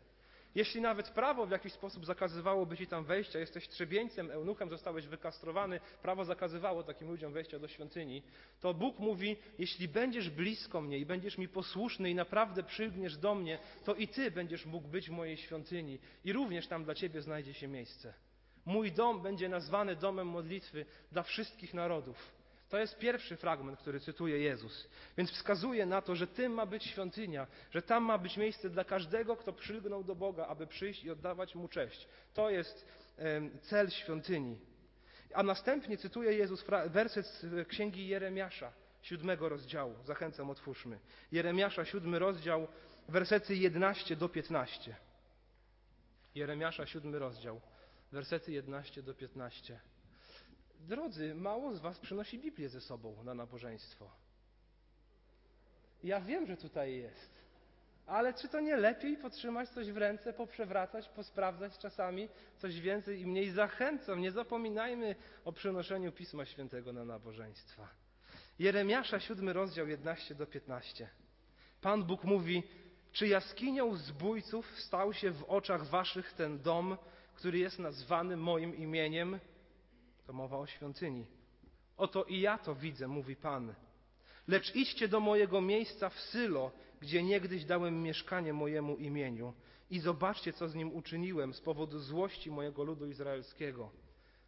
Jeśli 0.55 0.81
nawet 0.81 1.09
prawo 1.09 1.45
w 1.45 1.51
jakiś 1.51 1.73
sposób 1.73 2.05
zakazywałoby 2.05 2.77
ci 2.77 2.87
tam 2.87 3.05
wejścia, 3.05 3.39
jesteś 3.39 3.67
trzebieńcem, 3.67 4.31
eunuchem, 4.31 4.69
zostałeś 4.69 5.07
wykastrowany, 5.07 5.79
prawo 6.01 6.25
zakazywało 6.25 6.83
takim 6.83 7.07
ludziom 7.09 7.33
wejścia 7.33 7.59
do 7.59 7.67
świątyni, 7.67 8.23
to 8.59 8.73
Bóg 8.73 8.99
mówi, 8.99 9.37
jeśli 9.59 9.87
będziesz 9.87 10.29
blisko 10.29 10.81
mnie 10.81 10.97
i 10.97 11.05
będziesz 11.05 11.37
mi 11.37 11.47
posłuszny 11.47 12.09
i 12.09 12.15
naprawdę 12.15 12.63
przylgniesz 12.63 13.17
do 13.17 13.35
mnie, 13.35 13.59
to 13.85 13.95
i 13.95 14.07
ty 14.07 14.31
będziesz 14.31 14.65
mógł 14.65 14.87
być 14.87 15.09
w 15.09 15.11
mojej 15.11 15.37
świątyni 15.37 15.99
i 16.25 16.33
również 16.33 16.67
tam 16.67 16.83
dla 16.83 16.95
ciebie 16.95 17.21
znajdzie 17.21 17.53
się 17.53 17.67
miejsce. 17.67 18.13
Mój 18.65 18.91
dom 18.91 19.21
będzie 19.21 19.49
nazwany 19.49 19.95
domem 19.95 20.27
modlitwy 20.27 20.85
dla 21.11 21.23
wszystkich 21.23 21.73
narodów. 21.73 22.31
To 22.69 22.77
jest 22.77 22.97
pierwszy 22.97 23.37
fragment, 23.37 23.79
który 23.79 23.99
cytuje 23.99 24.39
Jezus. 24.39 24.87
Więc 25.17 25.31
wskazuje 25.31 25.85
na 25.85 26.01
to, 26.01 26.15
że 26.15 26.27
tym 26.27 26.53
ma 26.53 26.65
być 26.65 26.83
świątynia, 26.83 27.47
że 27.71 27.81
tam 27.81 28.03
ma 28.03 28.17
być 28.17 28.37
miejsce 28.37 28.69
dla 28.69 28.83
każdego, 28.83 29.35
kto 29.35 29.53
przylgnął 29.53 30.03
do 30.03 30.15
Boga, 30.15 30.47
aby 30.47 30.67
przyjść 30.67 31.03
i 31.03 31.11
oddawać 31.11 31.55
mu 31.55 31.67
cześć. 31.67 32.07
To 32.33 32.49
jest 32.49 32.85
cel 33.61 33.89
świątyni. 33.89 34.59
A 35.33 35.43
następnie 35.43 35.97
cytuje 35.97 36.33
Jezus 36.33 36.65
werset 36.87 37.25
z 37.25 37.67
księgi 37.67 38.07
Jeremiasza, 38.07 38.71
siódmego 39.01 39.49
rozdziału. 39.49 39.95
Zachęcam, 40.03 40.49
otwórzmy. 40.49 40.99
Jeremiasza, 41.31 41.85
siódmy 41.85 42.19
rozdział, 42.19 42.67
wersety 43.09 43.55
11 43.55 44.15
do 44.15 44.29
15. 44.29 44.95
Jeremiasza, 46.35 46.85
siódmy 46.85 47.19
rozdział, 47.19 47.61
wersety 48.11 48.51
11 48.51 49.03
do 49.03 49.13
15. 49.13 49.79
Drodzy, 50.79 51.35
mało 51.35 51.75
z 51.75 51.79
Was 51.79 51.99
przynosi 51.99 52.39
Biblię 52.39 52.69
ze 52.69 52.81
sobą 52.81 53.23
na 53.23 53.33
nabożeństwo. 53.33 54.11
Ja 56.03 56.21
wiem, 56.21 56.47
że 56.47 56.57
tutaj 56.57 56.97
jest. 56.97 57.35
Ale 58.05 58.33
czy 58.33 58.49
to 58.49 58.59
nie 58.59 58.77
lepiej 58.77 59.17
potrzymać 59.17 59.69
coś 59.69 59.91
w 59.91 59.97
ręce, 59.97 60.33
poprzewracać, 60.33 61.09
posprawdzać 61.09 61.77
czasami 61.77 62.29
coś 62.57 62.81
więcej 62.81 63.21
i 63.21 63.27
mniej? 63.27 63.51
Zachęcam, 63.51 64.21
nie 64.21 64.31
zapominajmy 64.31 65.15
o 65.45 65.51
przynoszeniu 65.51 66.11
Pisma 66.11 66.45
Świętego 66.45 66.93
na 66.93 67.05
nabożeństwa. 67.05 67.87
Jeremiasza, 68.59 69.19
7 69.19 69.49
rozdział 69.49 69.87
11 69.87 70.35
do 70.35 70.47
15. 70.47 71.09
Pan 71.81 72.03
Bóg 72.03 72.23
mówi, 72.23 72.63
czy 73.11 73.27
jaskinią 73.27 73.95
zbójców 73.95 74.79
stał 74.79 75.13
się 75.13 75.31
w 75.31 75.43
oczach 75.43 75.85
waszych 75.85 76.33
ten 76.33 76.59
dom, 76.59 76.97
który 77.35 77.57
jest 77.57 77.79
nazwany 77.79 78.37
moim 78.37 78.75
imieniem? 78.75 79.39
To 80.25 80.33
mowa 80.33 80.57
o 80.57 80.67
świątyni. 80.67 81.25
Oto 81.97 82.23
i 82.23 82.39
ja 82.41 82.57
to 82.57 82.75
widzę, 82.75 83.07
mówi 83.07 83.35
Pan. 83.35 83.73
Lecz 84.47 84.75
idźcie 84.75 85.07
do 85.07 85.19
mojego 85.19 85.61
miejsca 85.61 86.09
w 86.09 86.19
Sylo, 86.19 86.71
gdzie 87.01 87.23
niegdyś 87.23 87.65
dałem 87.65 88.03
mieszkanie 88.03 88.53
mojemu 88.53 88.95
imieniu, 88.95 89.53
i 89.89 89.99
zobaczcie, 89.99 90.53
co 90.53 90.69
z 90.69 90.75
nim 90.75 90.95
uczyniłem 90.95 91.53
z 91.53 91.61
powodu 91.61 91.99
złości 91.99 92.51
mojego 92.51 92.83
ludu 92.83 93.07
izraelskiego. 93.07 93.91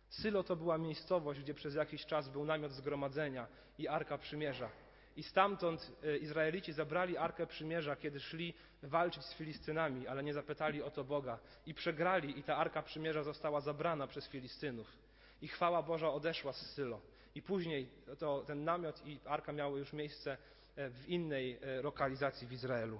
Sylo 0.09 0.43
to 0.43 0.55
była 0.55 0.77
miejscowość, 0.77 1.39
gdzie 1.39 1.53
przez 1.53 1.75
jakiś 1.75 2.05
czas 2.05 2.29
był 2.29 2.45
namiot 2.45 2.71
zgromadzenia 2.71 3.47
i 3.77 3.87
arka 3.87 4.17
przymierza. 4.17 4.69
I 5.15 5.23
stamtąd 5.23 5.91
e, 6.03 6.17
Izraelici 6.17 6.73
zabrali 6.73 7.17
arkę 7.17 7.47
przymierza, 7.47 7.95
kiedy 7.95 8.19
szli 8.19 8.53
walczyć 8.83 9.23
z 9.23 9.33
Filistynami, 9.33 10.07
ale 10.07 10.23
nie 10.23 10.33
zapytali 10.33 10.81
o 10.81 10.91
to 10.91 11.03
Boga. 11.03 11.39
I 11.65 11.73
przegrali, 11.73 12.39
i 12.39 12.43
ta 12.43 12.57
arka 12.57 12.81
przymierza 12.81 13.23
została 13.23 13.61
zabrana 13.61 14.07
przez 14.07 14.27
Filistynów. 14.27 15.06
I 15.41 15.47
chwała 15.47 15.83
Boża 15.83 16.13
odeszła 16.13 16.53
z 16.53 16.71
Sylo. 16.71 17.01
I 17.35 17.41
później 17.41 17.89
to, 18.19 18.43
ten 18.47 18.63
namiot 18.63 19.01
i 19.05 19.19
arka 19.25 19.53
miały 19.53 19.79
już 19.79 19.93
miejsce 19.93 20.37
e, 20.75 20.89
w 20.89 21.09
innej 21.09 21.57
e, 21.61 21.81
lokalizacji 21.81 22.47
w 22.47 22.51
Izraelu. 22.51 22.99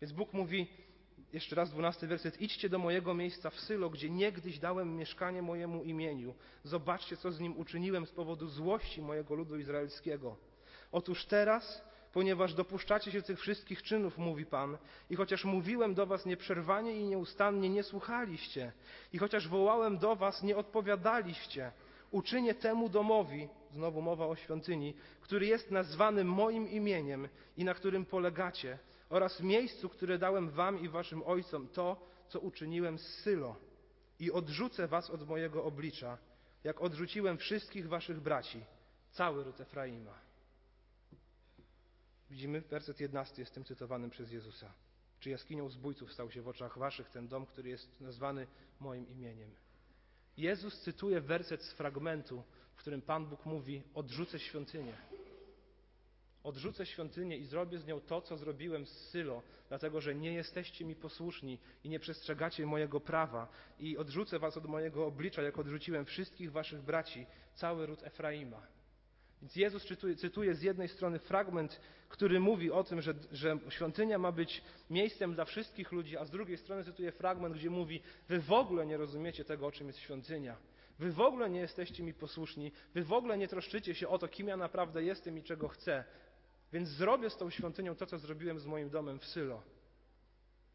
Więc 0.00 0.12
Bóg 0.12 0.32
mówi, 0.32 0.66
jeszcze 1.32 1.56
raz 1.56 1.70
dwunasty 1.70 2.06
werset, 2.06 2.40
idźcie 2.40 2.68
do 2.68 2.78
mojego 2.78 3.14
miejsca 3.14 3.50
w 3.50 3.60
Sylo, 3.60 3.90
gdzie 3.90 4.10
niegdyś 4.10 4.58
dałem 4.58 4.96
mieszkanie 4.96 5.42
mojemu 5.42 5.84
imieniu. 5.84 6.34
Zobaczcie, 6.64 7.16
co 7.16 7.32
z 7.32 7.40
nim 7.40 7.58
uczyniłem 7.58 8.06
z 8.06 8.12
powodu 8.12 8.48
złości 8.48 9.02
mojego 9.02 9.34
ludu 9.34 9.56
izraelskiego. 9.56 10.36
Otóż 10.92 11.26
teraz 11.26 11.87
ponieważ 12.12 12.54
dopuszczacie 12.54 13.12
się 13.12 13.22
tych 13.22 13.40
wszystkich 13.40 13.82
czynów, 13.82 14.18
mówi 14.18 14.46
Pan, 14.46 14.78
i 15.10 15.16
chociaż 15.16 15.44
mówiłem 15.44 15.94
do 15.94 16.06
was 16.06 16.26
nieprzerwanie 16.26 16.96
i 16.96 17.04
nieustannie, 17.04 17.70
nie 17.70 17.82
słuchaliście, 17.82 18.72
i 19.12 19.18
chociaż 19.18 19.48
wołałem 19.48 19.98
do 19.98 20.16
was, 20.16 20.42
nie 20.42 20.56
odpowiadaliście, 20.56 21.72
uczynię 22.10 22.54
temu 22.54 22.88
domowi, 22.88 23.48
znowu 23.72 24.02
mowa 24.02 24.26
o 24.26 24.36
świątyni, 24.36 24.94
który 25.20 25.46
jest 25.46 25.70
nazwany 25.70 26.24
moim 26.24 26.68
imieniem 26.68 27.28
i 27.56 27.64
na 27.64 27.74
którym 27.74 28.04
polegacie, 28.04 28.78
oraz 29.10 29.40
miejscu, 29.40 29.88
które 29.88 30.18
dałem 30.18 30.50
wam 30.50 30.80
i 30.80 30.88
waszym 30.88 31.22
ojcom, 31.22 31.68
to, 31.68 31.96
co 32.28 32.40
uczyniłem 32.40 32.98
z 32.98 33.06
Sylo, 33.06 33.56
i 34.20 34.32
odrzucę 34.32 34.88
was 34.88 35.10
od 35.10 35.28
mojego 35.28 35.64
oblicza, 35.64 36.18
jak 36.64 36.80
odrzuciłem 36.80 37.38
wszystkich 37.38 37.88
waszych 37.88 38.20
braci, 38.20 38.64
cały 39.10 39.44
ród 39.44 39.60
Efraima. 39.60 40.27
Widzimy, 42.30 42.60
werset 42.60 43.00
11 43.00 43.42
jest 43.42 43.54
tym 43.54 43.64
cytowanym 43.64 44.10
przez 44.10 44.32
Jezusa. 44.32 44.72
Czy 45.20 45.30
jaskinią 45.30 45.68
zbójców 45.68 46.12
stał 46.12 46.30
się 46.30 46.42
w 46.42 46.48
oczach 46.48 46.78
waszych 46.78 47.10
ten 47.10 47.28
dom, 47.28 47.46
który 47.46 47.68
jest 47.68 48.00
nazwany 48.00 48.46
moim 48.80 49.08
imieniem? 49.08 49.50
Jezus 50.36 50.80
cytuje 50.80 51.20
werset 51.20 51.62
z 51.62 51.72
fragmentu, 51.72 52.42
w 52.72 52.76
którym 52.76 53.02
Pan 53.02 53.26
Bóg 53.26 53.46
mówi: 53.46 53.82
Odrzucę 53.94 54.38
świątynię. 54.38 54.92
Odrzucę 56.42 56.86
świątynię 56.86 57.36
i 57.36 57.44
zrobię 57.44 57.78
z 57.78 57.86
nią 57.86 58.00
to, 58.00 58.20
co 58.20 58.36
zrobiłem 58.36 58.86
z 58.86 58.90
Sylo, 58.90 59.42
dlatego 59.68 60.00
że 60.00 60.14
nie 60.14 60.32
jesteście 60.32 60.84
mi 60.84 60.94
posłuszni 60.94 61.58
i 61.84 61.88
nie 61.88 62.00
przestrzegacie 62.00 62.66
mojego 62.66 63.00
prawa. 63.00 63.48
I 63.78 63.96
odrzucę 63.96 64.38
was 64.38 64.56
od 64.56 64.66
mojego 64.66 65.06
oblicza, 65.06 65.42
jak 65.42 65.58
odrzuciłem 65.58 66.04
wszystkich 66.04 66.52
waszych 66.52 66.82
braci, 66.82 67.26
cały 67.54 67.86
ród 67.86 68.02
Efraima. 68.02 68.66
Więc 69.42 69.56
Jezus 69.56 69.84
cytuje, 69.86 70.16
cytuje, 70.16 70.54
z 70.54 70.62
jednej 70.62 70.88
strony 70.88 71.18
fragment, 71.18 71.80
który 72.08 72.40
mówi 72.40 72.70
o 72.70 72.84
tym, 72.84 73.02
że, 73.02 73.14
że, 73.32 73.58
świątynia 73.68 74.18
ma 74.18 74.32
być 74.32 74.62
miejscem 74.90 75.34
dla 75.34 75.44
wszystkich 75.44 75.92
ludzi, 75.92 76.16
a 76.16 76.24
z 76.24 76.30
drugiej 76.30 76.58
strony 76.58 76.84
cytuje 76.84 77.12
fragment, 77.12 77.54
gdzie 77.54 77.70
mówi: 77.70 78.02
Wy 78.28 78.40
w 78.40 78.52
ogóle 78.52 78.86
nie 78.86 78.96
rozumiecie 78.96 79.44
tego, 79.44 79.66
o 79.66 79.72
czym 79.72 79.86
jest 79.86 79.98
świątynia. 79.98 80.56
Wy 80.98 81.12
w 81.12 81.20
ogóle 81.20 81.50
nie 81.50 81.60
jesteście 81.60 82.02
mi 82.02 82.14
posłuszni, 82.14 82.72
wy 82.94 83.04
w 83.04 83.12
ogóle 83.12 83.38
nie 83.38 83.48
troszczycie 83.48 83.94
się 83.94 84.08
o 84.08 84.18
to, 84.18 84.28
kim 84.28 84.48
ja 84.48 84.56
naprawdę 84.56 85.04
jestem 85.04 85.38
i 85.38 85.42
czego 85.42 85.68
chcę. 85.68 86.04
Więc 86.72 86.88
zrobię 86.88 87.30
z 87.30 87.36
tą 87.36 87.50
świątynią 87.50 87.96
to, 87.96 88.06
co 88.06 88.18
zrobiłem 88.18 88.60
z 88.60 88.66
moim 88.66 88.90
domem 88.90 89.18
w 89.18 89.26
Sylo. 89.26 89.62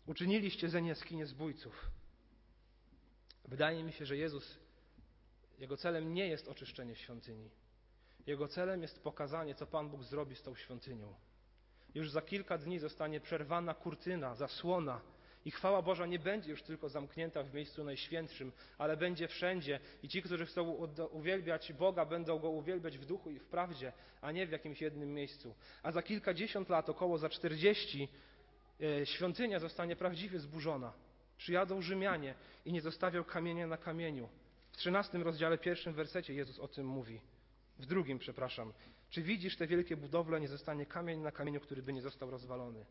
Uczyniliście 0.05 0.69
zeń 0.69 0.85
jaskinie 0.85 1.25
zbójców. 1.25 1.91
Wydaje 3.45 3.83
mi 3.83 3.93
się, 3.93 4.05
że 4.05 4.17
Jezus, 4.17 4.59
jego 5.59 5.77
celem 5.77 6.13
nie 6.13 6.27
jest 6.27 6.47
oczyszczenie 6.47 6.95
świątyni. 6.95 7.49
Jego 8.27 8.47
celem 8.47 8.81
jest 8.81 9.03
pokazanie, 9.03 9.55
co 9.55 9.67
Pan 9.67 9.89
Bóg 9.89 10.03
zrobi 10.03 10.35
z 10.35 10.41
tą 10.41 10.55
świątynią. 10.55 11.13
Już 11.95 12.11
za 12.11 12.21
kilka 12.21 12.57
dni 12.57 12.79
zostanie 12.79 13.19
przerwana 13.19 13.73
kurtyna, 13.73 14.35
zasłona 14.35 15.01
i 15.45 15.51
chwała 15.51 15.81
Boża 15.81 16.05
nie 16.05 16.19
będzie 16.19 16.51
już 16.51 16.61
tylko 16.61 16.89
zamknięta 16.89 17.43
w 17.43 17.53
miejscu 17.53 17.83
najświętszym, 17.83 18.51
ale 18.77 18.97
będzie 18.97 19.27
wszędzie 19.27 19.79
i 20.03 20.09
ci, 20.09 20.21
którzy 20.21 20.45
chcą 20.45 20.63
uwielbiać 21.11 21.73
Boga, 21.73 22.05
będą 22.05 22.39
Go 22.39 22.49
uwielbiać 22.49 22.97
w 22.97 23.05
duchu 23.05 23.29
i 23.31 23.39
w 23.39 23.45
prawdzie, 23.45 23.93
a 24.21 24.31
nie 24.31 24.47
w 24.47 24.51
jakimś 24.51 24.81
jednym 24.81 25.13
miejscu. 25.13 25.55
A 25.83 25.91
za 25.91 26.01
kilkadziesiąt 26.01 26.69
lat, 26.69 26.89
około 26.89 27.17
za 27.17 27.29
czterdzieści, 27.29 28.07
e, 28.81 29.05
świątynia 29.05 29.59
zostanie 29.59 29.95
prawdziwie 29.95 30.39
zburzona. 30.39 30.93
Przyjadą 31.37 31.81
Rzymianie 31.81 32.35
i 32.65 32.73
nie 32.73 32.81
zostawią 32.81 33.23
kamienia 33.23 33.67
na 33.67 33.77
kamieniu. 33.77 34.29
W 34.71 34.77
trzynastym 34.77 35.21
rozdziale, 35.21 35.57
pierwszym 35.57 35.93
wersecie 35.93 36.33
Jezus 36.33 36.59
o 36.59 36.67
tym 36.67 36.87
mówi. 36.87 37.21
W 37.83 37.85
drugim, 37.85 38.19
przepraszam. 38.19 38.73
Czy 39.09 39.21
widzisz 39.21 39.57
te 39.57 39.67
wielkie 39.67 39.97
budowle, 39.97 40.39
nie 40.39 40.47
zostanie 40.47 40.85
kamień 40.85 41.19
na 41.19 41.31
kamieniu, 41.31 41.59
który 41.59 41.81
by 41.81 41.93
nie 41.93 42.01
został 42.01 42.31
rozwalony? 42.31 42.85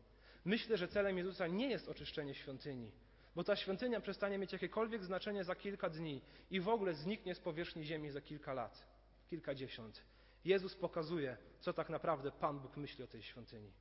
Myślę, 0.45 0.77
że 0.77 0.87
celem 0.87 1.17
Jezusa 1.17 1.47
nie 1.47 1.69
jest 1.69 1.89
oczyszczenie 1.89 2.33
świątyni, 2.33 2.91
bo 3.35 3.43
ta 3.43 3.55
świątynia 3.55 4.01
przestanie 4.01 4.37
mieć 4.37 4.53
jakiekolwiek 4.53 5.03
znaczenie 5.03 5.43
za 5.43 5.55
kilka 5.55 5.89
dni 5.89 6.21
i 6.51 6.59
w 6.59 6.69
ogóle 6.69 6.93
zniknie 6.93 7.35
z 7.35 7.39
powierzchni 7.39 7.83
ziemi 7.83 8.11
za 8.11 8.21
kilka 8.21 8.53
lat, 8.53 8.87
kilkadziesiąt. 9.29 10.03
Jezus 10.45 10.75
pokazuje, 10.75 11.37
co 11.59 11.73
tak 11.73 11.89
naprawdę 11.89 12.31
Pan 12.31 12.59
Bóg 12.59 12.77
myśli 12.77 13.03
o 13.03 13.07
tej 13.07 13.23
świątyni. 13.23 13.71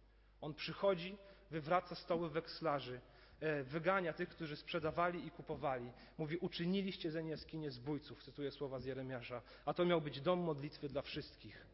On 0.41 0.55
przychodzi, 0.55 1.17
wywraca 1.51 1.95
stoły 1.95 2.31
wekslarzy, 2.31 3.01
wygania 3.65 4.13
tych, 4.13 4.29
którzy 4.29 4.57
sprzedawali 4.57 5.27
i 5.27 5.31
kupowali. 5.31 5.93
Mówi, 6.19 6.37
uczyniliście 6.37 7.11
ze 7.11 7.23
jaskinie 7.23 7.71
zbójców, 7.71 8.23
cytuję 8.23 8.51
słowa 8.51 8.81
z 8.81 8.85
Jeremiasza, 8.85 9.43
a 9.65 9.75
to 9.75 9.85
miał 9.85 10.01
być 10.01 10.21
dom 10.21 10.41
modlitwy 10.41 10.89
dla 10.89 11.03
wszystkich. 11.03 11.67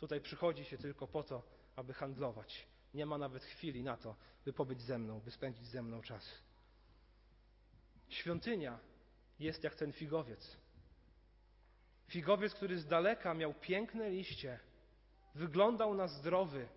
Tutaj 0.00 0.20
przychodzi 0.20 0.64
się 0.64 0.78
tylko 0.78 1.06
po 1.06 1.22
to, 1.22 1.42
aby 1.76 1.94
handlować. 1.94 2.66
Nie 2.94 3.06
ma 3.06 3.18
nawet 3.18 3.44
chwili 3.44 3.82
na 3.82 3.96
to, 3.96 4.16
by 4.44 4.52
pobyć 4.52 4.82
ze 4.82 4.98
mną, 4.98 5.20
by 5.20 5.30
spędzić 5.30 5.66
ze 5.66 5.82
mną 5.82 6.02
czas. 6.02 6.42
Świątynia 8.08 8.78
jest 9.38 9.64
jak 9.64 9.74
ten 9.74 9.92
figowiec. 9.92 10.56
Figowiec, 12.08 12.54
który 12.54 12.78
z 12.78 12.86
daleka 12.86 13.34
miał 13.34 13.54
piękne 13.54 14.10
liście, 14.10 14.58
wyglądał 15.34 15.94
na 15.94 16.08
zdrowy, 16.08 16.68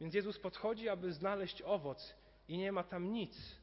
więc 0.00 0.14
Jezus 0.14 0.38
podchodzi, 0.38 0.88
aby 0.88 1.12
znaleźć 1.12 1.62
owoc 1.62 2.14
i 2.48 2.58
nie 2.58 2.72
ma 2.72 2.84
tam 2.84 3.12
nic. 3.12 3.59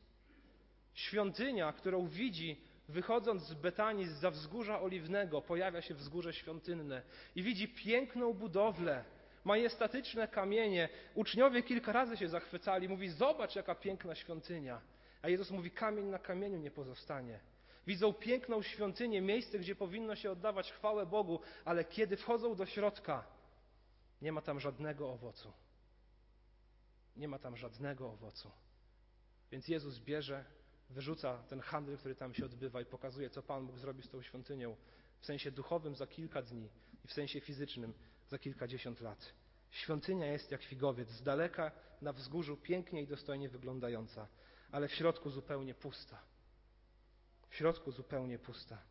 Świątynia, 0.97 1.73
którą 1.73 2.07
widzi 2.07 2.61
wychodząc 2.89 3.43
z 3.43 3.53
Betanii, 3.53 4.07
za 4.07 4.31
wzgórza 4.31 4.81
oliwnego, 4.81 5.41
pojawia 5.41 5.81
się 5.81 5.93
wzgórze 5.93 6.33
świątynne 6.33 7.01
i 7.35 7.43
widzi 7.43 7.67
piękną 7.67 8.33
budowlę, 8.33 9.03
majestatyczne 9.43 10.27
kamienie. 10.27 10.89
Uczniowie 11.15 11.63
kilka 11.63 11.91
razy 11.91 12.17
się 12.17 12.29
zachwycali, 12.29 12.89
mówi: 12.89 13.09
Zobacz, 13.09 13.55
jaka 13.55 13.75
piękna 13.75 14.15
świątynia. 14.15 14.81
A 15.21 15.29
Jezus 15.29 15.51
mówi: 15.51 15.71
Kamień 15.71 16.05
na 16.05 16.19
kamieniu 16.19 16.57
nie 16.57 16.71
pozostanie. 16.71 17.39
Widzą 17.87 18.13
piękną 18.13 18.61
świątynię, 18.61 19.21
miejsce, 19.21 19.59
gdzie 19.59 19.75
powinno 19.75 20.15
się 20.15 20.31
oddawać 20.31 20.71
chwałę 20.71 21.05
Bogu, 21.05 21.39
ale 21.65 21.85
kiedy 21.85 22.17
wchodzą 22.17 22.55
do 22.55 22.65
środka, 22.65 23.23
nie 24.21 24.31
ma 24.31 24.41
tam 24.41 24.59
żadnego 24.59 25.09
owocu. 25.09 25.53
Nie 27.15 27.27
ma 27.27 27.39
tam 27.39 27.57
żadnego 27.57 28.11
owocu. 28.11 28.51
Więc 29.51 29.67
Jezus 29.67 29.99
bierze 29.99 30.56
wyrzuca 30.89 31.43
ten 31.49 31.59
handel, 31.59 31.97
który 31.97 32.15
tam 32.15 32.33
się 32.33 32.45
odbywa 32.45 32.81
i 32.81 32.85
pokazuje, 32.85 33.29
co 33.29 33.43
Pan 33.43 33.67
Bóg 33.67 33.77
zrobi 33.77 34.03
z 34.03 34.09
tą 34.09 34.21
świątynią 34.21 34.75
w 35.19 35.25
sensie 35.25 35.51
duchowym 35.51 35.95
za 35.95 36.07
kilka 36.07 36.41
dni 36.41 36.69
i 37.03 37.07
w 37.07 37.13
sensie 37.13 37.41
fizycznym 37.41 37.93
za 38.27 38.39
kilkadziesiąt 38.39 39.01
lat. 39.01 39.33
Świątynia 39.71 40.25
jest 40.25 40.51
jak 40.51 40.63
figowiec, 40.63 41.09
z 41.09 41.23
daleka 41.23 41.71
na 42.01 42.13
wzgórzu 42.13 42.57
pięknie 42.57 43.01
i 43.01 43.07
dostojnie 43.07 43.49
wyglądająca, 43.49 44.27
ale 44.71 44.87
w 44.87 44.93
środku 44.93 45.29
zupełnie 45.29 45.73
pusta. 45.73 46.21
W 47.49 47.55
środku 47.55 47.91
zupełnie 47.91 48.39
pusta. 48.39 48.81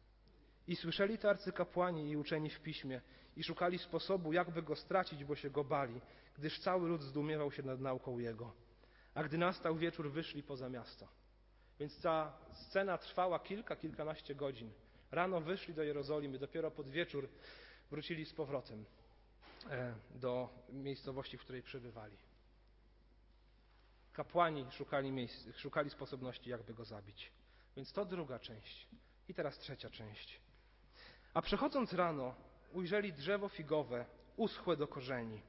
I 0.66 0.76
słyszeli 0.76 1.18
to 1.18 1.30
arcykapłani 1.30 2.10
i 2.10 2.16
uczeni 2.16 2.50
w 2.50 2.60
piśmie 2.60 3.00
i 3.36 3.44
szukali 3.44 3.78
sposobu, 3.78 4.32
jakby 4.32 4.62
go 4.62 4.76
stracić, 4.76 5.24
bo 5.24 5.36
się 5.36 5.50
go 5.50 5.64
bali, 5.64 6.00
gdyż 6.34 6.60
cały 6.60 6.88
lud 6.88 7.02
zdumiewał 7.02 7.52
się 7.52 7.62
nad 7.62 7.80
nauką 7.80 8.18
jego. 8.18 8.52
A 9.14 9.24
gdy 9.24 9.38
nastał 9.38 9.76
wieczór, 9.76 10.10
wyszli 10.10 10.42
poza 10.42 10.68
miasto. 10.68 11.08
Więc 11.80 12.00
ta 12.00 12.32
scena 12.52 12.98
trwała 12.98 13.38
kilka, 13.38 13.76
kilkanaście 13.76 14.34
godzin. 14.34 14.70
Rano 15.10 15.40
wyszli 15.40 15.74
do 15.74 15.82
Jerozolimy, 15.82 16.38
dopiero 16.38 16.70
pod 16.70 16.88
wieczór 16.88 17.28
wrócili 17.90 18.24
z 18.24 18.32
powrotem 18.32 18.84
e, 19.70 19.94
do 20.14 20.48
miejscowości, 20.68 21.38
w 21.38 21.40
której 21.40 21.62
przebywali. 21.62 22.16
Kapłani 24.12 24.66
szukali, 24.70 25.12
miejsc, 25.12 25.56
szukali 25.56 25.90
sposobności, 25.90 26.50
jakby 26.50 26.74
go 26.74 26.84
zabić. 26.84 27.32
Więc 27.76 27.92
to 27.92 28.04
druga 28.04 28.38
część. 28.38 28.88
I 29.28 29.34
teraz 29.34 29.58
trzecia 29.58 29.90
część. 29.90 30.40
A 31.34 31.42
przechodząc 31.42 31.92
rano, 31.92 32.34
ujrzeli 32.72 33.12
drzewo 33.12 33.48
figowe, 33.48 34.06
uschłe 34.36 34.76
do 34.76 34.88
korzeni. 34.88 35.42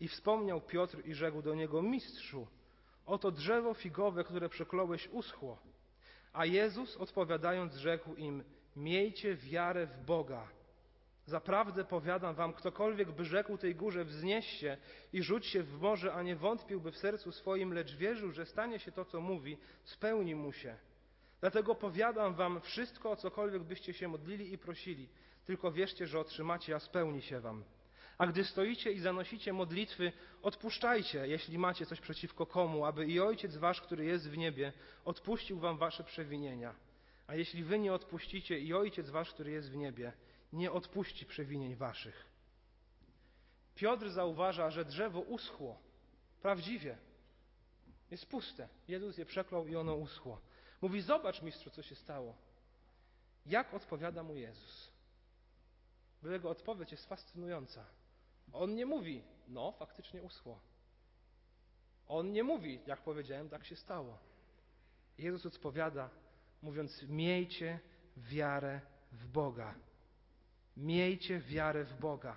I 0.00 0.08
wspomniał 0.08 0.60
Piotr 0.60 1.02
i 1.04 1.14
rzekł 1.14 1.42
do 1.42 1.54
niego: 1.54 1.82
Mistrzu, 1.82 2.46
Oto 3.06 3.30
drzewo 3.30 3.74
figowe, 3.74 4.24
które 4.24 4.48
przekląłeś, 4.48 5.08
uschło. 5.12 5.58
A 6.32 6.46
Jezus 6.46 6.96
odpowiadając 6.96 7.74
rzekł 7.74 8.14
im, 8.14 8.44
miejcie 8.76 9.34
wiarę 9.34 9.86
w 9.86 10.04
Boga. 10.04 10.48
Zaprawdę 11.26 11.84
powiadam 11.84 12.34
wam, 12.34 12.52
ktokolwiek 12.52 13.12
by 13.12 13.24
rzekł 13.24 13.58
tej 13.58 13.74
górze, 13.74 14.04
wznieś 14.04 14.46
się 14.46 14.76
i 15.12 15.22
rzuć 15.22 15.46
się 15.46 15.62
w 15.62 15.80
morze, 15.80 16.14
a 16.14 16.22
nie 16.22 16.36
wątpiłby 16.36 16.92
w 16.92 16.96
sercu 16.96 17.32
swoim, 17.32 17.72
lecz 17.72 17.96
wierzył, 17.96 18.32
że 18.32 18.46
stanie 18.46 18.78
się 18.78 18.92
to, 18.92 19.04
co 19.04 19.20
mówi, 19.20 19.58
spełni 19.84 20.34
mu 20.34 20.52
się. 20.52 20.76
Dlatego 21.40 21.74
powiadam 21.74 22.34
wam 22.34 22.60
wszystko, 22.60 23.10
o 23.10 23.16
cokolwiek 23.16 23.62
byście 23.62 23.92
się 23.92 24.08
modlili 24.08 24.52
i 24.52 24.58
prosili, 24.58 25.08
tylko 25.44 25.72
wierzcie, 25.72 26.06
że 26.06 26.20
otrzymacie, 26.20 26.74
a 26.74 26.80
spełni 26.80 27.22
się 27.22 27.40
wam. 27.40 27.64
A 28.18 28.26
gdy 28.26 28.44
stoicie 28.44 28.92
i 28.92 29.00
zanosicie 29.00 29.52
modlitwy, 29.52 30.12
odpuszczajcie, 30.42 31.28
jeśli 31.28 31.58
macie 31.58 31.86
coś 31.86 32.00
przeciwko 32.00 32.46
komu, 32.46 32.84
aby 32.84 33.06
i 33.06 33.20
Ojciec 33.20 33.56
wasz, 33.56 33.80
który 33.80 34.04
jest 34.04 34.30
w 34.30 34.36
niebie, 34.36 34.72
odpuścił 35.04 35.58
wam 35.58 35.78
wasze 35.78 36.04
przewinienia. 36.04 36.74
A 37.26 37.34
jeśli 37.34 37.64
wy 37.64 37.78
nie 37.78 37.92
odpuścicie, 37.92 38.58
i 38.58 38.74
Ojciec 38.74 39.10
wasz, 39.10 39.34
który 39.34 39.50
jest 39.50 39.70
w 39.70 39.76
niebie, 39.76 40.12
nie 40.52 40.72
odpuści 40.72 41.26
przewinień 41.26 41.74
waszych. 41.74 42.26
Piotr 43.74 44.10
zauważa, 44.10 44.70
że 44.70 44.84
drzewo 44.84 45.20
uschło. 45.20 45.78
Prawdziwie. 46.42 46.98
Jest 48.10 48.26
puste. 48.26 48.68
Jezus 48.88 49.18
je 49.18 49.26
przeklął 49.26 49.66
i 49.66 49.76
ono 49.76 49.94
uschło. 49.94 50.40
Mówi: 50.82 51.00
Zobacz, 51.00 51.42
mistrzu, 51.42 51.70
co 51.70 51.82
się 51.82 51.94
stało. 51.94 52.36
Jak 53.46 53.74
odpowiada 53.74 54.22
mu 54.22 54.36
Jezus? 54.36 54.90
Bo 56.22 56.28
jego 56.28 56.50
odpowiedź 56.50 56.92
jest 56.92 57.08
fascynująca. 57.08 57.84
On 58.52 58.74
nie 58.74 58.86
mówi, 58.86 59.22
no, 59.48 59.72
faktycznie 59.72 60.22
uschło. 60.22 60.60
On 62.08 62.32
nie 62.32 62.44
mówi, 62.44 62.80
jak 62.86 63.02
powiedziałem, 63.02 63.48
tak 63.48 63.64
się 63.64 63.76
stało. 63.76 64.18
Jezus 65.18 65.46
odpowiada, 65.46 66.10
mówiąc: 66.62 67.02
Miejcie 67.08 67.78
wiarę 68.16 68.80
w 69.12 69.26
Boga. 69.28 69.74
Miejcie 70.76 71.38
wiarę 71.40 71.84
w 71.84 72.00
Boga. 72.00 72.36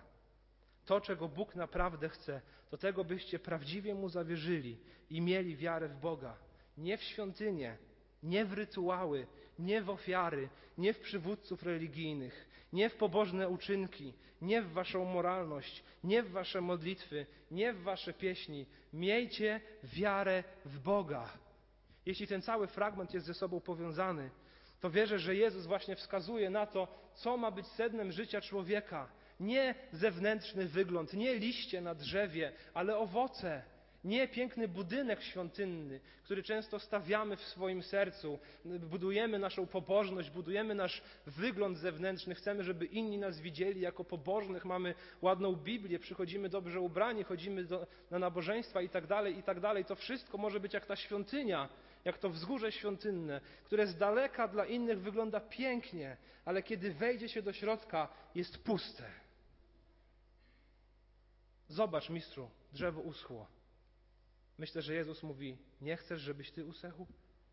To, 0.86 1.02
czego 1.02 1.28
Bóg 1.28 1.56
naprawdę 1.56 2.10
chce, 2.10 2.42
to 2.70 2.78
tego, 2.78 3.04
byście 3.04 3.40
prawdziwie 3.40 3.96
Mu 3.96 4.10
zawierzyli 4.10 4.78
i 5.10 5.22
mieli 5.22 5.58
wiarę 5.58 5.88
w 5.88 6.00
Boga. 6.00 6.38
Nie 6.78 6.98
w 6.98 7.04
świątynię, 7.04 7.78
nie 8.24 8.46
w 8.46 8.54
rytuały, 8.54 9.28
nie 9.60 9.82
w 9.82 9.90
ofiary, 9.90 10.50
nie 10.78 10.94
w 10.94 11.00
przywódców 11.00 11.64
religijnych, 11.64 12.50
nie 12.74 12.90
w 12.90 12.96
pobożne 12.96 13.50
uczynki, 13.50 14.14
nie 14.42 14.62
w 14.62 14.72
waszą 14.72 15.06
moralność, 15.06 15.84
nie 16.04 16.24
w 16.24 16.32
wasze 16.32 16.62
modlitwy, 16.62 17.26
nie 17.52 17.74
w 17.74 17.82
wasze 17.82 18.14
pieśni. 18.14 18.66
Miejcie 18.94 19.62
wiarę 19.84 20.44
w 20.66 20.80
Boga. 20.80 21.30
Jeśli 22.06 22.28
ten 22.28 22.42
cały 22.42 22.68
fragment 22.68 23.14
jest 23.14 23.26
ze 23.26 23.34
sobą 23.34 23.60
powiązany, 23.60 24.30
to 24.80 24.90
wierzę, 24.90 25.20
że 25.20 25.36
Jezus 25.36 25.66
właśnie 25.66 25.96
wskazuje 25.96 26.50
na 26.50 26.66
to, 26.66 26.88
co 27.14 27.38
ma 27.38 27.52
być 27.52 27.68
sednem 27.68 28.12
życia 28.12 28.42
człowieka. 28.42 29.10
Nie 29.40 29.76
zewnętrzny 29.92 30.66
wygląd, 30.66 31.14
nie 31.14 31.36
liście 31.36 31.82
na 31.82 31.96
drzewie, 31.96 32.52
ale 32.74 32.98
owoce 32.98 33.64
nie 34.04 34.28
piękny 34.28 34.68
budynek 34.68 35.22
świątynny, 35.22 36.00
który 36.24 36.44
często 36.44 36.80
stawiamy 36.80 37.36
w 37.36 37.42
swoim 37.42 37.84
sercu, 37.84 38.40
budujemy 38.66 39.40
naszą 39.40 39.68
pobożność, 39.68 40.30
budujemy 40.30 40.76
nasz 40.76 41.02
wygląd 41.26 41.78
zewnętrzny, 41.78 42.36
chcemy, 42.36 42.64
żeby 42.64 42.86
inni 42.86 43.18
nas 43.18 43.40
widzieli 43.40 43.82
jako 43.82 44.04
pobożnych, 44.04 44.66
mamy 44.66 44.96
ładną 45.22 45.56
Biblię, 45.56 46.00
przychodzimy 46.00 46.50
dobrze 46.50 46.82
ubrani, 46.82 47.24
chodzimy 47.24 47.64
do, 47.64 47.88
na 48.12 48.20
nabożeństwa 48.20 48.82
i 48.82 48.90
tak 48.90 49.08
dalej, 49.08 49.38
i 49.38 49.44
tak. 49.44 49.60
To 49.88 49.96
wszystko 49.96 50.38
może 50.38 50.60
być 50.60 50.74
jak 50.74 50.86
ta 50.86 50.96
świątynia, 50.96 51.70
jak 52.06 52.18
to 52.18 52.30
wzgórze 52.30 52.72
świątynne, 52.72 53.42
które 53.64 53.88
z 53.88 53.98
daleka 53.98 54.48
dla 54.48 54.66
innych 54.66 55.02
wygląda 55.02 55.40
pięknie, 55.40 56.18
ale 56.46 56.64
kiedy 56.64 56.94
wejdzie 56.94 57.30
się 57.30 57.42
do 57.42 57.54
środka, 57.54 58.08
jest 58.36 58.64
puste. 58.64 59.04
Zobacz, 61.68 62.10
mistrzu, 62.10 62.50
drzewo 62.74 63.02
uschło. 63.02 63.59
Myślę, 64.60 64.82
że 64.82 64.94
Jezus 64.94 65.24
mówi: 65.24 65.58
Nie 65.82 65.98
chcesz, 65.98 66.22
żebyś 66.22 66.52
ty 66.52 66.66
usechł? 66.66 67.08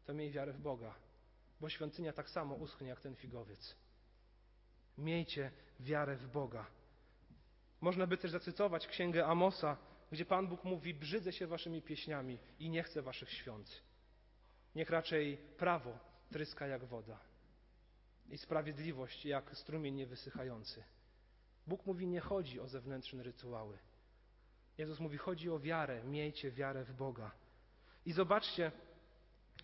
To 0.04 0.14
miej 0.14 0.30
wiarę 0.30 0.52
w 0.52 0.60
Boga, 0.60 0.94
bo 1.60 1.68
świątynia 1.68 2.12
tak 2.12 2.30
samo 2.30 2.54
uschnie 2.54 2.88
jak 2.88 3.00
ten 3.00 3.16
figowiec. 3.16 3.76
Miejcie 4.98 5.50
wiarę 5.80 6.16
w 6.16 6.28
Boga. 6.28 6.66
Można 7.80 8.06
by 8.06 8.16
też 8.16 8.30
zacytować 8.30 8.86
księgę 8.86 9.26
Amosa, 9.26 9.76
gdzie 10.12 10.24
Pan 10.24 10.48
Bóg 10.48 10.64
mówi: 10.64 10.94
Brzydzę 10.94 11.32
się 11.32 11.46
waszymi 11.46 11.82
pieśniami 11.82 12.38
i 12.58 12.70
nie 12.70 12.82
chcę 12.82 13.02
waszych 13.02 13.30
świąt. 13.30 13.82
Niech 14.74 14.90
raczej 14.90 15.36
prawo 15.36 15.98
tryska 16.30 16.66
jak 16.66 16.84
woda 16.84 17.20
i 18.28 18.38
sprawiedliwość 18.38 19.24
jak 19.24 19.56
strumień 19.56 19.94
niewysychający. 19.94 20.84
Bóg 21.66 21.86
mówi: 21.86 22.06
Nie 22.06 22.20
chodzi 22.20 22.60
o 22.60 22.68
zewnętrzne 22.68 23.22
rytuały. 23.22 23.78
Jezus 24.78 25.00
mówi, 25.00 25.18
chodzi 25.18 25.50
o 25.50 25.58
wiarę, 25.58 26.04
miejcie 26.04 26.50
wiarę 26.50 26.84
w 26.84 26.92
Boga. 26.92 27.30
I 28.06 28.12
zobaczcie, 28.12 28.72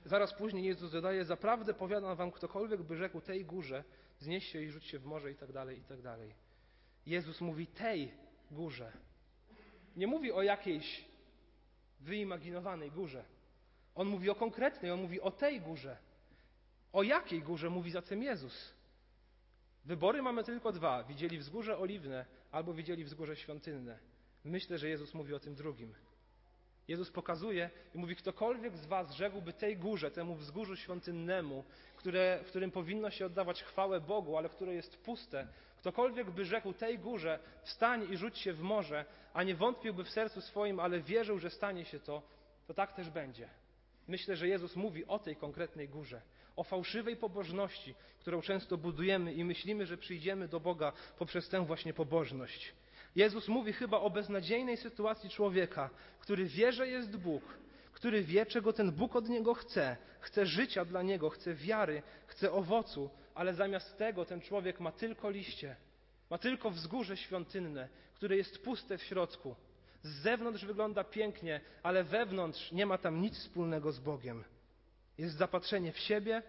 zaraz 0.05 0.35
później 0.35 0.64
Jezus 0.64 0.92
dodaje, 0.92 1.25
zaprawdę 1.25 1.75
powiadam 1.75 2.16
wam, 2.16 2.31
ktokolwiek 2.31 2.83
by 2.83 2.96
rzekł 2.96 3.20
tej 3.20 3.44
górze, 3.44 3.85
znieś 4.18 4.46
się 4.46 4.62
i 4.62 4.70
rzuć 4.70 4.87
się 4.87 4.98
w 4.98 5.05
morze 5.05 5.31
i 5.31 5.35
tak 5.35 5.53
dalej, 5.53 5.79
i 5.79 5.85
tak 5.85 6.03
dalej. 6.03 6.35
Jezus 7.07 7.40
mówi 7.40 7.66
tej 7.66 8.12
górze. 8.51 8.92
Nie 9.96 10.07
mówi 10.07 10.33
o 10.33 10.42
jakiejś 10.42 11.05
wyimaginowanej 12.01 12.90
górze. 12.90 13.25
On 13.94 14.09
mówi 14.09 14.31
o 14.31 14.35
konkretnej, 14.35 14.90
on 14.90 15.01
mówi 15.01 15.20
o 15.20 15.31
tej 15.31 15.61
górze. 15.61 15.96
O 16.92 17.03
jakiej 17.03 17.42
górze 17.42 17.70
mówi 17.70 17.90
zatem 17.90 18.22
Jezus? 18.22 18.75
Wybory 19.85 20.22
mamy 20.22 20.44
tylko 20.44 20.72
dwa. 20.72 21.05
Widzieli 21.05 21.38
wzgórze 21.38 21.79
oliwne 21.79 22.27
albo 22.51 22.75
widzieli 22.75 23.05
wzgórze 23.05 23.37
świątynne. 23.37 23.98
Myślę, 24.44 24.78
że 24.78 24.88
Jezus 24.88 25.14
mówi 25.14 25.35
o 25.35 25.40
tym 25.40 25.55
drugim. 25.55 25.94
Jezus 26.88 27.11
pokazuje 27.11 27.70
i 27.94 27.98
mówi, 27.98 28.16
ktokolwiek 28.16 28.76
z 28.76 28.87
was 28.87 29.12
rzekłby 29.14 29.52
tej 29.52 29.76
górze, 29.76 30.11
temu 30.11 30.35
wzgórzu 30.35 30.76
świątynnemu, 30.76 31.64
które, 31.96 32.40
w 32.44 32.46
którym 32.46 32.70
powinno 32.70 33.11
się 33.11 33.26
oddawać 33.26 33.62
chwałę 33.62 34.00
Bogu, 34.00 34.37
ale 34.37 34.48
które 34.48 34.74
jest 34.74 34.96
puste, 34.96 35.48
ktokolwiek 35.78 36.31
by 36.31 36.44
rzekł 36.44 36.72
tej 36.72 36.98
górze, 36.98 37.38
wstań 37.62 38.12
i 38.12 38.16
rzuć 38.16 38.38
się 38.38 38.52
w 38.52 38.61
morze, 38.61 39.05
a 39.33 39.42
nie 39.42 39.55
wątpiłby 39.55 40.05
w 40.05 40.11
sercu 40.11 40.40
swoim, 40.40 40.81
ale 40.81 41.00
wierzył, 41.00 41.38
że 41.38 41.50
stanie 41.50 41.85
się 41.85 42.00
to, 42.00 42.22
to 42.66 42.74
tak 42.74 42.92
też 42.92 43.11
będzie. 43.11 43.48
Myślę, 44.09 44.37
że 44.37 44.48
Jezus 44.48 44.76
mówi 44.76 45.07
o 45.07 45.18
tej 45.18 45.37
konkretnej 45.37 45.88
górze, 45.88 46.22
o 46.57 46.64
fałszywej 46.64 47.16
pobożności, 47.16 47.94
którą 48.18 48.40
często 48.40 48.76
budujemy 48.76 49.35
i 49.35 49.44
myślimy, 49.44 49.87
że 49.87 49.96
przyjdziemy 49.96 50.48
do 50.48 50.61
Boga 50.61 50.92
poprzez 51.18 51.48
tę 51.48 51.66
właśnie 51.66 51.94
pobożność. 51.94 52.74
Jezus 53.16 53.48
mówi 53.48 53.72
chyba 53.72 54.01
o 54.01 54.11
beznadziejnej 54.11 54.77
sytuacji 54.77 55.31
człowieka, 55.31 55.90
który 56.20 56.44
wie, 56.44 56.72
że 56.72 56.88
jest 56.88 57.16
Bóg, 57.16 57.42
który 57.92 58.22
wie, 58.22 58.46
czego 58.46 58.72
ten 58.72 58.92
Bóg 58.92 59.16
od 59.16 59.29
niego 59.29 59.55
chce. 59.55 59.96
Chce 60.20 60.46
życia 60.46 60.85
dla 60.85 61.03
niego, 61.03 61.31
chce 61.31 61.55
wiary, 61.55 62.03
chce 62.27 62.53
owocu, 62.53 63.11
ale 63.35 63.55
zamiast 63.55 63.98
tego 63.98 64.25
ten 64.25 64.40
człowiek 64.40 64.81
ma 64.81 64.92
tylko 64.92 65.31
liście, 65.31 65.77
ma 66.31 66.38
tylko 66.38 66.70
wzgórze 66.70 67.16
świątynne, 67.16 67.88
które 68.14 68.37
jest 68.37 68.59
puste 68.59 68.98
w 68.98 69.03
środku. 69.03 69.57
Z 70.03 70.09
zewnątrz 70.09 70.64
wygląda 70.64 71.05
pięknie, 71.05 71.61
ale 71.83 72.05
wewnątrz 72.05 72.72
nie 72.72 72.87
ma 72.87 72.98
tam 72.98 73.20
nic 73.20 73.38
wspólnego 73.38 73.92
z 73.92 73.98
Bogiem. 73.98 74.44
Jest 75.18 75.37
zapatrzenie 75.37 75.92
w 75.92 75.98
siebie, 75.98 76.42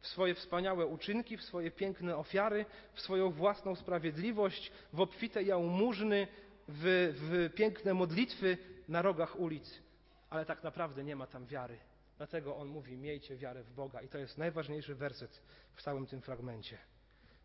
w 0.00 0.06
swoje 0.06 0.34
wspaniałe 0.34 0.86
uczynki, 0.86 1.36
w 1.36 1.42
swoje 1.42 1.70
piękne 1.70 2.16
ofiary, 2.16 2.64
w 2.94 3.00
swoją 3.00 3.30
własną 3.30 3.74
sprawiedliwość, 3.74 4.72
w 4.92 5.00
obfite 5.00 5.42
jałmużny, 5.42 6.28
w, 6.68 7.14
w 7.20 7.54
piękne 7.54 7.94
modlitwy 7.94 8.58
na 8.88 9.02
rogach 9.02 9.40
ulic, 9.40 9.82
ale 10.30 10.44
tak 10.46 10.62
naprawdę 10.62 11.04
nie 11.04 11.16
ma 11.16 11.26
tam 11.26 11.46
wiary. 11.46 11.78
Dlatego 12.16 12.56
on 12.56 12.68
mówi: 12.68 12.96
Miejcie 12.96 13.36
wiarę 13.36 13.62
w 13.62 13.70
Boga, 13.72 14.02
i 14.02 14.08
to 14.08 14.18
jest 14.18 14.38
najważniejszy 14.38 14.94
werset 14.94 15.42
w 15.74 15.82
całym 15.82 16.06
tym 16.06 16.20
fragmencie. 16.20 16.78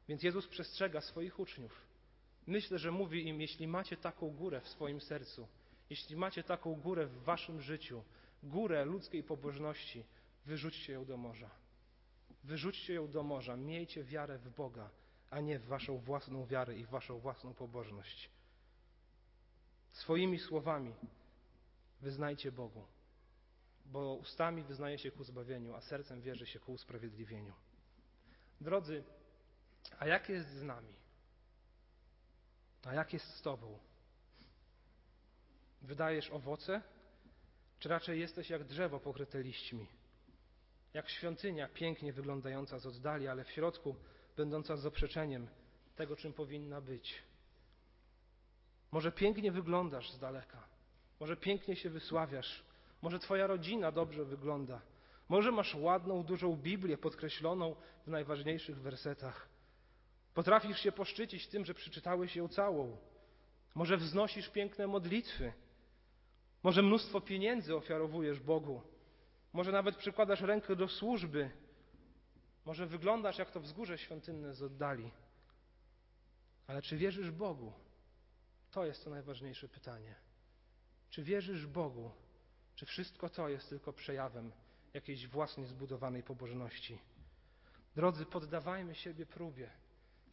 Więc 0.07 0.23
Jezus 0.23 0.47
przestrzega 0.47 1.01
swoich 1.01 1.39
uczniów. 1.39 1.81
Myślę, 2.47 2.79
że 2.79 2.91
mówi 2.91 3.27
im: 3.27 3.41
Jeśli 3.41 3.67
macie 3.67 3.97
taką 3.97 4.29
górę 4.29 4.61
w 4.61 4.67
swoim 4.67 5.01
sercu, 5.01 5.47
jeśli 5.89 6.15
macie 6.15 6.43
taką 6.43 6.75
górę 6.75 7.05
w 7.05 7.23
waszym 7.23 7.61
życiu, 7.61 8.03
górę 8.43 8.85
ludzkiej 8.85 9.23
pobożności, 9.23 10.03
wyrzućcie 10.45 10.93
ją 10.93 11.05
do 11.05 11.17
morza. 11.17 11.62
Wyrzućcie 12.43 12.93
ją 12.93 13.11
do 13.11 13.23
morza, 13.23 13.57
miejcie 13.57 14.03
wiarę 14.03 14.37
w 14.37 14.49
Boga, 14.49 14.89
a 15.29 15.39
nie 15.39 15.59
w 15.59 15.65
waszą 15.65 15.97
własną 15.97 16.45
wiarę 16.45 16.77
i 16.77 16.85
waszą 16.85 17.19
własną 17.19 17.53
pobożność. 17.53 18.29
Swoimi 19.91 20.39
słowami 20.39 20.95
wyznajcie 22.01 22.51
Bogu, 22.51 22.85
bo 23.85 24.13
ustami 24.13 24.63
wyznaje 24.63 24.97
się 24.97 25.11
ku 25.11 25.23
zbawieniu, 25.23 25.73
a 25.73 25.81
sercem 25.81 26.21
wierzy 26.21 26.45
się 26.45 26.59
ku 26.59 26.73
usprawiedliwieniu. 26.73 27.53
Drodzy, 28.61 29.03
a 29.99 30.07
jak 30.07 30.29
jest 30.29 30.49
z 30.49 30.63
nami? 30.63 30.93
A 32.83 32.93
jak 32.93 33.13
jest 33.13 33.25
z 33.25 33.41
Tobą? 33.41 33.79
Wydajesz 35.81 36.29
owoce, 36.31 36.81
czy 37.79 37.89
raczej 37.89 38.19
jesteś 38.19 38.49
jak 38.49 38.63
drzewo 38.63 38.99
pokryte 38.99 39.43
liśćmi? 39.43 39.87
Jak 40.93 41.09
świątynia 41.09 41.67
pięknie 41.67 42.13
wyglądająca 42.13 42.79
z 42.79 42.85
oddali, 42.85 43.27
ale 43.27 43.43
w 43.43 43.51
środku 43.51 43.95
będąca 44.37 44.77
zaprzeczeniem 44.77 45.47
tego, 45.95 46.15
czym 46.15 46.33
powinna 46.33 46.81
być. 46.81 47.23
Może 48.91 49.11
pięknie 49.11 49.51
wyglądasz 49.51 50.11
z 50.11 50.19
daleka, 50.19 50.67
może 51.19 51.37
pięknie 51.37 51.75
się 51.75 51.89
wysławiasz, 51.89 52.63
może 53.01 53.19
Twoja 53.19 53.47
rodzina 53.47 53.91
dobrze 53.91 54.25
wygląda, 54.25 54.81
może 55.29 55.51
masz 55.51 55.75
ładną, 55.75 56.23
dużą 56.23 56.55
Biblię 56.55 56.97
podkreśloną 56.97 57.75
w 58.05 58.07
najważniejszych 58.07 58.81
wersetach, 58.81 59.53
Potrafisz 60.33 60.79
się 60.79 60.91
poszczycić 60.91 61.47
tym, 61.47 61.65
że 61.65 61.73
przeczytałeś 61.73 62.35
ją 62.35 62.47
całą. 62.47 62.97
Może 63.75 63.97
wznosisz 63.97 64.49
piękne 64.49 64.87
modlitwy. 64.87 65.53
Może 66.63 66.81
mnóstwo 66.81 67.21
pieniędzy 67.21 67.75
ofiarowujesz 67.75 68.39
Bogu. 68.39 68.81
Może 69.53 69.71
nawet 69.71 69.95
przykładasz 69.95 70.41
rękę 70.41 70.75
do 70.75 70.87
służby. 70.87 71.49
Może 72.65 72.87
wyglądasz 72.87 73.37
jak 73.37 73.51
to 73.51 73.59
wzgórze 73.59 73.97
świątynne 73.97 74.53
z 74.53 74.61
oddali. 74.61 75.11
Ale 76.67 76.81
czy 76.81 76.97
wierzysz 76.97 77.31
Bogu? 77.31 77.73
To 78.71 78.85
jest 78.85 79.03
to 79.03 79.09
najważniejsze 79.09 79.67
pytanie. 79.67 80.15
Czy 81.09 81.23
wierzysz 81.23 81.67
Bogu? 81.67 82.11
Czy 82.75 82.85
wszystko 82.85 83.29
to 83.29 83.49
jest 83.49 83.69
tylko 83.69 83.93
przejawem 83.93 84.51
jakiejś 84.93 85.27
własnej 85.27 85.65
zbudowanej 85.65 86.23
pobożności? 86.23 86.99
Drodzy, 87.95 88.25
poddawajmy 88.25 88.95
siebie 88.95 89.25
próbie. 89.25 89.69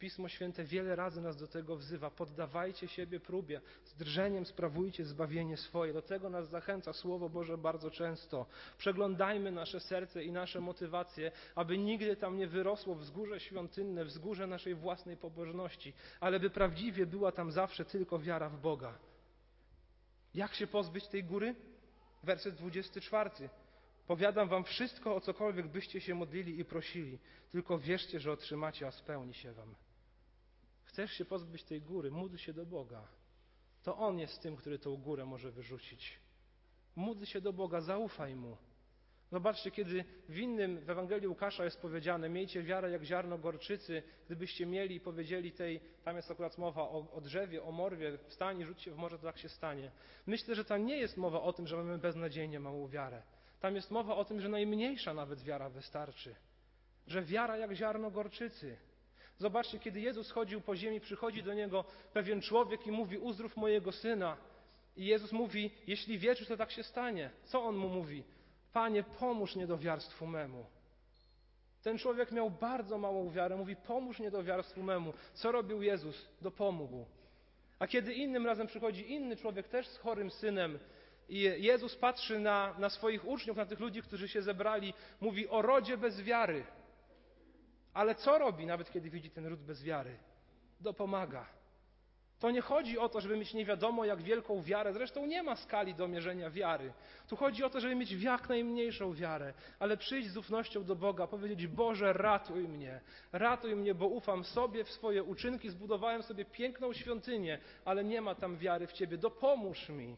Pismo 0.01 0.29
Święte 0.29 0.63
wiele 0.63 0.95
razy 0.95 1.21
nas 1.21 1.37
do 1.37 1.47
tego 1.47 1.75
wzywa. 1.75 2.09
Poddawajcie 2.09 2.87
siebie 2.87 3.19
próbie, 3.19 3.61
z 3.83 3.93
drżeniem 3.93 4.45
sprawujcie 4.45 5.05
zbawienie 5.05 5.57
swoje. 5.57 5.93
Do 5.93 6.01
tego 6.01 6.29
nas 6.29 6.49
zachęca 6.49 6.93
Słowo 6.93 7.29
Boże 7.29 7.57
bardzo 7.57 7.91
często. 7.91 8.45
Przeglądajmy 8.77 9.51
nasze 9.51 9.79
serce 9.79 10.23
i 10.23 10.31
nasze 10.31 10.61
motywacje, 10.61 11.31
aby 11.55 11.77
nigdy 11.77 12.15
tam 12.15 12.37
nie 12.37 12.47
wyrosło 12.47 12.95
wzgórze 12.95 13.39
świątynne, 13.39 14.05
wzgórze 14.05 14.47
naszej 14.47 14.75
własnej 14.75 15.17
pobożności, 15.17 15.93
ale 16.19 16.39
by 16.39 16.49
prawdziwie 16.49 17.05
była 17.05 17.31
tam 17.31 17.51
zawsze 17.51 17.85
tylko 17.85 18.19
wiara 18.19 18.49
w 18.49 18.57
Boga. 18.57 18.97
Jak 20.33 20.53
się 20.53 20.67
pozbyć 20.67 21.07
tej 21.07 21.23
góry? 21.23 21.55
Werset 22.23 22.55
24. 22.55 23.29
Powiadam 24.07 24.49
wam 24.49 24.63
wszystko, 24.63 25.15
o 25.15 25.21
cokolwiek 25.21 25.67
byście 25.67 26.01
się 26.01 26.15
modlili 26.15 26.59
i 26.59 26.65
prosili, 26.65 27.19
tylko 27.51 27.79
wierzcie, 27.79 28.19
że 28.19 28.31
otrzymacie, 28.31 28.87
a 28.87 28.91
spełni 28.91 29.33
się 29.33 29.53
wam. 29.53 29.75
Chcesz 30.91 31.11
się 31.11 31.25
pozbyć 31.25 31.63
tej 31.63 31.81
góry, 31.81 32.11
módl 32.11 32.37
się 32.37 32.53
do 32.53 32.65
Boga. 32.65 33.07
To 33.83 33.97
On 33.97 34.19
jest 34.19 34.41
tym, 34.41 34.55
który 34.55 34.79
tą 34.79 34.97
górę 34.97 35.25
może 35.25 35.51
wyrzucić. 35.51 36.19
Módl 36.95 37.25
się 37.25 37.41
do 37.41 37.53
Boga, 37.53 37.81
zaufaj 37.81 38.35
Mu. 38.35 38.57
Zobaczcie, 39.31 39.71
kiedy 39.71 40.05
w 40.29 40.37
innym, 40.37 40.79
w 40.79 40.89
Ewangelii 40.89 41.27
Łukasza 41.27 41.65
jest 41.65 41.81
powiedziane, 41.81 42.29
miejcie 42.29 42.63
wiarę 42.63 42.91
jak 42.91 43.03
ziarno 43.03 43.37
gorczycy, 43.37 44.03
gdybyście 44.25 44.65
mieli 44.65 44.95
i 44.95 44.99
powiedzieli 44.99 45.51
tej, 45.51 45.81
tam 46.03 46.15
jest 46.15 46.31
akurat 46.31 46.57
mowa 46.57 46.81
o, 46.81 47.11
o 47.11 47.21
drzewie, 47.21 47.63
o 47.63 47.71
morwie, 47.71 48.17
wstań 48.27 48.59
i 48.59 48.65
rzuć 48.65 48.81
się 48.81 48.91
w 48.91 48.97
morze, 48.97 49.17
to 49.17 49.23
tak 49.23 49.37
się 49.37 49.49
stanie. 49.49 49.91
Myślę, 50.27 50.55
że 50.55 50.65
tam 50.65 50.85
nie 50.85 50.97
jest 50.97 51.17
mowa 51.17 51.41
o 51.41 51.53
tym, 51.53 51.67
że 51.67 51.77
mamy 51.77 51.97
beznadziejnie 51.97 52.59
małą 52.59 52.87
wiarę. 52.87 53.21
Tam 53.59 53.75
jest 53.75 53.91
mowa 53.91 54.15
o 54.15 54.25
tym, 54.25 54.41
że 54.41 54.49
najmniejsza 54.49 55.13
nawet 55.13 55.43
wiara 55.43 55.69
wystarczy. 55.69 56.35
Że 57.07 57.23
wiara 57.23 57.57
jak 57.57 57.73
ziarno 57.73 58.11
gorczycy. 58.11 58.77
Zobaczcie, 59.41 59.79
kiedy 59.79 59.99
Jezus 59.99 60.31
chodził 60.31 60.61
po 60.61 60.75
ziemi, 60.75 60.99
przychodzi 60.99 61.43
do 61.43 61.53
niego 61.53 61.85
pewien 62.13 62.41
człowiek 62.41 62.87
i 62.87 62.91
mówi: 62.91 63.17
Uzdrów 63.17 63.57
mojego 63.57 63.91
syna. 63.91 64.37
I 64.97 65.05
Jezus 65.05 65.31
mówi: 65.31 65.71
Jeśli 65.87 66.19
wierzysz, 66.19 66.47
to 66.47 66.57
tak 66.57 66.71
się 66.71 66.83
stanie. 66.83 67.29
Co 67.43 67.63
on 67.63 67.75
mu 67.75 67.89
mówi? 67.89 68.23
Panie, 68.73 69.03
pomóż 69.03 69.55
niedowiarstwu 69.55 70.27
memu. 70.27 70.65
Ten 71.83 71.97
człowiek 71.97 72.31
miał 72.31 72.49
bardzo 72.49 72.97
małą 72.97 73.31
wiarę. 73.31 73.55
Mówi: 73.55 73.75
Pomóż 73.75 74.19
niedowiarstwu 74.19 74.83
memu. 74.83 75.13
Co 75.33 75.51
robił 75.51 75.81
Jezus? 75.81 76.27
Dopomógł. 76.41 77.05
A 77.79 77.87
kiedy 77.87 78.13
innym 78.13 78.45
razem 78.45 78.67
przychodzi 78.67 79.11
inny 79.11 79.35
człowiek, 79.35 79.67
też 79.67 79.87
z 79.87 79.97
chorym 79.97 80.31
synem, 80.31 80.79
i 81.29 81.39
Jezus 81.41 81.95
patrzy 81.95 82.39
na, 82.39 82.75
na 82.79 82.89
swoich 82.89 83.27
uczniów, 83.27 83.57
na 83.57 83.65
tych 83.65 83.79
ludzi, 83.79 84.01
którzy 84.01 84.27
się 84.27 84.41
zebrali, 84.41 84.93
mówi 85.21 85.47
o 85.47 85.61
rodzie 85.61 85.97
bez 85.97 86.21
wiary. 86.21 86.63
Ale 87.93 88.15
co 88.15 88.37
robi, 88.37 88.65
nawet 88.65 88.91
kiedy 88.91 89.09
widzi 89.09 89.29
ten 89.29 89.45
ród 89.45 89.59
bez 89.59 89.83
wiary? 89.83 90.17
Dopomaga. 90.79 91.61
To 92.41 92.51
nie 92.51 92.61
chodzi 92.61 92.99
o 92.99 93.09
to, 93.09 93.21
żeby 93.21 93.37
mieć 93.37 93.53
nie 93.53 93.65
wiadomo 93.65 94.05
jak 94.05 94.21
wielką 94.21 94.61
wiarę. 94.61 94.93
Zresztą 94.93 95.25
nie 95.25 95.43
ma 95.43 95.55
skali 95.55 95.95
do 95.95 96.07
mierzenia 96.07 96.49
wiary. 96.49 96.93
Tu 97.27 97.35
chodzi 97.35 97.63
o 97.63 97.69
to, 97.69 97.79
żeby 97.79 97.95
mieć 97.95 98.11
jak 98.11 98.49
najmniejszą 98.49 99.13
wiarę, 99.13 99.53
ale 99.79 99.97
przyjść 99.97 100.29
z 100.29 100.37
ufnością 100.37 100.83
do 100.83 100.95
Boga, 100.95 101.27
powiedzieć: 101.27 101.67
Boże, 101.67 102.13
ratuj 102.13 102.67
mnie, 102.67 103.01
ratuj 103.31 103.75
mnie, 103.75 103.95
bo 103.95 104.07
ufam 104.07 104.43
sobie 104.43 104.83
w 104.83 104.91
swoje 104.91 105.23
uczynki, 105.23 105.69
zbudowałem 105.69 106.23
sobie 106.23 106.45
piękną 106.45 106.93
świątynię, 106.93 107.59
ale 107.85 108.03
nie 108.03 108.21
ma 108.21 108.35
tam 108.35 108.57
wiary 108.57 108.87
w 108.87 108.93
Ciebie. 108.93 109.17
Dopomóż 109.17 109.89
mi. 109.89 110.17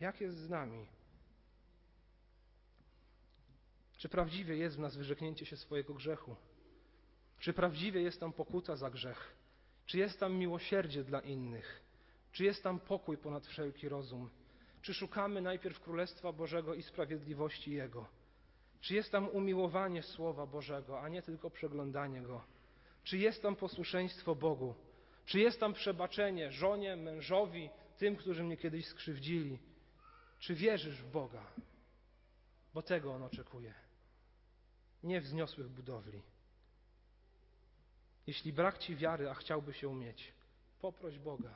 Jak 0.00 0.20
jest 0.20 0.36
z 0.36 0.48
nami? 0.48 0.86
Czy 3.96 4.08
prawdziwie 4.08 4.56
jest 4.56 4.76
w 4.76 4.78
nas 4.78 4.96
wyrzeknięcie 4.96 5.46
się 5.46 5.56
swojego 5.56 5.94
grzechu? 5.94 6.36
Czy 7.38 7.52
prawdziwie 7.52 8.02
jest 8.02 8.20
tam 8.20 8.32
pokuta 8.32 8.76
za 8.76 8.90
grzech? 8.90 9.36
Czy 9.86 9.98
jest 9.98 10.20
tam 10.20 10.34
miłosierdzie 10.34 11.04
dla 11.04 11.20
innych? 11.20 11.82
Czy 12.32 12.44
jest 12.44 12.62
tam 12.62 12.80
pokój 12.80 13.18
ponad 13.18 13.46
wszelki 13.46 13.88
rozum? 13.88 14.30
Czy 14.82 14.94
szukamy 14.94 15.40
najpierw 15.40 15.80
Królestwa 15.80 16.32
Bożego 16.32 16.74
i 16.74 16.82
sprawiedliwości 16.82 17.70
Jego? 17.70 18.08
Czy 18.80 18.94
jest 18.94 19.12
tam 19.12 19.28
umiłowanie 19.28 20.02
Słowa 20.02 20.46
Bożego, 20.46 21.00
a 21.00 21.08
nie 21.08 21.22
tylko 21.22 21.50
przeglądanie 21.50 22.22
Go? 22.22 22.44
Czy 23.04 23.18
jest 23.18 23.42
tam 23.42 23.56
posłuszeństwo 23.56 24.34
Bogu? 24.34 24.74
Czy 25.26 25.40
jest 25.40 25.60
tam 25.60 25.72
przebaczenie 25.72 26.52
żonie, 26.52 26.96
mężowi, 26.96 27.70
tym, 27.98 28.16
którzy 28.16 28.44
mnie 28.44 28.56
kiedyś 28.56 28.86
skrzywdzili? 28.86 29.58
Czy 30.38 30.54
wierzysz 30.54 31.02
w 31.02 31.10
Boga? 31.10 31.46
Bo 32.74 32.82
tego 32.82 33.14
On 33.14 33.22
oczekuje. 33.22 33.85
Nie 35.02 35.20
wzniosłych 35.20 35.68
budowli. 35.68 36.22
Jeśli 38.26 38.52
brak 38.52 38.78
Ci 38.78 38.96
wiary, 38.96 39.30
a 39.30 39.34
chciałbyś 39.34 39.82
ją 39.82 39.94
mieć, 39.94 40.32
poproś 40.80 41.18
Boga. 41.18 41.54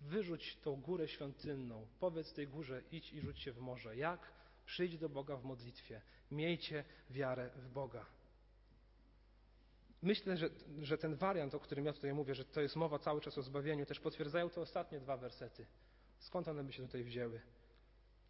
Wyrzuć 0.00 0.56
tą 0.56 0.76
górę 0.76 1.08
świątynną. 1.08 1.86
Powiedz 2.00 2.32
tej 2.32 2.48
górze, 2.48 2.82
idź 2.92 3.12
i 3.12 3.20
rzuć 3.20 3.40
się 3.40 3.52
w 3.52 3.58
morze. 3.58 3.96
Jak? 3.96 4.20
Przyjdź 4.66 4.98
do 4.98 5.08
Boga 5.08 5.36
w 5.36 5.44
modlitwie. 5.44 6.00
Miejcie 6.30 6.84
wiarę 7.10 7.50
w 7.56 7.68
Boga. 7.68 8.06
Myślę, 10.02 10.36
że, 10.36 10.50
że 10.82 10.98
ten 10.98 11.14
wariant, 11.14 11.54
o 11.54 11.60
którym 11.60 11.86
ja 11.86 11.92
tutaj 11.92 12.14
mówię, 12.14 12.34
że 12.34 12.44
to 12.44 12.60
jest 12.60 12.76
mowa 12.76 12.98
cały 12.98 13.20
czas 13.20 13.38
o 13.38 13.42
zbawieniu, 13.42 13.86
też 13.86 14.00
potwierdzają 14.00 14.50
te 14.50 14.60
ostatnie 14.60 15.00
dwa 15.00 15.16
wersety. 15.16 15.66
Skąd 16.18 16.48
one 16.48 16.64
by 16.64 16.72
się 16.72 16.82
tutaj 16.82 17.04
wzięły? 17.04 17.40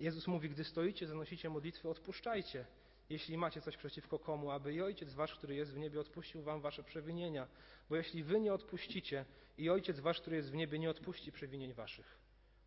Jezus 0.01 0.27
mówi, 0.27 0.51
gdy 0.51 0.65
stoicie, 0.65 1.07
zanosicie 1.07 1.51
modlitwy, 1.51 1.89
odpuszczajcie, 1.89 2.67
jeśli 3.11 3.39
macie 3.39 3.61
coś 3.61 3.77
przeciwko 3.77 4.19
komu, 4.19 4.51
aby 4.51 4.75
i 4.75 4.83
Ojciec 4.83 5.15
Wasz, 5.15 5.35
który 5.35 5.55
jest 5.55 5.75
w 5.75 5.79
niebie, 5.79 6.01
odpuścił 6.01 6.43
Wam 6.43 6.61
Wasze 6.61 6.83
przewinienia. 6.85 7.49
Bo 7.89 7.97
jeśli 7.97 8.25
Wy 8.25 8.41
nie 8.41 8.55
odpuścicie, 8.55 9.25
i 9.59 9.71
Ojciec 9.71 10.01
Wasz, 10.01 10.21
który 10.21 10.37
jest 10.37 10.51
w 10.51 10.55
niebie, 10.55 10.79
nie 10.79 10.91
odpuści 10.91 11.33
przewinień 11.33 11.73
Waszych. 11.73 12.19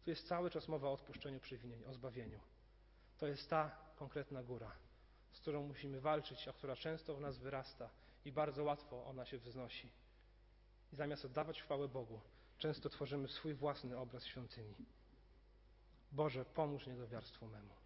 Tu 0.03 0.09
jest 0.09 0.27
cały 0.27 0.49
czas 0.49 0.67
mowa 0.67 0.87
o 0.87 0.93
odpuszczeniu 0.93 1.39
przewinień, 1.39 1.85
o 1.85 1.93
zbawieniu. 1.93 2.39
To 3.17 3.27
jest 3.27 3.49
ta 3.49 3.77
konkretna 3.95 4.43
góra, 4.43 4.71
z 5.31 5.39
którą 5.39 5.67
musimy 5.67 6.01
walczyć, 6.01 6.47
a 6.47 6.53
która 6.53 6.75
często 6.75 7.15
w 7.15 7.21
nas 7.21 7.37
wyrasta 7.37 7.89
i 8.25 8.31
bardzo 8.31 8.63
łatwo 8.63 9.05
ona 9.05 9.25
się 9.25 9.37
wznosi. 9.37 9.91
I 10.93 10.95
zamiast 10.95 11.25
oddawać 11.25 11.61
chwałę 11.61 11.87
Bogu, 11.87 12.21
często 12.57 12.89
tworzymy 12.89 13.27
swój 13.27 13.53
własny 13.53 13.97
obraz 13.97 14.25
świątyni. 14.25 14.75
Boże, 16.11 16.45
pomóż 16.45 16.87
niedowiarstwu 16.87 17.47
memu. 17.47 17.82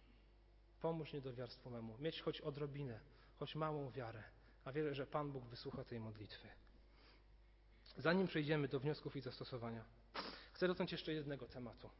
Pomóż 0.80 1.12
niedowiarstwu 1.12 1.70
memu. 1.70 1.98
Mieć 1.98 2.20
choć 2.20 2.40
odrobinę, 2.40 3.00
choć 3.38 3.54
małą 3.54 3.90
wiarę, 3.90 4.22
a 4.64 4.72
wierzę, 4.72 4.94
że 4.94 5.06
Pan 5.06 5.32
Bóg 5.32 5.44
wysłucha 5.44 5.84
tej 5.84 6.00
modlitwy. 6.00 6.48
Zanim 7.96 8.26
przejdziemy 8.26 8.68
do 8.68 8.80
wniosków 8.80 9.16
i 9.16 9.20
zastosowania, 9.20 9.84
chcę 10.52 10.68
dotknąć 10.68 10.92
jeszcze 10.92 11.12
jednego 11.12 11.46
tematu. 11.46 11.90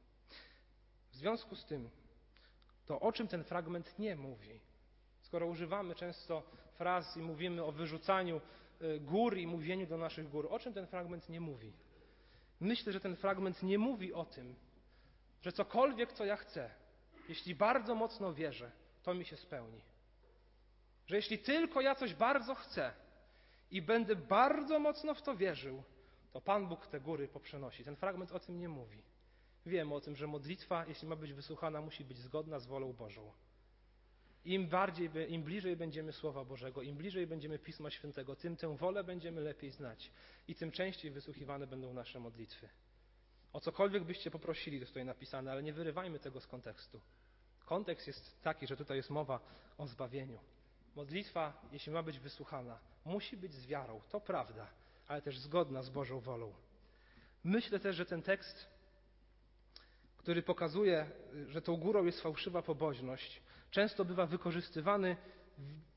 W 1.10 1.16
związku 1.16 1.56
z 1.56 1.64
tym, 1.64 1.90
to 2.86 3.00
o 3.00 3.12
czym 3.12 3.28
ten 3.28 3.44
fragment 3.44 3.98
nie 3.98 4.16
mówi, 4.16 4.60
skoro 5.22 5.46
używamy 5.46 5.94
często 5.94 6.42
fraz 6.74 7.16
i 7.16 7.20
mówimy 7.20 7.64
o 7.64 7.72
wyrzucaniu 7.72 8.40
y, 8.82 9.00
gór 9.00 9.36
i 9.36 9.46
mówieniu 9.46 9.86
do 9.86 9.98
naszych 9.98 10.28
gór, 10.30 10.46
o 10.50 10.58
czym 10.58 10.74
ten 10.74 10.86
fragment 10.86 11.28
nie 11.28 11.40
mówi? 11.40 11.72
Myślę, 12.60 12.92
że 12.92 13.00
ten 13.00 13.16
fragment 13.16 13.62
nie 13.62 13.78
mówi 13.78 14.12
o 14.12 14.24
tym, 14.24 14.54
że 15.42 15.52
cokolwiek, 15.52 16.12
co 16.12 16.24
ja 16.24 16.36
chcę, 16.36 16.70
jeśli 17.28 17.54
bardzo 17.54 17.94
mocno 17.94 18.34
wierzę, 18.34 18.70
to 19.02 19.14
mi 19.14 19.24
się 19.24 19.36
spełni. 19.36 19.80
Że 21.06 21.16
jeśli 21.16 21.38
tylko 21.38 21.80
ja 21.80 21.94
coś 21.94 22.14
bardzo 22.14 22.54
chcę 22.54 22.92
i 23.70 23.82
będę 23.82 24.16
bardzo 24.16 24.78
mocno 24.78 25.14
w 25.14 25.22
to 25.22 25.36
wierzył, 25.36 25.82
to 26.32 26.40
Pan 26.40 26.68
Bóg 26.68 26.86
te 26.86 27.00
góry 27.00 27.28
poprzenosi. 27.28 27.84
Ten 27.84 27.96
fragment 27.96 28.32
o 28.32 28.40
tym 28.40 28.58
nie 28.58 28.68
mówi. 28.68 29.02
Wiemy 29.66 29.94
o 29.94 30.00
tym, 30.00 30.16
że 30.16 30.26
modlitwa, 30.26 30.86
jeśli 30.86 31.08
ma 31.08 31.16
być 31.16 31.32
wysłuchana, 31.32 31.80
musi 31.80 32.04
być 32.04 32.18
zgodna 32.18 32.58
z 32.58 32.66
wolą 32.66 32.92
Bożą. 32.92 33.32
Im 34.44 34.68
bardziej, 34.68 35.10
im 35.28 35.42
bliżej 35.42 35.76
będziemy 35.76 36.12
Słowa 36.12 36.44
Bożego, 36.44 36.82
im 36.82 36.96
bliżej 36.96 37.26
będziemy 37.26 37.58
Pisma 37.58 37.90
Świętego, 37.90 38.36
tym 38.36 38.56
tę 38.56 38.76
wolę 38.76 39.04
będziemy 39.04 39.40
lepiej 39.40 39.70
znać 39.70 40.10
i 40.48 40.54
tym 40.54 40.70
częściej 40.70 41.10
wysłuchiwane 41.10 41.66
będą 41.66 41.92
nasze 41.92 42.20
modlitwy. 42.20 42.68
O 43.52 43.60
cokolwiek 43.60 44.04
byście 44.04 44.30
poprosili, 44.30 44.78
to 44.78 44.82
jest 44.82 44.92
tutaj 44.92 45.04
napisane, 45.04 45.52
ale 45.52 45.62
nie 45.62 45.72
wyrywajmy 45.72 46.18
tego 46.18 46.40
z 46.40 46.46
kontekstu. 46.46 47.00
Kontekst 47.68 48.06
jest 48.06 48.42
taki, 48.42 48.66
że 48.66 48.76
tutaj 48.76 48.96
jest 48.96 49.10
mowa 49.10 49.40
o 49.78 49.86
zbawieniu. 49.86 50.38
Modlitwa, 50.96 51.52
jeśli 51.72 51.92
ma 51.92 52.02
być 52.02 52.18
wysłuchana, 52.18 52.78
musi 53.04 53.36
być 53.36 53.54
z 53.54 53.66
wiarą, 53.66 54.00
to 54.10 54.20
prawda, 54.20 54.66
ale 55.08 55.22
też 55.22 55.38
zgodna 55.38 55.82
z 55.82 55.90
Bożą 55.90 56.20
wolą. 56.20 56.52
Myślę 57.44 57.80
też, 57.80 57.96
że 57.96 58.06
ten 58.06 58.22
tekst, 58.22 58.66
który 60.16 60.42
pokazuje, 60.42 61.10
że 61.48 61.62
tą 61.62 61.76
górą 61.76 62.04
jest 62.04 62.20
fałszywa 62.20 62.62
pobożność, 62.62 63.42
często 63.70 64.04
bywa 64.04 64.26
wykorzystywany 64.26 65.16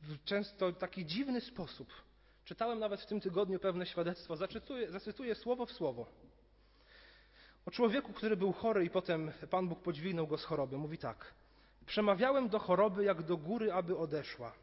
w 0.01 0.23
często 0.23 0.71
taki 0.71 1.05
dziwny 1.05 1.41
sposób. 1.41 1.93
Czytałem 2.45 2.79
nawet 2.79 3.01
w 3.01 3.05
tym 3.05 3.21
tygodniu 3.21 3.59
pewne 3.59 3.85
świadectwo, 3.85 4.35
zacytuję, 4.35 4.91
zacytuję 4.91 5.35
słowo 5.35 5.65
w 5.65 5.71
słowo. 5.71 6.05
O 7.65 7.71
człowieku, 7.71 8.13
który 8.13 8.37
był 8.37 8.53
chory 8.53 8.85
i 8.85 8.89
potem 8.89 9.31
Pan 9.49 9.67
Bóg 9.67 9.79
podźwignął 9.79 10.27
go 10.27 10.37
z 10.37 10.43
choroby. 10.43 10.77
Mówi 10.77 10.97
tak. 10.97 11.40
Przemawiałem 11.85 12.49
do 12.49 12.59
choroby 12.59 13.03
jak 13.03 13.23
do 13.23 13.37
góry, 13.37 13.73
aby 13.73 13.97
odeszła. 13.97 14.53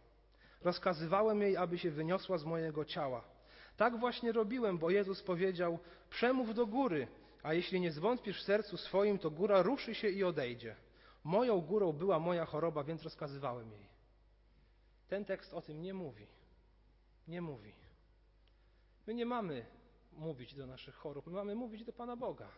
Rozkazywałem 0.63 1.43
jej, 1.43 1.57
aby 1.57 1.79
się 1.79 1.91
wyniosła 1.91 2.39
z 2.39 2.45
mojego 2.45 2.85
ciała. 2.85 3.25
Tak 3.77 3.99
właśnie 3.99 4.33
robiłem, 4.33 4.79
bo 4.79 4.91
Jezus 4.91 5.23
powiedział: 5.23 5.79
Przemów 6.11 6.55
do 6.55 6.67
góry, 6.67 7.09
a 7.43 7.55
jeśli 7.55 7.81
nie 7.81 7.93
zwątpisz 7.93 8.41
w 8.41 8.45
sercu 8.45 8.77
swoim, 8.77 9.19
to 9.19 9.31
góra 9.31 9.63
ruszy 9.63 9.95
się 9.95 10.09
i 10.09 10.25
odejdzie. 10.25 10.77
Moją 11.25 11.61
górą 11.61 11.93
była 11.93 12.19
moja 12.19 12.45
choroba, 12.45 12.85
więc 12.85 13.03
rozkazywałem 13.03 13.73
jej. 13.73 13.89
Ten 15.09 15.25
tekst 15.25 15.55
o 15.55 15.63
tym 15.63 15.83
nie 15.83 15.95
mówi. 15.95 16.27
Nie 17.29 17.41
mówi. 17.41 17.73
My 19.07 19.15
nie 19.15 19.27
mamy 19.27 19.67
mówić 20.13 20.55
do 20.55 20.67
naszych 20.67 20.95
chorób, 20.95 21.27
my 21.27 21.33
mamy 21.33 21.55
mówić 21.55 21.85
do 21.85 21.93
Pana 21.93 22.17
Boga. 22.17 22.49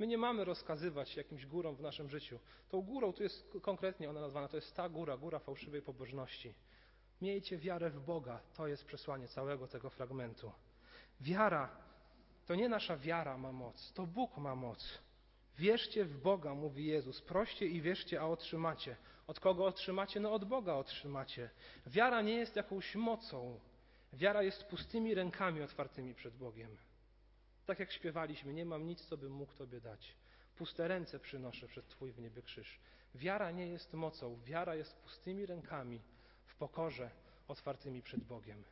My 0.00 0.06
nie 0.06 0.18
mamy 0.18 0.44
rozkazywać 0.44 1.16
jakimś 1.16 1.46
górą 1.46 1.74
w 1.74 1.80
naszym 1.80 2.08
życiu. 2.08 2.38
Tą 2.68 2.82
górą, 2.82 3.12
tu 3.12 3.22
jest 3.22 3.52
konkretnie 3.62 4.10
ona 4.10 4.20
nazwana, 4.20 4.48
to 4.48 4.56
jest 4.56 4.76
ta 4.76 4.88
góra, 4.88 5.16
góra 5.16 5.38
fałszywej 5.38 5.82
pobożności. 5.82 6.54
Miejcie 7.22 7.58
wiarę 7.58 7.90
w 7.90 8.00
Boga. 8.00 8.40
To 8.56 8.66
jest 8.66 8.84
przesłanie 8.84 9.28
całego 9.28 9.68
tego 9.68 9.90
fragmentu. 9.90 10.52
Wiara 11.20 11.70
to 12.46 12.54
nie 12.54 12.68
nasza 12.68 12.96
wiara 12.96 13.38
ma 13.38 13.52
moc, 13.52 13.92
to 13.92 14.06
Bóg 14.06 14.36
ma 14.36 14.54
moc. 14.54 14.98
Wierzcie 15.58 16.04
w 16.04 16.18
Boga, 16.18 16.54
mówi 16.54 16.86
Jezus. 16.86 17.22
Proście 17.22 17.66
i 17.66 17.80
wierzcie, 17.80 18.20
a 18.20 18.26
otrzymacie. 18.26 18.96
Od 19.26 19.40
kogo 19.40 19.66
otrzymacie? 19.66 20.20
No 20.20 20.32
od 20.32 20.44
Boga 20.44 20.74
otrzymacie. 20.74 21.50
Wiara 21.86 22.22
nie 22.22 22.34
jest 22.34 22.56
jakąś 22.56 22.94
mocą. 22.94 23.60
Wiara 24.12 24.42
jest 24.42 24.64
pustymi 24.64 25.14
rękami 25.14 25.62
otwartymi 25.62 26.14
przed 26.14 26.36
Bogiem. 26.36 26.76
Tak 27.66 27.78
jak 27.78 27.92
śpiewaliśmy, 27.92 28.52
nie 28.52 28.64
mam 28.64 28.86
nic, 28.86 29.04
co 29.04 29.16
bym 29.16 29.32
mógł 29.32 29.54
Tobie 29.54 29.80
dać. 29.80 30.16
Puste 30.56 30.88
ręce 30.88 31.20
przynoszę 31.20 31.68
przed 31.68 31.88
Twój 31.88 32.12
w 32.12 32.18
niebie 32.18 32.42
krzyż. 32.42 32.80
Wiara 33.14 33.50
nie 33.50 33.66
jest 33.66 33.94
mocą, 33.94 34.40
wiara 34.44 34.74
jest 34.74 34.96
pustymi 34.96 35.46
rękami 35.46 36.00
w 36.46 36.56
pokorze 36.56 37.10
otwartymi 37.48 38.02
przed 38.02 38.24
Bogiem. 38.24 38.64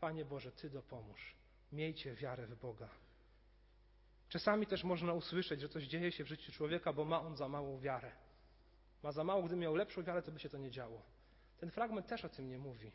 Panie 0.00 0.24
Boże, 0.24 0.52
Ty 0.52 0.70
dopomóż. 0.70 1.34
Miejcie 1.72 2.14
wiarę 2.14 2.46
w 2.46 2.56
Boga. 2.56 2.88
Czasami 4.28 4.66
też 4.66 4.84
można 4.84 5.12
usłyszeć, 5.12 5.60
że 5.60 5.68
coś 5.68 5.84
dzieje 5.84 6.12
się 6.12 6.24
w 6.24 6.28
życiu 6.28 6.52
człowieka, 6.52 6.92
bo 6.92 7.04
ma 7.04 7.20
on 7.20 7.36
za 7.36 7.48
małą 7.48 7.80
wiarę. 7.80 8.12
Ma 9.02 9.12
za 9.12 9.24
mało, 9.24 9.42
gdyby 9.42 9.60
miał 9.60 9.74
lepszą 9.74 10.02
wiarę, 10.02 10.22
to 10.22 10.32
by 10.32 10.38
się 10.38 10.48
to 10.48 10.58
nie 10.58 10.70
działo. 10.70 11.02
Ten 11.58 11.70
fragment 11.70 12.06
też 12.06 12.24
o 12.24 12.28
tym 12.28 12.48
nie 12.48 12.58
mówi. 12.58 12.92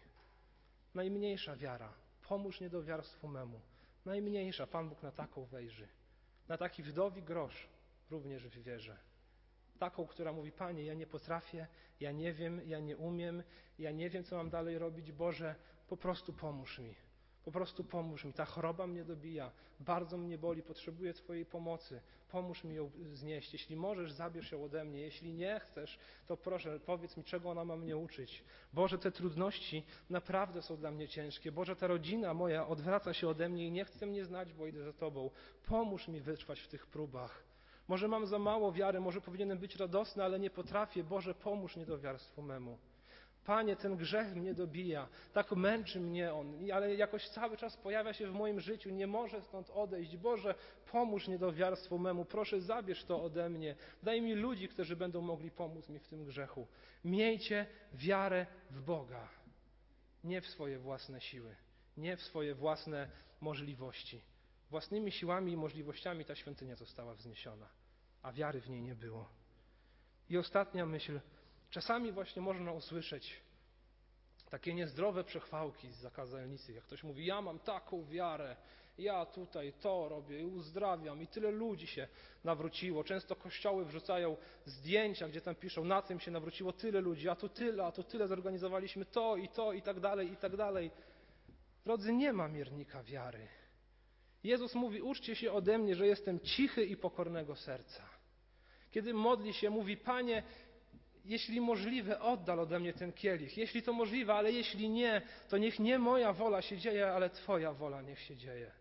Najmniejsza 0.93 1.55
wiara. 1.55 1.93
Pomóż 2.27 2.59
niedowiarstwu 2.61 3.27
memu. 3.27 3.61
Najmniejsza. 4.05 4.67
Pan 4.67 4.89
Bóg 4.89 5.03
na 5.03 5.11
taką 5.11 5.45
wejrzy. 5.45 5.87
Na 6.47 6.57
taki 6.57 6.83
wdowi 6.83 7.23
grosz 7.23 7.67
również 8.09 8.47
w 8.47 8.63
wierze. 8.63 8.97
Taką, 9.79 10.07
która 10.07 10.33
mówi, 10.33 10.51
Panie, 10.51 10.83
ja 10.83 10.93
nie 10.93 11.07
potrafię, 11.07 11.67
ja 11.99 12.11
nie 12.11 12.33
wiem, 12.33 12.61
ja 12.65 12.79
nie 12.79 12.97
umiem, 12.97 13.43
ja 13.79 13.91
nie 13.91 14.09
wiem, 14.09 14.23
co 14.23 14.37
mam 14.37 14.49
dalej 14.49 14.77
robić. 14.77 15.11
Boże, 15.11 15.55
po 15.87 15.97
prostu 15.97 16.33
pomóż 16.33 16.79
mi. 16.79 16.95
Po 17.45 17.51
prostu 17.51 17.83
pomóż 17.83 18.25
mi. 18.25 18.33
Ta 18.33 18.45
choroba 18.45 18.87
mnie 18.87 19.03
dobija, 19.03 19.51
bardzo 19.79 20.17
mnie 20.17 20.37
boli, 20.37 20.63
potrzebuję 20.63 21.13
Twojej 21.13 21.45
pomocy. 21.45 22.01
Pomóż 22.31 22.63
mi 22.63 22.75
ją 22.75 22.91
znieść. 23.13 23.53
Jeśli 23.53 23.75
możesz, 23.75 24.11
zabierz 24.11 24.51
ją 24.51 24.63
ode 24.63 24.85
mnie. 24.85 24.99
Jeśli 24.99 25.33
nie 25.33 25.59
chcesz, 25.59 25.99
to 26.27 26.37
proszę, 26.37 26.79
powiedz 26.79 27.17
mi, 27.17 27.23
czego 27.23 27.49
ona 27.49 27.65
ma 27.65 27.75
mnie 27.75 27.97
uczyć. 27.97 28.43
Boże, 28.73 28.97
te 28.97 29.11
trudności 29.11 29.83
naprawdę 30.09 30.61
są 30.61 30.77
dla 30.77 30.91
mnie 30.91 31.07
ciężkie. 31.07 31.51
Boże, 31.51 31.75
ta 31.75 31.87
rodzina 31.87 32.33
moja 32.33 32.67
odwraca 32.67 33.13
się 33.13 33.27
ode 33.27 33.49
mnie 33.49 33.67
i 33.67 33.71
nie 33.71 33.85
chce 33.85 34.05
mnie 34.05 34.25
znać, 34.25 34.53
bo 34.53 34.67
idę 34.67 34.83
za 34.83 34.93
Tobą. 34.93 35.29
Pomóż 35.65 36.07
mi 36.07 36.21
wytrwać 36.21 36.59
w 36.59 36.67
tych 36.67 36.87
próbach. 36.87 37.43
Może 37.87 38.07
mam 38.07 38.25
za 38.27 38.39
mało 38.39 38.71
wiary, 38.71 38.99
może 38.99 39.21
powinienem 39.21 39.57
być 39.57 39.75
radosny, 39.75 40.23
ale 40.23 40.39
nie 40.39 40.49
potrafię. 40.49 41.03
Boże, 41.03 41.33
pomóż 41.33 41.75
niedowiarstwu 41.75 42.41
memu. 42.41 42.77
Panie, 43.45 43.75
ten 43.75 43.97
grzech 43.97 44.35
mnie 44.35 44.53
dobija, 44.53 45.07
tak 45.33 45.51
męczy 45.51 45.99
mnie 45.99 46.33
on, 46.33 46.53
ale 46.73 46.95
jakoś 46.95 47.29
cały 47.29 47.57
czas 47.57 47.77
pojawia 47.77 48.13
się 48.13 48.27
w 48.27 48.33
moim 48.33 48.59
życiu, 48.59 48.89
nie 48.89 49.07
może 49.07 49.41
stąd 49.41 49.69
odejść. 49.69 50.17
Boże, 50.17 50.55
pomóż 50.91 51.27
niedowiarstwu 51.27 51.99
memu, 51.99 52.25
proszę 52.25 52.61
zabierz 52.61 53.05
to 53.05 53.23
ode 53.23 53.49
mnie. 53.49 53.75
Daj 54.03 54.21
mi 54.21 54.33
ludzi, 54.33 54.67
którzy 54.67 54.95
będą 54.95 55.21
mogli 55.21 55.51
pomóc 55.51 55.89
mi 55.89 55.99
w 55.99 56.07
tym 56.07 56.25
grzechu. 56.25 56.67
Miejcie 57.03 57.65
wiarę 57.93 58.45
w 58.69 58.81
Boga, 58.81 59.29
nie 60.23 60.41
w 60.41 60.47
swoje 60.47 60.79
własne 60.79 61.21
siły, 61.21 61.55
nie 61.97 62.17
w 62.17 62.21
swoje 62.21 62.55
własne 62.55 63.09
możliwości. 63.41 64.21
Własnymi 64.69 65.11
siłami 65.11 65.51
i 65.51 65.57
możliwościami 65.57 66.25
ta 66.25 66.35
świątynia 66.35 66.75
została 66.75 67.15
wzniesiona, 67.15 67.67
a 68.21 68.31
wiary 68.31 68.61
w 68.61 68.69
niej 68.69 68.81
nie 68.81 68.95
było. 68.95 69.29
I 70.29 70.37
ostatnia 70.37 70.85
myśl, 70.85 71.19
Czasami 71.73 72.11
właśnie 72.11 72.41
można 72.41 72.71
usłyszeć 72.71 73.41
takie 74.49 74.73
niezdrowe 74.73 75.23
przechwałki 75.23 75.91
z 75.91 75.95
zakazelnicy, 75.95 76.73
jak 76.73 76.83
ktoś 76.83 77.03
mówi, 77.03 77.25
ja 77.25 77.41
mam 77.41 77.59
taką 77.59 78.05
wiarę, 78.05 78.55
ja 78.97 79.25
tutaj 79.25 79.73
to 79.81 80.09
robię 80.09 80.41
i 80.41 80.45
uzdrawiam 80.45 81.21
i 81.21 81.27
tyle 81.27 81.51
ludzi 81.51 81.87
się 81.87 82.07
nawróciło. 82.43 83.03
Często 83.03 83.35
kościoły 83.35 83.85
wrzucają 83.85 84.37
zdjęcia, 84.65 85.27
gdzie 85.29 85.41
tam 85.41 85.55
piszą, 85.55 85.85
na 85.85 86.01
tym 86.01 86.19
się 86.19 86.31
nawróciło 86.31 86.73
tyle 86.73 87.01
ludzi, 87.01 87.29
a 87.29 87.35
tu 87.35 87.49
tyle, 87.49 87.85
a 87.85 87.91
tu 87.91 88.03
tyle 88.03 88.27
zorganizowaliśmy 88.27 89.05
to 89.05 89.35
i 89.37 89.49
to 89.49 89.73
i 89.73 89.81
tak 89.81 89.99
dalej, 89.99 90.31
i 90.31 90.37
tak 90.37 90.55
dalej. 90.55 90.91
Drodzy, 91.85 92.13
nie 92.13 92.33
ma 92.33 92.47
miernika 92.47 93.03
wiary. 93.03 93.47
Jezus 94.43 94.75
mówi, 94.75 95.01
uczcie 95.01 95.35
się 95.35 95.51
ode 95.51 95.77
mnie, 95.77 95.95
że 95.95 96.07
jestem 96.07 96.39
cichy 96.39 96.85
i 96.85 96.97
pokornego 96.97 97.55
serca. 97.55 98.09
Kiedy 98.91 99.13
modli 99.13 99.53
się, 99.53 99.69
mówi, 99.69 99.97
Panie, 99.97 100.43
jeśli 101.25 101.61
możliwe, 101.61 102.19
oddal 102.19 102.59
ode 102.59 102.79
mnie 102.79 102.93
ten 102.93 103.13
kielich. 103.13 103.57
Jeśli 103.57 103.83
to 103.83 103.93
możliwe, 103.93 104.33
ale 104.33 104.51
jeśli 104.51 104.89
nie, 104.89 105.21
to 105.49 105.57
niech 105.57 105.79
nie 105.79 105.99
moja 105.99 106.33
wola 106.33 106.61
się 106.61 106.77
dzieje, 106.77 107.11
ale 107.11 107.29
Twoja 107.29 107.73
wola 107.73 108.01
niech 108.01 108.19
się 108.19 108.35
dzieje. 108.35 108.71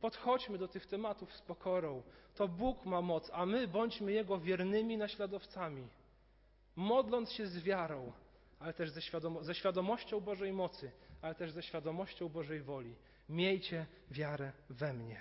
Podchodźmy 0.00 0.58
do 0.58 0.68
tych 0.68 0.86
tematów 0.86 1.32
z 1.34 1.42
pokorą. 1.42 2.02
To 2.34 2.48
Bóg 2.48 2.84
ma 2.84 3.02
moc, 3.02 3.30
a 3.32 3.46
my 3.46 3.68
bądźmy 3.68 4.12
Jego 4.12 4.38
wiernymi 4.38 4.96
naśladowcami. 4.96 5.88
Modląc 6.76 7.32
się 7.32 7.46
z 7.46 7.58
wiarą, 7.58 8.12
ale 8.58 8.72
też 8.72 8.90
ze, 8.90 9.02
świadomo 9.02 9.44
ze 9.44 9.54
świadomością 9.54 10.20
Bożej 10.20 10.52
mocy, 10.52 10.90
ale 11.22 11.34
też 11.34 11.50
ze 11.50 11.62
świadomością 11.62 12.28
Bożej 12.28 12.60
woli. 12.60 12.94
Miejcie 13.28 13.86
wiarę 14.10 14.52
we 14.70 14.92
mnie. 14.92 15.20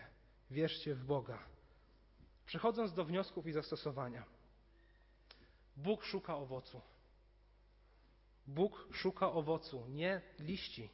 Wierzcie 0.52 0.96
w 0.96 1.04
Boga. 1.04 1.40
Przechodząc 2.46 2.94
do 2.94 3.06
wniosków 3.06 3.48
i 3.48 3.52
zastosowania. 3.52 4.35
Bóg 5.78 6.04
szuka 6.04 6.36
owocu. 6.36 6.82
Bóg 8.48 8.88
szuka 8.92 9.32
owocu, 9.32 9.88
nie 9.88 10.22
liści. 10.40 10.90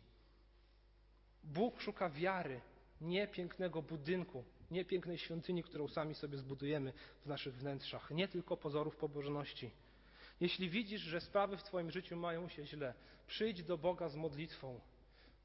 Bóg 1.43 1.81
szuka 1.81 2.09
wiary, 2.09 2.61
nie 3.01 3.27
pięknego 3.27 3.81
budynku, 3.81 4.43
nie 4.71 4.85
pięknej 4.85 5.17
świątyni, 5.17 5.63
którą 5.63 5.87
sami 5.87 6.15
sobie 6.15 6.37
zbudujemy 6.37 6.93
w 7.23 7.25
naszych 7.25 7.55
wnętrzach, 7.55 8.11
nie 8.11 8.27
tylko 8.27 8.57
pozorów 8.57 8.95
pobożności. 8.95 9.71
Jeśli 10.39 10.69
widzisz, 10.69 11.01
że 11.01 11.21
sprawy 11.21 11.57
w 11.57 11.63
Twoim 11.63 11.91
życiu 11.91 12.15
mają 12.15 12.49
się 12.49 12.65
źle, 12.65 12.93
przyjdź 13.27 13.63
do 13.63 13.77
Boga 13.77 14.09
z 14.09 14.15
modlitwą. 14.15 14.79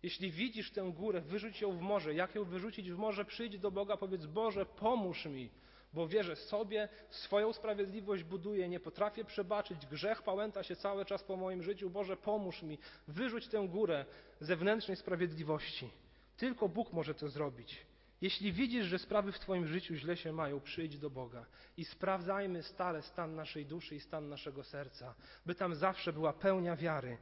Jeśli 0.03 0.31
widzisz 0.31 0.71
tę 0.71 0.93
górę, 0.97 1.21
wyrzuć 1.21 1.61
ją 1.61 1.73
w 1.73 1.81
morze. 1.81 2.15
Jak 2.15 2.35
ją 2.35 2.45
wyrzucić 2.45 2.93
w 2.93 2.99
morze? 2.99 3.25
Przyjdź 3.25 3.59
do 3.59 3.71
Boga, 3.71 3.97
powiedz: 3.97 4.27
Boże, 4.27 4.67
pomóż 4.67 5.27
mi 5.27 5.51
bo 5.97 6.09
wierzę 6.09 6.37
sobie, 6.37 6.89
swoją 7.11 7.53
sprawiedliwość 7.53 8.23
buduję, 8.23 8.69
nie 8.69 8.81
potrafię 8.81 9.25
przebaczyć, 9.25 9.87
grzech 9.87 10.23
pałęta 10.23 10.63
się 10.63 10.77
cały 10.77 11.05
czas 11.05 11.23
po 11.23 11.37
moim 11.37 11.63
życiu. 11.63 11.91
Boże, 11.91 12.17
pomóż 12.17 12.63
mi, 12.63 12.79
wyrzuć 13.09 13.49
tę 13.49 13.69
górę 13.69 14.05
zewnętrznej 14.41 14.97
sprawiedliwości. 14.97 15.91
Tylko 16.37 16.69
Bóg 16.69 16.93
może 16.93 17.15
to 17.15 17.29
zrobić. 17.29 17.87
Jeśli 18.21 18.53
widzisz, 18.53 18.87
że 18.87 18.99
sprawy 18.99 19.33
w 19.33 19.39
Twoim 19.39 19.67
życiu 19.67 19.95
źle 19.95 20.17
się 20.17 20.33
mają, 20.33 20.61
przyjdź 20.61 20.99
do 20.99 21.11
Boga 21.11 21.47
i 21.77 21.85
sprawdzajmy 21.85 22.63
stale 22.63 23.03
stan 23.03 23.35
naszej 23.35 23.67
duszy 23.67 23.95
i 23.95 24.01
stan 24.01 24.29
naszego 24.29 24.65
serca, 24.65 25.15
by 25.47 25.55
tam 25.55 25.75
zawsze 25.75 26.13
była 26.13 26.33
pełnia 26.33 26.77
wiary. 26.77 27.19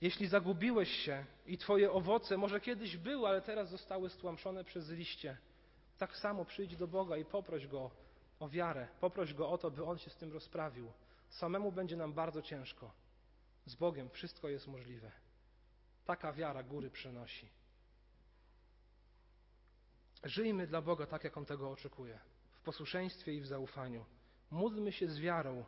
Jeśli 0.00 0.26
zagubiłeś 0.26 0.90
się 0.90 1.24
i 1.46 1.58
Twoje 1.58 1.92
owoce 1.92 2.36
może 2.36 2.60
kiedyś 2.60 2.96
były, 2.96 3.28
ale 3.28 3.42
teraz 3.42 3.70
zostały 3.70 4.10
stłamszone 4.10 4.64
przez 4.64 4.90
liście, 4.90 5.36
tak 6.02 6.16
samo 6.16 6.44
przyjdź 6.44 6.76
do 6.76 6.86
Boga 6.86 7.16
i 7.16 7.24
poproś 7.24 7.66
Go 7.66 7.90
o 8.40 8.48
wiarę, 8.48 8.88
poproś 9.00 9.34
Go 9.34 9.50
o 9.50 9.58
to, 9.58 9.70
by 9.70 9.84
On 9.84 9.98
się 9.98 10.10
z 10.10 10.16
tym 10.16 10.32
rozprawił. 10.32 10.92
Samemu 11.28 11.72
będzie 11.72 11.96
nam 11.96 12.12
bardzo 12.12 12.42
ciężko. 12.42 12.90
Z 13.66 13.74
Bogiem 13.74 14.10
wszystko 14.10 14.48
jest 14.48 14.66
możliwe. 14.66 15.12
Taka 16.04 16.32
wiara 16.32 16.62
góry 16.62 16.90
przenosi. 16.90 17.48
Żyjmy 20.24 20.66
dla 20.66 20.82
Boga 20.82 21.06
tak, 21.06 21.24
jak 21.24 21.36
On 21.36 21.44
tego 21.44 21.70
oczekuje, 21.70 22.18
w 22.52 22.62
posłuszeństwie 22.62 23.32
i 23.32 23.40
w 23.40 23.46
zaufaniu. 23.46 24.04
Módlmy 24.50 24.92
się 24.92 25.08
z 25.08 25.18
wiarą, 25.18 25.64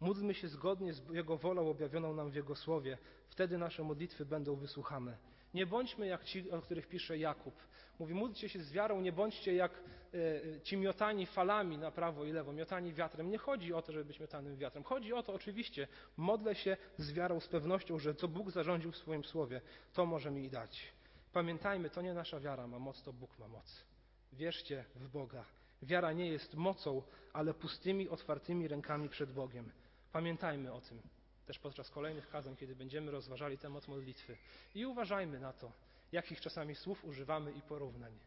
módlmy 0.00 0.34
się 0.34 0.48
zgodnie 0.48 0.92
z 0.92 1.08
Jego 1.08 1.36
wolą 1.36 1.70
objawioną 1.70 2.14
nam 2.14 2.30
w 2.30 2.34
Jego 2.34 2.56
Słowie. 2.56 2.98
Wtedy 3.28 3.58
nasze 3.58 3.82
modlitwy 3.82 4.26
będą 4.26 4.56
wysłuchane. 4.56 5.18
Nie 5.54 5.66
bądźmy 5.66 6.06
jak 6.06 6.24
ci, 6.24 6.50
o 6.50 6.60
których 6.60 6.88
pisze 6.88 7.18
Jakub. 7.18 7.54
Mówi, 7.98 8.14
módlcie 8.14 8.48
się 8.48 8.60
z 8.60 8.72
wiarą, 8.72 9.00
nie 9.00 9.12
bądźcie 9.12 9.54
jak 9.54 9.72
e, 10.14 10.60
ci 10.60 10.76
miotani 10.76 11.26
falami 11.26 11.78
na 11.78 11.90
prawo 11.90 12.24
i 12.24 12.32
lewo, 12.32 12.52
miotani 12.52 12.92
wiatrem. 12.92 13.30
Nie 13.30 13.38
chodzi 13.38 13.74
o 13.74 13.82
to, 13.82 13.92
żeby 13.92 14.04
być 14.04 14.20
miotanym 14.20 14.56
wiatrem. 14.56 14.84
Chodzi 14.84 15.12
o 15.12 15.22
to, 15.22 15.32
oczywiście, 15.32 15.88
modlę 16.16 16.54
się 16.54 16.76
z 16.96 17.12
wiarą, 17.12 17.40
z 17.40 17.48
pewnością, 17.48 17.98
że 17.98 18.14
co 18.14 18.28
Bóg 18.28 18.50
zarządził 18.50 18.92
w 18.92 18.96
swoim 18.96 19.24
Słowie, 19.24 19.60
to 19.92 20.06
może 20.06 20.30
mi 20.30 20.50
dać. 20.50 20.92
Pamiętajmy, 21.32 21.90
to 21.90 22.02
nie 22.02 22.14
nasza 22.14 22.40
wiara 22.40 22.66
ma 22.66 22.78
moc, 22.78 23.02
to 23.02 23.12
Bóg 23.12 23.38
ma 23.38 23.48
moc. 23.48 23.84
Wierzcie 24.32 24.84
w 24.94 25.08
Boga. 25.08 25.44
Wiara 25.82 26.12
nie 26.12 26.26
jest 26.26 26.54
mocą, 26.54 27.02
ale 27.32 27.54
pustymi, 27.54 28.08
otwartymi 28.08 28.68
rękami 28.68 29.08
przed 29.08 29.32
Bogiem. 29.32 29.70
Pamiętajmy 30.12 30.72
o 30.72 30.80
tym 30.80 31.02
też 31.48 31.58
podczas 31.58 31.90
kolejnych 31.90 32.28
kazań, 32.28 32.56
kiedy 32.56 32.76
będziemy 32.76 33.10
rozważali 33.10 33.58
temat 33.58 33.88
modlitwy. 33.88 34.36
I 34.74 34.86
uważajmy 34.86 35.40
na 35.40 35.52
to, 35.52 35.72
jakich 36.12 36.40
czasami 36.40 36.74
słów 36.74 37.04
używamy 37.04 37.52
i 37.52 37.60
porównań. 37.62 38.18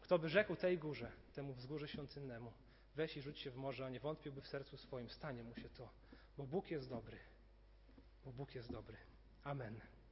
Kto 0.00 0.18
by 0.18 0.28
rzekł 0.28 0.56
tej 0.56 0.78
górze, 0.78 1.12
temu 1.34 1.52
wzgórze 1.52 1.88
świątynnemu, 1.88 2.52
weź 2.96 3.16
i 3.16 3.22
rzuć 3.22 3.38
się 3.38 3.50
w 3.50 3.56
morze, 3.56 3.86
a 3.86 3.90
nie 3.90 4.00
wątpiłby 4.00 4.40
w 4.40 4.46
sercu 4.46 4.76
swoim, 4.76 5.10
stanie 5.10 5.42
mu 5.42 5.54
się 5.56 5.68
to, 5.68 5.88
bo 6.36 6.46
Bóg 6.46 6.70
jest 6.70 6.88
dobry. 6.88 7.18
Bo 8.24 8.32
Bóg 8.32 8.54
jest 8.54 8.72
dobry. 8.72 8.96
Amen. 9.44 9.80